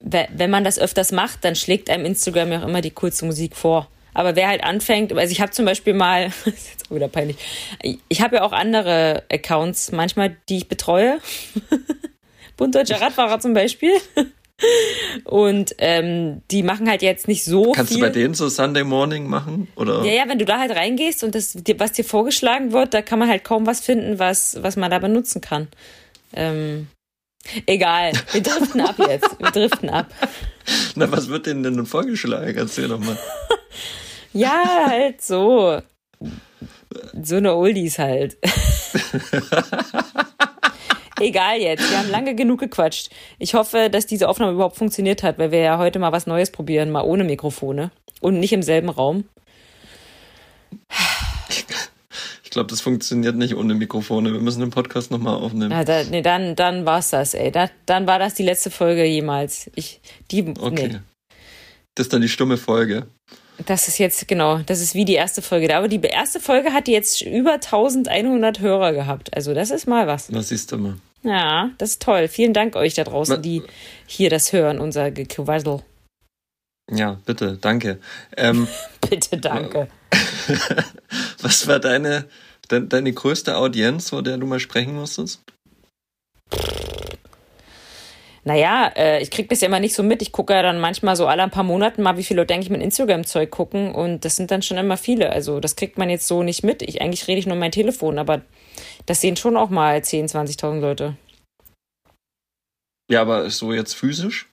wenn 0.00 0.50
man 0.50 0.64
das 0.64 0.78
öfters 0.78 1.12
macht, 1.12 1.44
dann 1.44 1.56
schlägt 1.56 1.88
einem 1.88 2.04
Instagram 2.04 2.52
ja 2.52 2.62
auch 2.62 2.68
immer 2.68 2.82
die 2.82 2.90
coolste 2.90 3.24
Musik 3.24 3.56
vor. 3.56 3.88
Aber 4.12 4.36
wer 4.36 4.48
halt 4.48 4.62
anfängt, 4.62 5.12
also 5.12 5.32
ich 5.32 5.40
habe 5.40 5.50
zum 5.50 5.64
Beispiel 5.64 5.92
mal, 5.92 6.26
das 6.44 6.54
ist 6.54 6.70
jetzt 6.70 6.90
auch 6.90 6.94
wieder 6.94 7.08
peinlich, 7.08 7.36
ich 8.08 8.20
habe 8.20 8.36
ja 8.36 8.42
auch 8.42 8.52
andere 8.52 9.24
Accounts 9.30 9.90
manchmal, 9.90 10.36
die 10.48 10.58
ich 10.58 10.68
betreue. 10.68 11.18
Bunddeutscher 12.56 13.00
Radfahrer 13.00 13.40
zum 13.40 13.54
Beispiel. 13.54 13.92
Und 15.24 15.74
ähm, 15.78 16.42
die 16.50 16.62
machen 16.62 16.88
halt 16.88 17.02
jetzt 17.02 17.26
nicht 17.26 17.44
so 17.44 17.72
Kannst 17.72 17.92
viel. 17.92 18.00
du 18.00 18.06
bei 18.06 18.12
denen 18.12 18.34
so 18.34 18.48
Sunday 18.48 18.84
Morning 18.84 19.26
machen? 19.26 19.68
Oder? 19.74 20.04
Ja, 20.04 20.12
ja, 20.12 20.28
wenn 20.28 20.38
du 20.38 20.44
da 20.44 20.58
halt 20.60 20.70
reingehst 20.70 21.24
und 21.24 21.34
das, 21.34 21.56
was 21.76 21.92
dir 21.92 22.04
vorgeschlagen 22.04 22.72
wird, 22.72 22.94
da 22.94 23.02
kann 23.02 23.18
man 23.18 23.28
halt 23.28 23.42
kaum 23.44 23.66
was 23.66 23.80
finden, 23.80 24.18
was, 24.18 24.62
was 24.62 24.76
man 24.76 24.90
da 24.90 25.00
benutzen 25.00 25.40
kann. 25.40 25.68
Ähm, 26.32 26.86
egal, 27.66 28.12
wir 28.32 28.42
driften 28.42 28.80
ab 28.80 28.96
jetzt. 28.98 29.38
Wir 29.38 29.50
driften 29.50 29.90
ab. 29.90 30.06
Na, 30.94 31.10
was 31.10 31.28
wird 31.28 31.46
denen 31.46 31.62
denn 31.62 31.84
vorgeschlagen? 31.84 32.56
Erzähl 32.56 32.88
doch 32.88 33.00
mal. 33.00 33.18
ja, 34.32 34.86
halt 34.86 35.20
so. 35.20 35.82
So 37.22 37.36
eine 37.36 37.54
Oldies 37.54 37.98
halt. 37.98 38.36
Egal 41.20 41.60
jetzt, 41.60 41.88
wir 41.90 41.98
haben 41.98 42.10
lange 42.10 42.34
genug 42.34 42.60
gequatscht. 42.60 43.10
Ich 43.38 43.54
hoffe, 43.54 43.88
dass 43.90 44.06
diese 44.06 44.28
Aufnahme 44.28 44.52
überhaupt 44.52 44.76
funktioniert 44.76 45.22
hat, 45.22 45.38
weil 45.38 45.52
wir 45.52 45.60
ja 45.60 45.78
heute 45.78 45.98
mal 45.98 46.12
was 46.12 46.26
Neues 46.26 46.50
probieren, 46.50 46.90
mal 46.90 47.02
ohne 47.02 47.24
Mikrofone 47.24 47.90
und 48.20 48.40
nicht 48.40 48.52
im 48.52 48.62
selben 48.62 48.88
Raum. 48.88 49.24
Ich 52.42 52.50
glaube, 52.50 52.70
das 52.70 52.80
funktioniert 52.80 53.36
nicht 53.36 53.54
ohne 53.54 53.74
Mikrofone. 53.74 54.32
Wir 54.32 54.40
müssen 54.40 54.60
den 54.60 54.70
Podcast 54.70 55.10
nochmal 55.10 55.36
aufnehmen. 55.36 55.70
Ja, 55.70 55.84
da, 55.84 56.04
nee, 56.04 56.22
dann, 56.22 56.56
dann 56.56 56.86
war's 56.86 57.10
das, 57.10 57.34
ey. 57.34 57.50
Da, 57.50 57.70
dann 57.86 58.06
war 58.06 58.18
das 58.18 58.34
die 58.34 58.44
letzte 58.44 58.70
Folge 58.70 59.04
jemals. 59.04 59.70
Ich, 59.74 60.00
die, 60.30 60.54
okay. 60.60 60.88
Nee. 60.88 61.00
Das 61.94 62.06
ist 62.06 62.12
dann 62.12 62.22
die 62.22 62.28
stumme 62.28 62.56
Folge. 62.56 63.06
Das 63.66 63.88
ist 63.88 63.98
jetzt, 63.98 64.26
genau, 64.26 64.58
das 64.66 64.80
ist 64.80 64.94
wie 64.94 65.04
die 65.04 65.14
erste 65.14 65.40
Folge. 65.40 65.74
Aber 65.76 65.88
die 65.88 66.00
erste 66.00 66.40
Folge 66.40 66.72
hat 66.72 66.88
jetzt 66.88 67.22
über 67.22 67.54
1100 67.54 68.60
Hörer 68.60 68.92
gehabt. 68.92 69.34
Also 69.34 69.54
das 69.54 69.70
ist 69.70 69.86
mal 69.86 70.06
was. 70.06 70.26
Das 70.28 70.48
siehst 70.48 70.72
du 70.72 70.78
mal. 70.78 70.96
Ja, 71.22 71.70
das 71.78 71.90
ist 71.90 72.02
toll. 72.02 72.28
Vielen 72.28 72.52
Dank 72.52 72.76
euch 72.76 72.94
da 72.94 73.04
draußen, 73.04 73.40
die 73.40 73.62
hier 74.06 74.28
das 74.28 74.52
hören, 74.52 74.78
unser 74.78 75.10
Gequassel. 75.10 75.82
Ja, 76.90 77.18
bitte, 77.24 77.56
danke. 77.58 77.98
Ähm, 78.36 78.68
bitte, 79.08 79.38
danke. 79.38 79.88
was 81.40 81.66
war 81.66 81.80
deine, 81.80 82.26
de, 82.70 82.86
deine 82.86 83.12
größte 83.12 83.56
Audienz, 83.56 84.10
vor 84.10 84.22
der 84.22 84.36
du 84.36 84.46
mal 84.46 84.60
sprechen 84.60 84.94
musstest? 84.94 85.40
Naja, 88.44 88.92
äh, 88.94 89.22
ich 89.22 89.30
krieg 89.30 89.48
das 89.48 89.62
ja 89.62 89.68
immer 89.68 89.80
nicht 89.80 89.94
so 89.94 90.02
mit. 90.02 90.20
Ich 90.20 90.30
gucke 90.30 90.52
ja 90.52 90.62
dann 90.62 90.78
manchmal 90.78 91.16
so 91.16 91.26
alle 91.26 91.42
ein 91.42 91.50
paar 91.50 91.64
Monaten 91.64 92.02
mal, 92.02 92.18
wie 92.18 92.24
viele 92.24 92.42
Leute 92.42 92.52
eigentlich 92.52 92.70
mein 92.70 92.82
Instagram-Zeug 92.82 93.50
gucken 93.50 93.94
und 93.94 94.24
das 94.26 94.36
sind 94.36 94.50
dann 94.50 94.60
schon 94.60 94.76
immer 94.76 94.98
viele. 94.98 95.30
Also 95.30 95.60
das 95.60 95.76
kriegt 95.76 95.96
man 95.96 96.10
jetzt 96.10 96.26
so 96.26 96.42
nicht 96.42 96.62
mit. 96.62 96.82
Ich, 96.82 97.00
eigentlich 97.00 97.26
rede 97.26 97.38
ich 97.38 97.46
nur 97.46 97.56
mein 97.56 97.72
Telefon, 97.72 98.18
aber 98.18 98.42
das 99.06 99.22
sehen 99.22 99.36
schon 99.36 99.56
auch 99.56 99.70
mal 99.70 100.04
10, 100.04 100.28
20.000 100.28 100.80
Leute. 100.80 101.16
Ja, 103.10 103.22
aber 103.22 103.48
so 103.48 103.72
jetzt 103.72 103.94
physisch? 103.94 104.50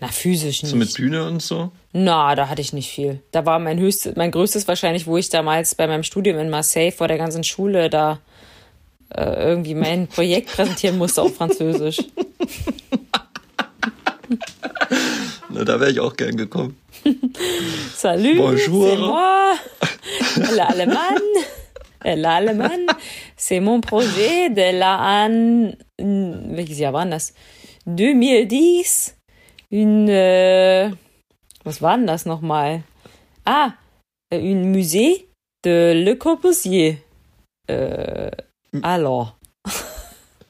Na, 0.00 0.08
physisch 0.08 0.62
nicht. 0.62 0.70
So 0.70 0.76
mit 0.76 0.94
Bühne 0.94 1.26
und 1.26 1.42
so? 1.42 1.72
Na, 1.92 2.34
da 2.36 2.48
hatte 2.48 2.60
ich 2.60 2.72
nicht 2.72 2.90
viel. 2.90 3.22
Da 3.32 3.44
war 3.44 3.58
mein 3.58 3.78
höchstes, 3.78 4.14
mein 4.14 4.30
größtes 4.30 4.68
wahrscheinlich, 4.68 5.06
wo 5.06 5.16
ich 5.16 5.30
damals 5.30 5.74
bei 5.74 5.86
meinem 5.88 6.02
Studium 6.02 6.38
in 6.38 6.50
Marseille 6.50 6.92
vor 6.92 7.08
der 7.08 7.18
ganzen 7.18 7.42
Schule 7.42 7.90
da 7.90 8.20
äh, 9.14 9.48
irgendwie 9.48 9.74
mein 9.74 10.06
Projekt 10.06 10.52
präsentieren 10.52 10.98
musste 10.98 11.22
auf 11.22 11.34
Französisch. 11.34 11.98
Na, 15.50 15.64
da 15.64 15.80
wäre 15.80 15.90
ich 15.90 16.00
auch 16.00 16.16
gern 16.16 16.36
gekommen. 16.36 16.76
Salut, 17.94 18.38
Bonjour. 18.38 19.18
l'Allemagne. 20.54 21.44
L'Allemagne, 22.04 22.86
c'est 23.36 23.60
mon 23.60 23.80
projet 23.80 24.50
de 24.50 24.78
la 24.78 25.24
an... 25.24 25.74
Welches 25.98 26.78
Jahr 26.78 26.92
war 26.92 27.06
das? 27.06 27.34
2010. 27.86 29.16
Une... 29.70 30.08
Äh, 30.08 30.92
was 31.64 31.82
war 31.82 31.96
denn 31.96 32.06
das 32.06 32.26
nochmal? 32.26 32.84
Ah, 33.44 33.74
un 34.32 34.70
musée 34.70 35.28
de 35.64 35.92
Le 36.04 36.14
Corbusier. 36.14 36.98
Äh, 37.68 38.30
alors. 38.82 39.36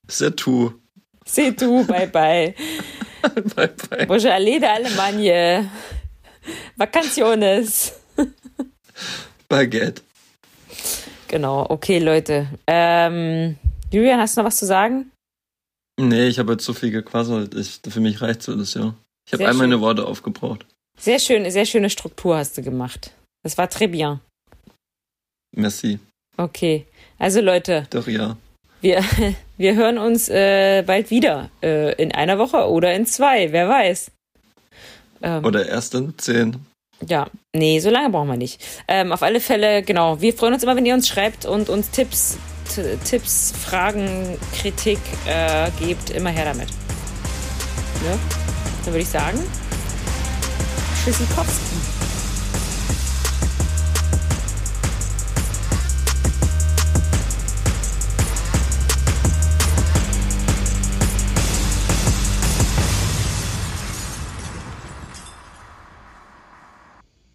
C'est 0.09 0.37
tout. 0.37 0.73
C'est 1.25 1.57
tout, 1.57 1.85
bye 1.85 2.07
bye. 2.07 2.55
bye 3.55 3.69
bye. 3.69 4.07
Voglio 4.07 4.31
aller 4.31 4.61
d'Allemagne. 4.61 5.69
Vacaciones. 6.77 7.93
Baguette. 9.49 10.03
Genau, 11.29 11.67
okay, 11.69 11.99
Leute. 11.99 12.47
Ähm, 12.67 13.57
Julian, 13.93 14.21
hast 14.21 14.37
du 14.37 14.41
noch 14.41 14.49
was 14.49 14.57
zu 14.57 14.67
sagen? 14.67 15.11
Nee, 15.99 16.27
ich 16.29 16.39
habe 16.39 16.53
jetzt 16.53 16.65
so 16.65 16.73
viel 16.73 16.91
gequasselt. 16.91 17.55
Ich, 17.55 17.81
für 17.89 18.01
mich 18.01 18.21
reicht 18.21 18.43
so 18.43 18.55
das 18.55 18.75
ja. 18.75 18.95
Ich 19.27 19.33
habe 19.33 19.47
all 19.47 19.55
meine. 19.55 19.81
Worte 19.81 20.07
aufgebraucht. 20.07 20.67
Sehr 20.99 21.19
schön, 21.19 21.51
sehr 21.51 21.67
schöne 21.67 21.91
Struktur 21.91 22.37
hast 22.37 22.57
du 22.57 22.63
gemacht. 22.63 23.13
Das 23.43 23.59
war 23.59 23.69
très 23.69 23.89
bien. 23.89 24.21
Merci. 25.55 25.99
Okay. 26.37 26.87
Also 27.19 27.41
Leute, 27.41 27.87
Doch 27.91 28.07
ja. 28.07 28.37
wir, 28.81 29.03
wir 29.57 29.75
hören 29.75 29.99
uns 29.99 30.29
äh, 30.29 30.83
bald 30.87 31.11
wieder. 31.11 31.51
Äh, 31.63 31.95
in 32.01 32.13
einer 32.13 32.39
Woche 32.39 32.69
oder 32.69 32.95
in 32.95 33.07
zwei, 33.07 33.53
wer 33.53 33.69
weiß. 33.69 34.11
Ähm, 35.23 35.45
Oder 35.45 35.67
erst 35.67 35.95
in 35.95 36.17
zehn. 36.19 36.57
Ja, 37.07 37.27
nee, 37.55 37.79
so 37.81 37.91
lange 37.91 38.11
brauchen 38.11 38.29
wir 38.29 38.37
nicht. 38.37 38.63
Ähm, 38.89 39.13
auf 39.13 39.23
alle 39.23 39.41
Fälle, 39.41 39.83
genau. 39.83 40.21
Wir 40.21 40.33
freuen 40.33 40.55
uns 40.55 40.63
immer, 40.63 40.77
wenn 40.77 40.87
ihr 40.87 40.95
uns 40.95 41.09
schreibt 41.09 41.45
und 41.45 41.69
uns 41.69 41.91
Tipps, 41.91 42.39
Tipps, 43.05 43.53
Fragen, 43.53 44.39
Kritik 44.59 44.99
äh, 45.27 45.71
gebt. 45.79 46.11
Immer 46.11 46.31
her 46.31 46.47
damit. 46.47 46.69
Ne? 46.69 48.19
Dann 48.85 48.95
würde 48.95 49.03
ich 49.03 49.09
sagen, 49.09 49.39
Tschüssikowski. 51.05 52.06